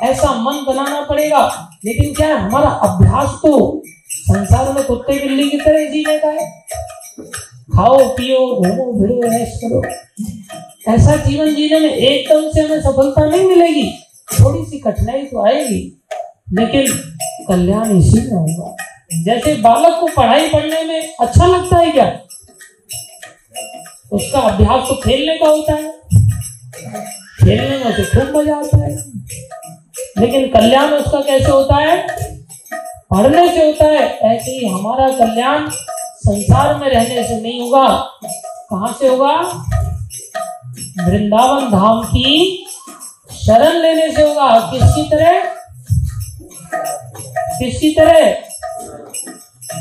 ऐसा 0.10 0.32
मन 0.32 0.66
बनाना 0.68 1.02
पड़ेगा। 1.02 1.70
लेकिन 1.86 2.14
क्या 2.14 2.38
हमारा 2.38 2.70
अभ्यास 2.70 3.30
तो 3.30 3.84
संसार 4.10 4.74
में 4.74 4.84
कुत्ते 4.84 5.14
बिल्ली 5.14 5.50
की 5.50 5.58
तरह 5.58 5.90
जीने 5.90 6.20
का 6.20 6.28
है। 6.30 6.66
खाओ, 7.76 7.98
पियो, 7.98 8.40
घूमो, 8.40 9.02
फिरो 9.02 9.34
ऐश 9.34 9.62
करो। 9.64 9.86
ऐसा 10.94 11.16
जीवन 11.16 11.56
जीने 11.56 11.80
में 11.80 11.94
एकदम 11.94 12.50
से 12.50 12.62
हमें 12.62 12.82
सफलता 12.82 13.26
नहीं 13.26 13.44
मिलेगी। 13.44 13.94
थोड़ी 14.40 14.72
सी 14.72 14.80
कठिनाई 14.80 15.20
तो 15.20 15.46
आएगी। 15.46 16.02
लेकिन 16.54 16.88
कल्याण 17.48 17.98
इसी 17.98 18.20
में 18.20 18.38
होगा। 18.38 18.76
जैसे 19.24 19.56
बालक 19.56 20.00
को 20.00 20.08
पढ़ाई 20.08 20.50
पढ़ने 20.50 20.84
में 20.84 21.16
अच्छा 21.20 21.46
लगता 21.46 21.78
है 21.78 21.92
क्या? 21.92 22.20
उसका 24.12 24.40
अभ्यास 24.40 24.88
तो 24.90 24.96
खेलने 24.96 25.38
का 25.38 25.48
होता 25.48 25.74
है। 25.74 25.92
खेलने 27.44 27.86
में 27.86 27.94
तो 27.94 28.04
खूब 28.04 28.38
मज़ा 28.38 28.56
आता 28.56 28.78
है। 28.78 28.96
लेकिन 30.18 30.48
कल्याण 30.50 30.90
उसका 30.90 31.20
कैसे 31.20 31.52
होता 31.52 31.76
है? 31.76 32.08
पढ़ने 33.12 33.48
से 33.48 33.66
होता 33.66 33.86
है। 33.86 34.18
ऐसे 34.18 34.52
ही 34.52 34.68
हमारा 34.68 35.10
कल्याण 35.10 35.70
संसार 36.16 36.76
में 36.76 36.90
रहने 36.90 37.24
से 37.24 37.42
नहीं 37.42 37.62
होगा। 37.62 37.88
कहाँ 38.70 38.98
से 39.00 39.08
होगा? 39.08 39.36
वृंदावन 41.08 41.72
धाम 41.72 42.04
की 42.04 42.66
शरण 43.32 43.74
लेने 43.74 44.16
से 44.16 44.22
होगा। 44.22 44.60
किसकी 44.60 45.10
तरह? 45.10 45.59
किसकी 46.74 47.90
तरह? 47.90 48.30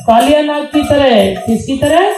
कालिया 0.07 0.43
नाग 0.43 0.65
की 0.65 0.83
तरह। 0.83 1.41
किसकी 1.47 1.77
तरह? 1.79 2.13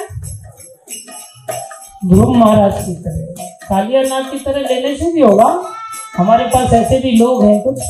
ध्रुव 2.07 2.35
महाराज 2.35 2.85
की 2.87 2.95
तरह। 2.95 3.45
कालिया 3.69 4.03
नाग 4.03 4.31
की 4.31 4.39
तरह 4.39 4.61
लेने 4.61 4.97
से 4.97 5.13
भी 5.13 5.21
होगा। 5.21 5.75
हमारे 6.17 6.45
पास 6.45 6.73
ऐसे 6.73 6.99
भी 6.99 7.11
लोग 7.17 7.45
हैं 7.45 7.61
कुछ। 7.63 7.81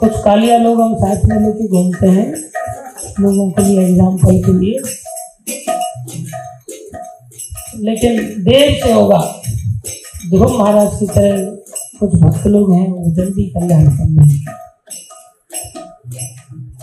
कुछ 0.00 0.12
कालिया 0.24 0.56
लोग 0.58 0.80
हम 0.80 0.94
साथ 0.94 1.24
में 1.24 1.36
लेके 1.36 1.68
घूमते 1.68 2.06
हैं, 2.06 2.26
लोगों 3.20 3.50
के 3.50 3.62
लिए 3.62 3.80
एग्ज़ाम्पल 3.80 4.42
के 4.42 4.52
लिए। 4.52 4.78
लेकिन 7.84 8.42
देर 8.44 8.84
से 8.84 8.92
होगा। 8.92 9.18
ध्रुव 10.30 10.58
महाराज 10.58 10.98
की 10.98 11.06
तरह 11.06 11.44
कुछ 12.00 12.14
भक्त 12.20 12.46
लोग 12.46 12.72
हैं, 12.72 12.92
वो 12.92 13.14
जल्दी 13.14 13.46
कल्याण 13.50 13.84
कर 13.84 14.08
लेंगे। 14.08 14.63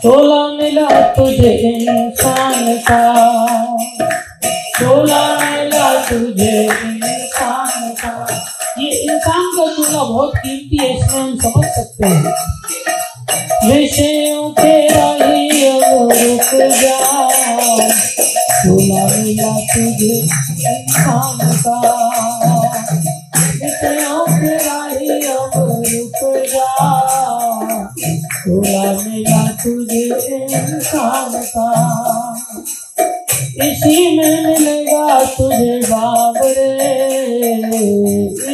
तोला 0.03 0.63
मिला 0.63 1.01
तुझे 1.13 1.53
इंसान 1.53 2.77
का। 2.77 3.01
तोला 4.79 5.39
मिला 5.39 6.09
तुझे 6.09 6.63
इंसान 6.63 7.89
का। 7.89 8.41
ये 8.79 8.89
इंसान 9.03 9.43
का 9.57 9.75
चूल्हा 9.75 10.03
बहुत 10.03 10.31
कीमती 10.35 10.77
है, 10.81 10.97
इसमें 10.97 11.21
हम 11.21 11.37
समझ 11.37 11.65
सकते 11.65 12.07
हैं। 12.07 12.23
विषयों 13.69 14.49
के 14.49 14.87
राही 14.87 15.69
रुक 15.69 16.71
जा। 16.71 17.29
चूल्हा 18.63 19.05
मिला 19.05 19.59
तुझे 19.59 20.15
इंसान 20.15 21.55
का। 21.57 22.07
तुझे 28.47 30.03
इसी 33.65 34.17
में 34.17 34.47
मिलेगा 34.47 35.23
तुझे 35.25 35.81
बाबरे 35.83 36.69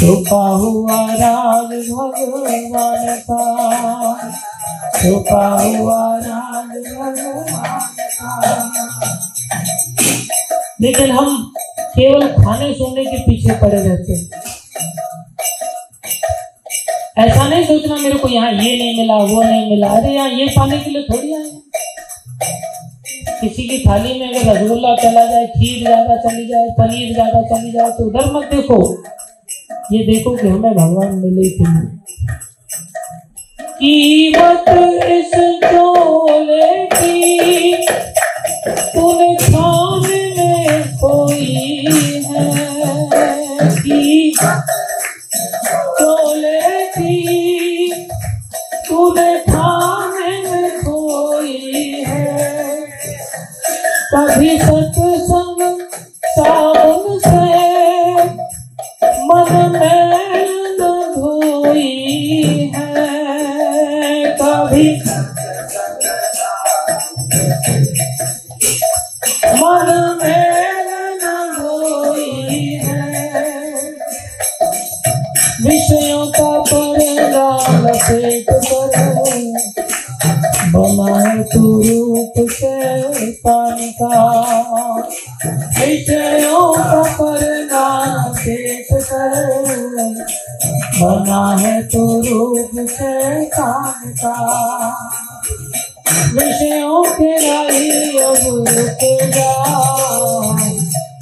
छुपा 0.00 0.48
हुआ 0.48 1.06
राज 1.14 1.72
भगवान 1.88 3.06
का, 3.30 3.42
छुपा 5.00 5.46
हुआ 5.62 6.16
राज 6.16 6.72
भगवान 6.92 7.96
का। 7.98 8.30
लेकिन 10.80 11.10
हम 11.10 11.52
केवल 11.80 12.28
खाने 12.28 12.72
सोने 12.74 13.04
के 13.04 13.18
पीछे 13.18 13.52
पड़े 13.54 13.82
रहते 13.82 14.12
हैं। 14.12 14.43
यहाँ 18.44 18.62
ये 18.62 18.76
नहीं 18.78 18.96
मिला, 18.96 19.16
वो 19.16 19.42
नहीं 19.42 19.68
मिला। 19.70 19.88
अरे 19.88 20.12
यहाँ 20.14 20.30
ये 20.30 20.46
पाने 20.56 20.78
के 20.78 20.90
लिए 20.90 21.02
थोड़ी 21.02 21.32
आए। 21.34 21.50
किसी 23.40 23.62
की 23.68 23.78
थाली 23.78 24.18
में 24.20 24.28
अगर 24.28 24.50
रसगुल्ला 24.50 24.94
चला 24.96 25.24
जाए, 25.26 25.46
खीर 25.46 25.78
ज़्यादा 25.78 26.16
चली 26.24 26.46
जाए, 26.48 26.68
पनीर 26.78 27.12
ज़्यादा 27.14 27.42
चली 27.44 27.70
जाए 27.72 27.90
तो 27.90 28.04
उधर 28.04 28.32
मत 28.32 28.44
देखो। 28.50 28.78
ये 29.92 30.04
देखो 30.06 30.36
कि 30.36 30.48
हमें 30.48 30.74
भगवान 30.74 31.14
मिले 31.14 31.48
कि 31.50 31.64
नहीं। 31.64 31.88
कीमत 33.78 34.68
इस 35.08 35.32
चोले 35.64 36.72
की 36.86 37.72
तूने 38.94 39.34
खाने 39.36 40.22
में 40.36 40.86
कोई 40.96 41.83
बना 91.34 91.56
है 91.60 91.82
तू 91.88 92.00
रूप 92.22 92.70
से 92.88 93.44
कान 93.54 94.12
का 94.20 94.34
विषयों 96.34 97.02
के 97.16 97.32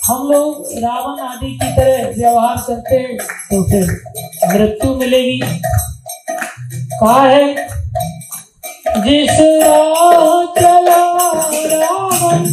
हम 0.09 0.28
लोग 0.28 0.68
रावण 0.74 1.18
आदि 1.22 1.50
की 1.52 1.70
तरह 1.76 2.12
व्यवहार 2.18 2.56
करते 2.68 2.96
हैं 2.96 3.16
तो 3.50 3.62
फिर 3.70 3.84
मृत्यु 4.52 4.94
मिलेगी। 4.94 5.40
कहा 7.00 7.22
है, 7.22 7.54
जिस 8.98 9.36
राह 9.64 10.44
चला 10.56 11.02
रावण, 11.74 12.44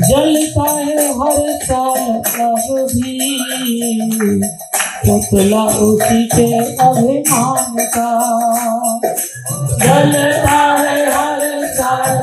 जलता 0.09 0.71
है 0.71 0.97
हर 1.19 1.41
साल 1.63 2.23
पुतला 5.07 5.63
उसी 5.85 6.27
के 6.35 6.47
अभिमान 6.85 7.77
का। 7.97 8.11
जलता 9.83 10.61
है 10.81 10.97
हर 11.13 11.41
साल 11.75 12.23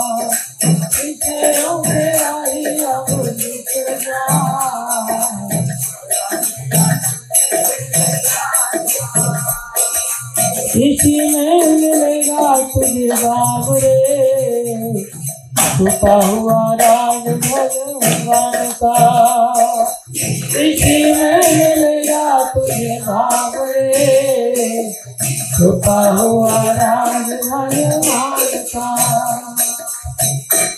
छुपा 15.81 16.13
हुआ 16.25 16.73
राज 16.73 17.27
भगवान 17.27 18.71
का। 18.83 18.95
इसी 20.59 21.13
में 21.13 21.37
मिलेगा 21.37 22.43
तुझे 22.43 22.99
बाबरे 23.01 24.93
छुपा 25.57 26.09
हुआ 26.09 26.63
राज 26.63 27.33
भगवान 27.33 28.45
का। 28.75 28.95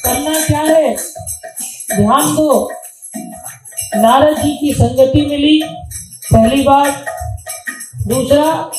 करना 0.05 0.45
क्या 0.45 0.61
है? 0.61 0.95
ध्यान 1.95 2.35
दो। 2.35 2.71
नारद 3.95 4.37
जी 4.37 4.57
की 4.57 4.73
संगति 4.73 5.25
मिली 5.25 5.61
पहली 6.33 6.63
बात 6.63 7.05
दूसरा, 8.07 8.71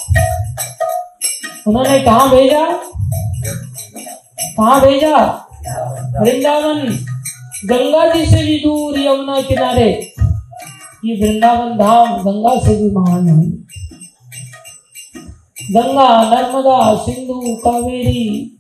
उन्होंने 1.68 1.98
कहा 1.98 2.26
भेजा? 2.26 2.66
कहा 4.50 4.78
भेजा? 4.78 5.40
वृंदावन 5.68 6.98
गंगा 7.64 8.14
जी 8.14 8.26
से 8.26 8.42
भी 8.42 8.58
दूर 8.58 8.98
यमुना 8.98 9.40
किनारे। 9.40 10.14
ये 11.04 11.14
वृंदावन 11.22 11.78
धाम 11.78 12.12
गंगा 12.12 12.66
से 12.66 12.76
भी 12.76 12.90
महान 12.90 13.28
है। 13.28 13.50
गंगा, 15.70 16.22
नर्मदा, 16.22 16.94
सिंधु, 16.94 17.56
कावेरी 17.56 18.58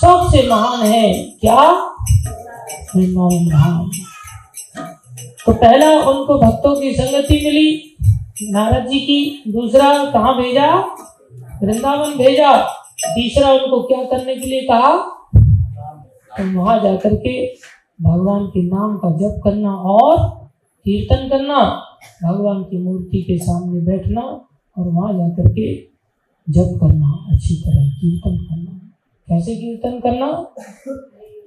सबसे 0.00 0.48
महान 0.48 0.86
है। 0.86 1.14
क्या? 1.24 1.70
वृंदावन 2.96 3.48
धाम। 3.48 3.90
तो 5.46 5.52
पहला 5.52 5.90
उनको 5.90 6.38
भक्तों 6.38 6.80
की 6.80 6.92
संगति 6.92 7.34
मिली। 7.34 7.96
नारद 8.42 8.86
जी 8.86 8.98
की, 8.98 9.42
दूसरा 9.48 10.04
कहा 10.04 10.32
भेजा? 10.32 10.74
वृंदावन 11.62 12.10
भेजा। 12.10 12.56
तीसरा 13.06 13.52
उनको 13.52 13.82
क्या 13.82 14.04
करने 14.04 14.34
के 14.34 14.46
लिए 14.46 14.60
कहा? 14.60 15.20
तो 16.38 16.60
वहाँ 16.60 16.78
जाकर 16.82 17.14
के 17.14 17.34
भगवान 18.02 18.46
के 18.46 18.62
नाम 18.62 18.96
का 18.96 19.10
जप 19.10 19.40
करना 19.44 19.74
और 19.74 20.16
कीर्तन 20.84 21.28
करना, 21.28 21.58
भगवान 22.22 22.62
की 22.62 22.78
मूर्ति 22.78 23.22
के 23.22 23.38
सामने 23.38 23.80
बैठना 23.80 24.20
और 24.76 24.88
वहाँ 24.88 25.12
जाकर 25.12 25.48
के 25.50 25.74
जप 26.48 26.78
करना, 26.80 27.26
अच्छी 27.32 27.54
तरह 27.54 27.88
कीर्तन 27.90 28.36
करना। 28.36 28.72
कैसे 29.28 29.54
कीर्तन 29.56 30.00
करना? 30.00 30.26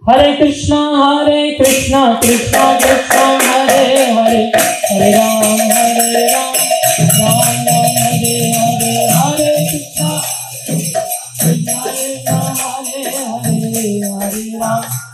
हरे 0.09 0.33
कृष्णा 0.37 0.79
हरे 0.97 1.51
कृष्णा 1.51 2.01
कृष्णा 2.13 2.79
कृष्णा, 2.79 3.25
हरे 3.25 4.11
हरे 4.11 4.43
हरे 4.51 5.11
राम 5.11 5.43
हरे 5.71 6.27
राम 6.27 6.53
राम 7.19 7.67
राम, 7.67 7.87
हरे 7.97 8.35
हरे 8.51 9.07
हरे 9.11 9.49
कृष्णा। 9.71 10.21
हरे 11.41 11.73
हरे 11.73 12.56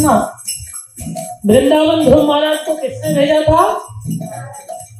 रखना। 0.00 0.42
वृंदावन 1.46 2.04
ध्रुव 2.04 2.26
महाराज 2.26 2.58
को 2.58 2.74
किसने 2.74 3.14
भेजा 3.14 3.40
था? 3.42 3.86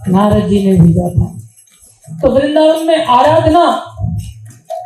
नारद 0.09 0.48
जी 0.48 0.66
ने 0.66 0.80
भेजा 0.80 1.09
था। 1.09 1.38
तो 2.20 2.30
वृंदावन 2.30 2.86
में 2.86 3.05
आराधना 3.05 3.86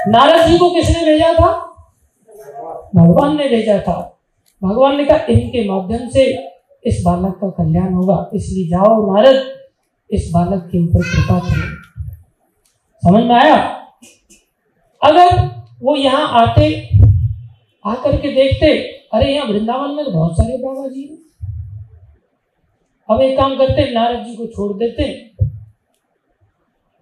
नारद 0.09 0.47
जी 0.47 0.59
को 0.59 0.71
किसने 0.71 1.05
भेजा 1.05 1.33
था? 1.33 1.53
भगवान 2.95 3.37
ने 3.37 3.49
भेजा 3.49 3.79
था। 3.79 4.19
भगवान 4.65 4.97
ने 4.97 5.05
कहा, 5.05 5.17
इनके 5.17 5.69
माध्यम 5.69 6.09
से 6.09 6.49
इस 6.85 7.03
बालक 7.05 7.39
का 7.41 7.49
कल्याण 7.51 7.93
होगा, 7.95 8.31
इसलिए 8.35 8.69
जाओ 8.69 9.15
नारद, 9.15 9.43
इस 10.11 10.31
बालक 10.35 10.69
के 10.73 10.79
ऊपर 10.79 11.03
कृपा 11.03 11.39
करो। 11.39 11.73
समझ 13.03 13.25
में 13.25 13.35
आया? 13.35 13.57
अगर 15.03 15.51
वो 15.83 15.97
यहाँ 15.97 16.29
आते, 16.41 16.91
आकर 17.87 18.17
के 18.17 18.29
देखते 18.29 18.94
अरे 19.15 19.35
यहाँ 19.35 19.47
वृंदावन 19.49 19.95
में 19.95 20.05
तो 20.05 20.11
बहुत 20.11 20.37
सारे 20.37 20.57
बाबा 20.59 20.89
जी 20.89 21.03
हैं। 21.03 21.19
अब 23.09 23.21
एक 23.21 23.37
काम 23.39 23.57
करते 23.57 23.81
हैं, 23.81 23.93
नारद 23.93 24.25
जी 24.27 24.35
को 24.37 24.47
छोड़ 24.47 24.73
देते 24.79 25.03
हैं 25.03 25.49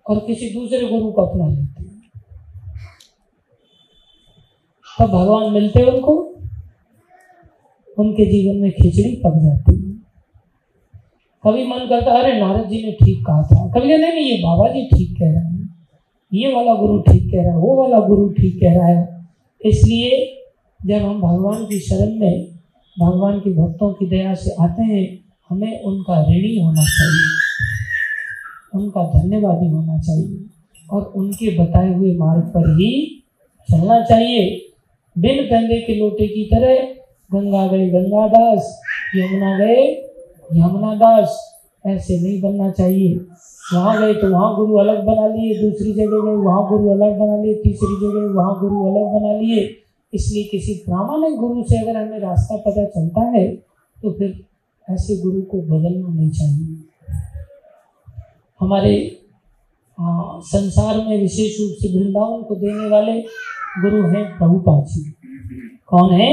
और 0.07 0.19
किसी 0.27 0.49
दूसरे 0.55 0.89
गुरु 0.89 1.11
को 1.13 1.23
अपना 1.23 1.47
लेते 1.49 1.91
तब 4.87 5.09
भगवान 5.09 5.53
मिलते 5.53 5.83
उनको, 5.91 6.13
उनके 7.97 8.25
जीवन 8.27 8.57
में 8.57 8.71
खिचड़ी 8.73 9.15
पक 9.17 9.39
जाती 9.43 9.75
है। 9.75 9.91
कभी 11.45 11.65
मन 11.67 11.87
करता 11.89 12.19
अरे 12.19 12.33
नारद 12.41 12.69
जी 12.69 12.83
ने 12.85 12.93
ठीक 12.95 13.25
कहा 13.27 13.43
था। 13.43 13.69
कभी 13.71 13.89
कहते 13.89 13.97
नहीं, 14.05 14.25
ये 14.25 14.37
बाबा 14.43 14.69
जी 14.69 14.85
ठीक 14.87 15.17
कह 15.19 15.31
रहे 15.31 15.45
हैं, 15.45 15.89
ये 16.33 16.53
वाला 16.55 16.75
गुरु 16.75 17.01
ठीक 17.03 17.31
कह 17.31 17.43
रहा 17.43 17.53
है, 17.53 17.59
वो 17.59 17.75
वाला 17.77 18.01
गुरु 18.07 18.29
ठीक 18.33 18.61
कह 18.61 18.75
रहा 18.77 18.87
है, 18.87 19.27
इसलिए 19.61 20.21
जब 20.87 20.95
हम 20.95 21.21
भगवान 21.21 21.65
की 21.65 21.81
शरण 21.81 22.21
में, 22.21 22.47
भगवान 23.01 23.39
के 23.39 23.51
भक्तों 23.51 23.93
की 23.93 24.07
दया 24.07 24.35
से 24.35 24.51
आते 24.61 24.83
हैं, 24.83 25.25
हमें 25.51 25.83
उनका 25.83 26.23
ऋणी 26.23 26.61
होना 26.65 26.85
चाहिए। 26.85 27.43
उनका 28.75 29.05
धन्यवादी 29.05 29.69
होना 29.69 29.99
चाहिए। 29.99 30.47
और 30.91 31.03
उनके 31.03 31.59
बताए 31.59 31.95
हुए 31.95 32.17
मार्ग 32.17 32.43
पर 32.43 32.71
ही 32.71 33.25
चलना 33.71 34.05
चाहिए। 34.05 34.67
बिन 35.19 35.45
कंधे 35.45 35.81
के 35.81 35.95
लोटे 35.95 36.27
की 36.27 36.45
तरह, 36.45 36.75
गंगा 37.39 37.67
गए 37.67 37.89
गंगा 37.89 38.29
दास 38.29 38.81
यमुना 39.17 39.59
गए 39.59 40.03
यमुना 40.55 40.95
दास 40.95 41.59
ऐसे 41.87 42.21
नहीं 42.21 42.41
बनना 42.41 42.71
चाहिए। 42.71 43.15
वहाँ 43.75 44.03
गए 44.03 44.15
तो 44.15 44.31
वहाँ 44.31 44.57
गुरु 44.57 44.75
अलग 44.75 45.05
बना 45.05 45.27
लिए, 45.27 45.63
दूसरी 45.63 45.93
जगह 45.93 46.07
गए, 46.07 46.37
वहाँ 46.37 46.69
गुरु 46.69 46.91
अलग 46.91 47.19
बना 47.19 47.43
लिए, 47.43 47.55
तीसरी 47.55 47.97
जगह 47.97 48.35
वहाँ 48.35 48.61
गुरु 48.61 48.87
अलग 48.87 49.21
बना 49.21 49.41
लिए। 49.41 49.82
इसलिए 50.15 50.45
किसी 50.45 50.75
प्रामाणिक 50.75 51.37
गुरु 51.37 51.63
से 51.63 51.79
अगर 51.79 51.97
हमें 51.97 52.19
रास्ता 52.21 52.57
पता 52.57 52.85
चलता 52.85 53.21
है 53.29 53.45
तो 54.03 54.13
फिर 54.13 54.45
ऐसे 54.89 55.17
गुरु 55.17 55.43
को 55.43 55.61
बदलना 55.63 56.09
नहीं 56.09 56.31
चाहिए। 56.31 56.77
हमारे 58.61 58.95
आ, 59.99 60.05
संसार 60.41 60.97
में 60.99 61.21
विशेष 61.21 61.61
रूप 61.61 61.73
से 61.81 61.89
वृंदावन 61.99 62.43
को 62.43 62.55
देने 62.55 62.89
वाले 62.89 63.21
गुरु 63.83 64.03
हैं 64.09 64.25
प्रभुपा 64.39 64.81
जी। 64.85 65.03
कौन 65.87 66.13
है? 66.13 66.31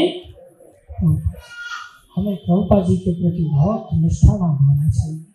हमें 2.16 2.36
प्रभुपा 2.36 2.82
जी 2.84 2.98
के 2.98 3.12
प्रति 3.14 3.44
बहुत 3.44 3.88
निष्ठावान 3.94 4.56
होना 4.58 4.90
चाहिए। 4.90 5.26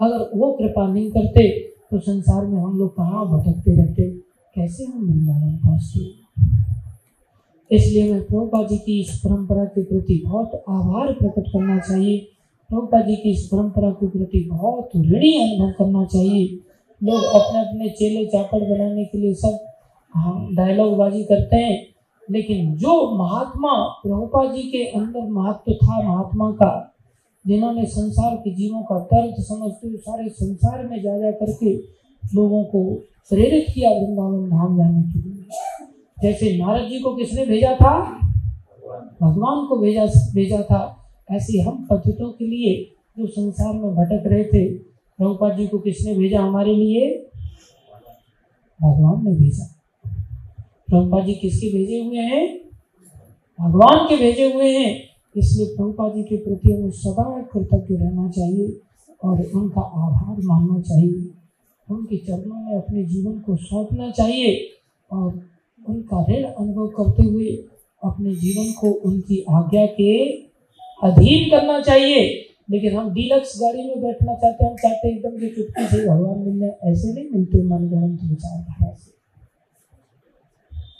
अगर 0.00 0.38
वो 0.38 0.52
कृपा 0.52 0.86
नहीं 0.92 1.10
करते 1.10 1.48
तो 1.90 1.98
संसार 1.98 2.46
में 2.46 2.60
हम 2.60 2.78
लोग 2.78 2.96
कहाँ 2.96 3.26
भटकते 3.28 3.76
रहते? 3.76 4.10
कैसे 4.56 4.84
हम 4.84 5.04
वृंदावन 5.04 5.56
पहुँचते? 5.56 6.25
इसलिए 7.72 8.12
मैं 8.12 8.22
प्रभुपा 8.22 8.62
जी 8.62 8.78
की 8.78 9.00
इस 9.00 9.18
परंपरा 9.18 9.64
के 9.64 9.82
प्रति 9.82 10.22
बहुत 10.26 10.64
आभार 10.68 11.12
प्रकट 11.12 11.48
करना 11.48 11.78
चाहिए। 11.78 12.18
प्रभुपा 12.68 13.00
जी 13.00 13.16
की 13.16 13.30
इस 13.30 13.46
परंपरा 13.46 13.90
के 13.90 14.08
प्रति 14.08 14.48
बहुत 14.50 14.90
ऋणी 14.96 15.36
अनुभव 15.36 15.72
करना 15.72 16.04
चाहिए। 16.04 16.46
लोग 17.02 17.24
अपने 17.24 17.60
अपने 17.60 17.88
चेले 17.88 18.26
चापड़ 18.26 18.60
बनाने 18.60 19.04
के 19.04 19.18
लिए 19.18 19.34
सब 19.34 19.58
हाँ 20.14 20.48
डायलॉग 20.54 20.96
बाजी 20.96 21.24
करते 21.24 21.56
हैं। 21.56 21.86
लेकिन 22.30 22.76
जो 22.76 23.18
महात्मा, 23.18 23.72
प्रभुपा 23.82 24.52
जी 24.52 24.62
के 24.62 24.84
अंदर 24.84 25.30
महत्व 25.30 25.72
था 25.72 26.08
महात्मा 26.08 26.50
का, 26.50 26.96
जिन्होंने 27.46 27.84
संसार 27.84 28.36
के 28.36 28.54
जीवों 28.54 28.82
का 28.82 28.98
दर्द 28.98 29.34
समझते 29.38 29.88
हुए 29.88 29.96
सारे 29.96 30.28
संसार 30.28 30.86
में 30.86 31.02
जा 31.02 31.18
जा 31.18 31.30
करके 31.30 31.76
लोगों 32.34 32.64
को 32.64 32.94
प्रेरित 33.30 33.66
किया 33.74 33.90
वृंदावन 33.90 34.50
धाम 34.50 34.78
जाने 34.78 35.02
के 35.02 35.28
लिए। 35.28 35.44
जैसे 36.22 36.58
नारद 36.58 36.88
जी 36.88 37.00
को 37.00 37.16
किसने 37.16 37.46
भेजा 37.46 37.74
था? 37.74 38.20
भगवान 39.22 39.66
को 39.66 39.76
भेजा 39.76 40.06
भेजा 40.06 40.62
था। 40.62 41.08
ऐसे 41.30 41.60
हम 41.60 41.86
पतितों 41.90 42.30
के 42.30 42.46
लिए 42.46 42.94
जो 43.18 43.26
संसार 43.26 43.72
में 43.74 43.94
भटक 43.94 44.22
रहे 44.26 44.44
थे 44.44 44.74
प्रभुपा 45.18 45.50
जी 45.50 45.66
को 45.66 45.78
किसने 45.78 46.14
भेजा 46.14 46.40
हमारे 46.40 46.74
लिए? 46.74 47.28
भगवान 48.82 49.24
ने 49.24 49.34
भेजा। 49.34 49.82
प्रभुपा 50.88 51.20
जी 51.20 51.32
किसके 51.32 51.72
भेजे 51.72 52.04
हुए 52.04 52.18
हैं? 52.18 52.58
भगवान 53.60 54.08
के 54.08 54.16
भेजे 54.16 54.52
हुए 54.52 54.78
हैं। 54.78 55.02
इसलिए 55.36 55.66
प्रभुपा 55.66 56.08
जी 56.08 56.22
के 56.22 56.36
प्रति 56.36 56.72
हमें 56.72 56.90
सदा 56.90 57.42
कृतज्ञ 57.42 57.96
रहना 57.96 58.30
चाहिए 58.30 58.80
और 59.24 59.42
उनका 59.54 59.80
आभार 59.80 60.36
मानना 60.44 60.80
चाहिए। 60.80 61.30
उनके 61.90 62.16
चरणों 62.16 62.56
में 62.56 62.76
अपने 62.76 63.04
जीवन 63.04 63.40
को 63.40 63.56
सौंपना 63.56 64.10
चाहिए 64.10 64.68
और 65.12 65.55
उनका 65.88 66.24
ऋण 66.30 66.42
अनुभव 66.44 66.86
करते 66.86 67.22
हुए 67.22 67.46
अपने 68.04 68.34
जीवन 68.34 68.72
को 68.72 68.92
उनकी 68.92 69.44
आज्ञा 69.50 69.86
के 69.86 70.32
अधीन 71.02 71.50
करना 71.50 71.80
चाहिए। 71.80 72.42
लेकिन 72.70 72.96
हम 72.96 73.10
डीलक्स 73.10 73.58
गाड़ी 73.62 73.88
में 73.88 74.02
बैठना 74.02 74.34
चाहते 74.34 74.64
हैं, 74.64 74.70
हम 74.70 74.76
चाहते 74.76 75.08
एकदम 75.08 75.30
की 75.30 75.48
चुटकी 75.48 75.84
से 75.84 76.08
भगवान 76.08 76.38
मिल 76.38 76.58
जाए 76.58 76.76
ऐसे 76.84 77.12
नहीं 77.12 77.24
मिलते 77.32 77.62
मन 77.62 77.88
ग्रंथ 77.88 78.30
विचारधारा 78.30 78.94
से 78.94 79.12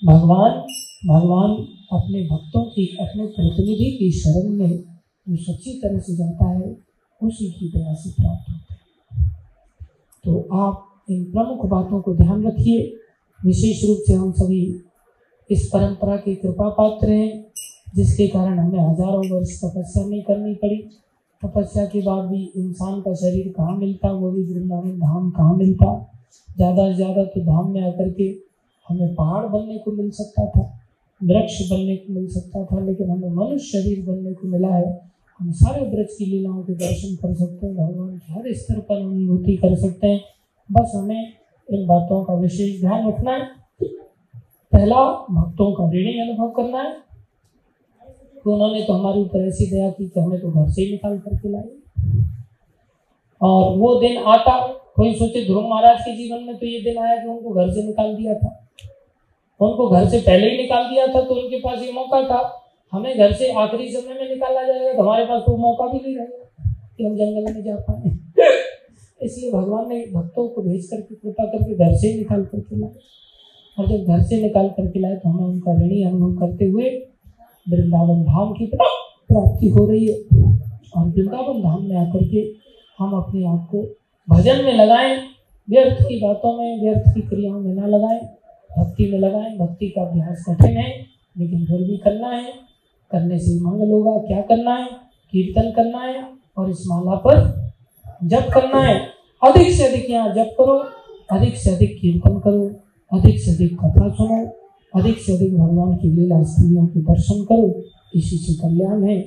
भगवान 0.06 0.66
भगवान 1.08 1.50
अपने 1.92 2.22
भक्तों 2.22 2.64
की, 2.64 2.96
अपने 3.00 3.26
प्रतिनिधि 3.26 3.96
की 3.98 4.10
शरण 4.12 4.48
में 4.48 4.84
जो 5.28 5.36
सच्ची 5.36 5.72
तरह 5.72 5.98
से 5.98 6.16
जाता 6.16 6.50
है, 6.50 6.76
उसी 7.22 7.50
की 7.50 7.68
दया 7.68 7.94
से 7.94 8.10
प्राप्त 8.10 8.50
होता 8.50 8.74
है। 8.74 8.80
तो 10.24 10.48
आप 10.56 11.04
इन 11.10 11.24
प्रमुख 11.24 11.66
बातों 11.66 12.00
को 12.00 12.14
ध्यान 12.14 12.46
रखिए। 12.46 12.96
विशेष 13.40 13.84
रूप 13.84 13.98
से 14.06 14.12
हम 14.12 14.32
सभी 14.32 14.60
इस 15.50 15.66
परंपरा 15.72 16.16
के 16.16 16.34
कृपा 16.34 16.68
पात्र 16.70 17.10
हैं, 17.10 17.44
जिसके 17.96 18.26
कारण 18.28 18.58
हमें 18.58 18.78
हज़ारों 18.80 19.22
वर्ष 19.30 19.58
तपस्या 19.58 20.04
नहीं 20.04 20.22
करनी 20.22 20.54
पड़ी। 20.54 20.76
तपस्या 21.42 21.84
के 21.86 22.00
बाद 22.02 22.24
भी 22.24 22.42
इंसान 22.56 23.00
का 23.00 23.14
शरीर 23.14 23.52
कहाँ 23.56 23.76
मिलता, 23.76 24.10
वो 24.10 24.30
भी 24.30 24.42
वृंदावन 24.44 24.98
धाम 24.98 25.30
कहाँ 25.30 25.56
मिलता? 25.56 25.94
ज़्यादा 26.48 26.88
से 26.88 26.94
ज़्यादा 26.94 27.24
तो 27.24 27.40
धाम 27.42 27.70
में 27.72 27.80
आकर 27.82 28.10
के 28.10 28.24
हमें 28.88 29.14
पहाड़ 29.14 29.46
बनने 29.46 29.78
को 29.78 29.92
मिल 29.92 30.10
सकता 30.10 30.46
था, 30.46 30.62
वृक्ष 31.20 31.60
बनने 31.70 31.96
को 31.96 32.12
मिल 32.12 32.26
सकता 32.30 32.64
था, 32.64 32.84
लेकिन 32.84 33.10
हमें 33.10 33.30
मनुष्य 33.30 33.66
शरीर 33.72 34.04
बनने 34.06 34.32
को 34.34 34.48
मिला 34.48 34.74
है। 34.74 34.84
हम 35.40 35.50
सारे 35.54 35.86
वृक्ष 35.86 36.16
की 36.18 36.26
लीलाओं 36.26 36.62
के 36.62 36.74
दर्शन 36.74 37.14
कर 37.16 37.34
सकते 37.34 37.66
हैं, 37.66 37.74
भगवान 37.76 38.16
के 38.16 38.32
हर 38.32 38.52
स्तर 38.54 38.78
पर 38.80 38.96
अनुभूति 38.96 39.56
कर 39.56 39.74
सकते 39.76 40.06
हैं। 40.06 40.20
बस 40.70 40.92
हमें 40.94 41.32
इन 41.68 41.86
बातों 41.86 42.22
का 42.24 42.34
विशेष 42.34 42.80
ध्यान 42.80 43.08
रखना 43.08 43.32
है। 43.32 43.44
पहला, 44.72 45.02
भक्तों 45.30 45.72
का 45.72 45.90
ऋणी 45.90 46.20
अनुभव 46.20 46.50
करना 46.56 46.78
है। 46.78 46.92
तो 48.44 48.52
उन्होंने 48.54 48.82
तो 48.82 48.92
हमारे 48.92 49.20
ऊपर 49.20 49.46
ऐसी 49.48 49.70
दया 49.70 49.90
की 49.90 50.08
कि 50.08 50.20
हमें 50.20 50.40
तो 50.40 50.50
घर 50.50 50.70
से 50.70 50.82
ही 50.82 50.90
निकाल 50.90 51.18
करके 51.18 51.48
लाए। 51.48 51.68
और 53.40 53.76
वो 53.78 53.94
दिन 54.00 54.18
आता, 54.18 54.66
कोई 54.96 55.14
सोचे 55.14 55.44
ध्रुव 55.46 55.68
महाराज 55.68 56.00
के 56.00 56.16
जीवन 56.16 56.42
में 56.42 56.56
तो 56.56 56.66
ये 56.66 56.80
दिन 56.80 56.98
आया 56.98 57.16
कि 57.16 57.28
उनको 57.28 57.50
घर 57.50 57.70
से 57.70 57.82
निकाल 57.86 58.14
दिया 58.16 58.34
था। 58.34 58.52
उनको 59.60 59.88
घर 59.88 60.08
से 60.08 60.20
पहले 60.20 60.50
ही 60.50 60.56
निकाल 60.56 60.84
दिया 60.84 61.06
था 61.06 61.20
तो 61.20 61.34
उनके 61.34 61.58
पास 61.58 61.82
ये 61.82 61.92
मौका 61.92 62.22
था। 62.22 62.40
हमें 62.92 63.16
घर 63.18 63.32
से 63.32 63.52
आखिरी 63.54 63.88
समय 63.92 64.14
में 64.14 64.28
निकाला 64.28 64.62
जाएगा 64.62 64.92
तो 64.92 65.02
हमारे 65.02 65.24
पास 65.24 65.42
तो 65.46 65.56
मौका 65.56 65.86
भी 65.86 65.98
नहीं 65.98 66.16
रहेगा 66.16 66.72
कि 66.96 67.04
हम 67.04 67.16
जंगल 67.16 67.54
में 67.54 67.62
जा 67.64 67.76
पाए। 67.88 68.10
इसलिए 69.20 69.52
भगवान 69.52 69.88
ने 69.88 70.04
भक्तों 70.12 70.48
को 70.48 70.62
भेज 70.62 70.86
करके 70.86 71.14
कृपा 71.14 71.44
करके 71.46 71.74
घर 71.74 71.94
से 71.96 72.08
ही 72.08 72.18
निकाल 72.18 72.44
करके 72.44 72.78
लाए। 72.78 72.90
और 73.78 73.86
जब 73.86 74.04
घर 74.04 74.22
से 74.22 74.40
निकाल 74.42 74.68
करके 74.68 75.00
लाए 75.00 75.16
तो 75.16 75.28
हमें 75.28 75.44
उनका 75.44 75.72
ऋणी 75.74 76.02
अनुभव 76.04 76.34
करते 76.40 76.64
हुए 76.64 76.90
वृंदावन 77.66 78.22
धाम 78.24 78.52
की 78.52 78.66
प्राप्ति 78.66 79.68
हो 79.68 79.86
रही 79.86 80.06
है। 80.06 80.14
और 80.96 81.06
वृंदावन 81.06 81.62
धाम 81.62 81.82
में 81.82 81.96
आकर 81.96 82.28
के 82.28 82.44
हम 82.98 83.12
अपने 83.12 83.46
आप 83.46 83.66
को 83.70 83.82
भजन 84.28 84.64
में 84.64 84.72
लगाएँ, 84.74 85.16
व्यर्थ 85.68 86.02
की 86.02 86.20
बातों 86.20 86.56
में, 86.58 86.80
व्यर्थ 86.80 87.14
की 87.14 87.20
क्रियाओं 87.20 87.60
में 87.60 87.74
ना 87.74 87.86
लगाएँ, 87.86 88.20
भक्ति 88.70 89.10
में 89.12 89.18
लगाएँ, 89.18 89.56
भक्ति 89.58 89.88
का 89.88 90.02
अभ्यास 90.02 90.44
कठिन 90.48 90.76
है, 90.76 90.90
लेकिन 91.36 91.66
फिर 91.66 91.82
भी 91.82 91.96
करना 91.96 92.28
है। 92.28 92.52
करने 93.10 93.38
से 93.38 93.60
मंगल 93.60 93.90
होगा, 93.90 94.18
क्या 94.18 94.40
करना 94.40 94.74
है? 94.74 94.88
कीर्तन 95.32 95.70
करना 95.70 95.98
है 95.98 96.22
और 96.58 96.70
इस 96.70 96.84
माला 96.86 97.16
पर 97.16 97.65
जप 98.24 98.50
करना 98.54 98.82
है, 98.82 99.00
अधिक 99.42 99.72
से 99.72 99.84
अधिक 99.84 100.10
यहाँ 100.10 100.34
जप 100.34 100.54
करो, 100.60 100.84
अधिक 101.32 101.56
से 101.56 101.74
अधिक 101.74 101.98
कीर्तन 102.00 102.38
करो, 102.38 102.70
अधिक 103.12 103.40
से 103.40 103.50
अधिक 103.50 103.74
कथा 103.74 104.08
सुनो, 104.08 104.52
अधिक 104.94 105.18
से 105.18 105.36
अधिक 105.36 105.58
भगवान 105.58 105.96
की 105.96 106.08
लीला 106.08 106.42
स्थलियों 106.42 106.86
के 106.86 107.00
दर्शन 107.00 107.44
करो, 107.44 107.82
इसी 108.14 108.36
से 108.36 108.54
कल्याण 108.54 109.04
है, 109.04 109.18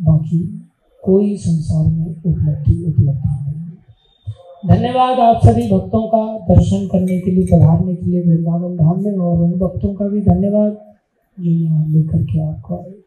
बाकी 0.00 0.68
कोई 1.04 1.36
संसार 1.36 1.92
में 1.92 2.06
उपलब्धि, 2.06 2.84
उपलब्ध 2.84 3.22
नहीं। 3.24 4.76
धन्यवाद 4.76 5.18
आप 5.18 5.40
सभी 5.44 5.62
भक्तों 5.62 6.02
का 6.06 6.54
दर्शन 6.54 6.86
करने 6.86 7.20
के 7.20 7.30
लिए 7.30 7.46
पधारने 7.46 7.94
के 7.94 8.06
लिए 8.06 8.22
वृंदावन 8.22 8.76
धाम 8.76 9.04
में, 9.04 9.18
और 9.18 9.42
उन 9.42 9.52
भक्तों 9.52 9.94
का 9.94 10.08
भी 10.08 10.20
धन्यवाद, 10.20 10.76
जो 11.38 11.50
यहाँ 11.50 11.88
लेकर 11.88 12.22
के 12.22 12.40
आपको 12.40 12.76
आए। 12.76 13.03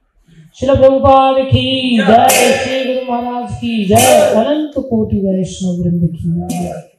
शिल 0.59 0.75
प्रभुपाद 0.75 1.35
की 1.45 1.97
जय। 1.97 2.27
श्री 2.29 2.93
गुरु 2.93 3.13
महाराज 3.13 3.57
की 3.57 3.85
जय। 3.85 3.95
अनंत 4.35 4.71
कोटि 4.77 5.17
वैष्णव 5.17 5.71
वृंद 5.71 6.09
की 6.11 6.57
जय। 6.57 6.96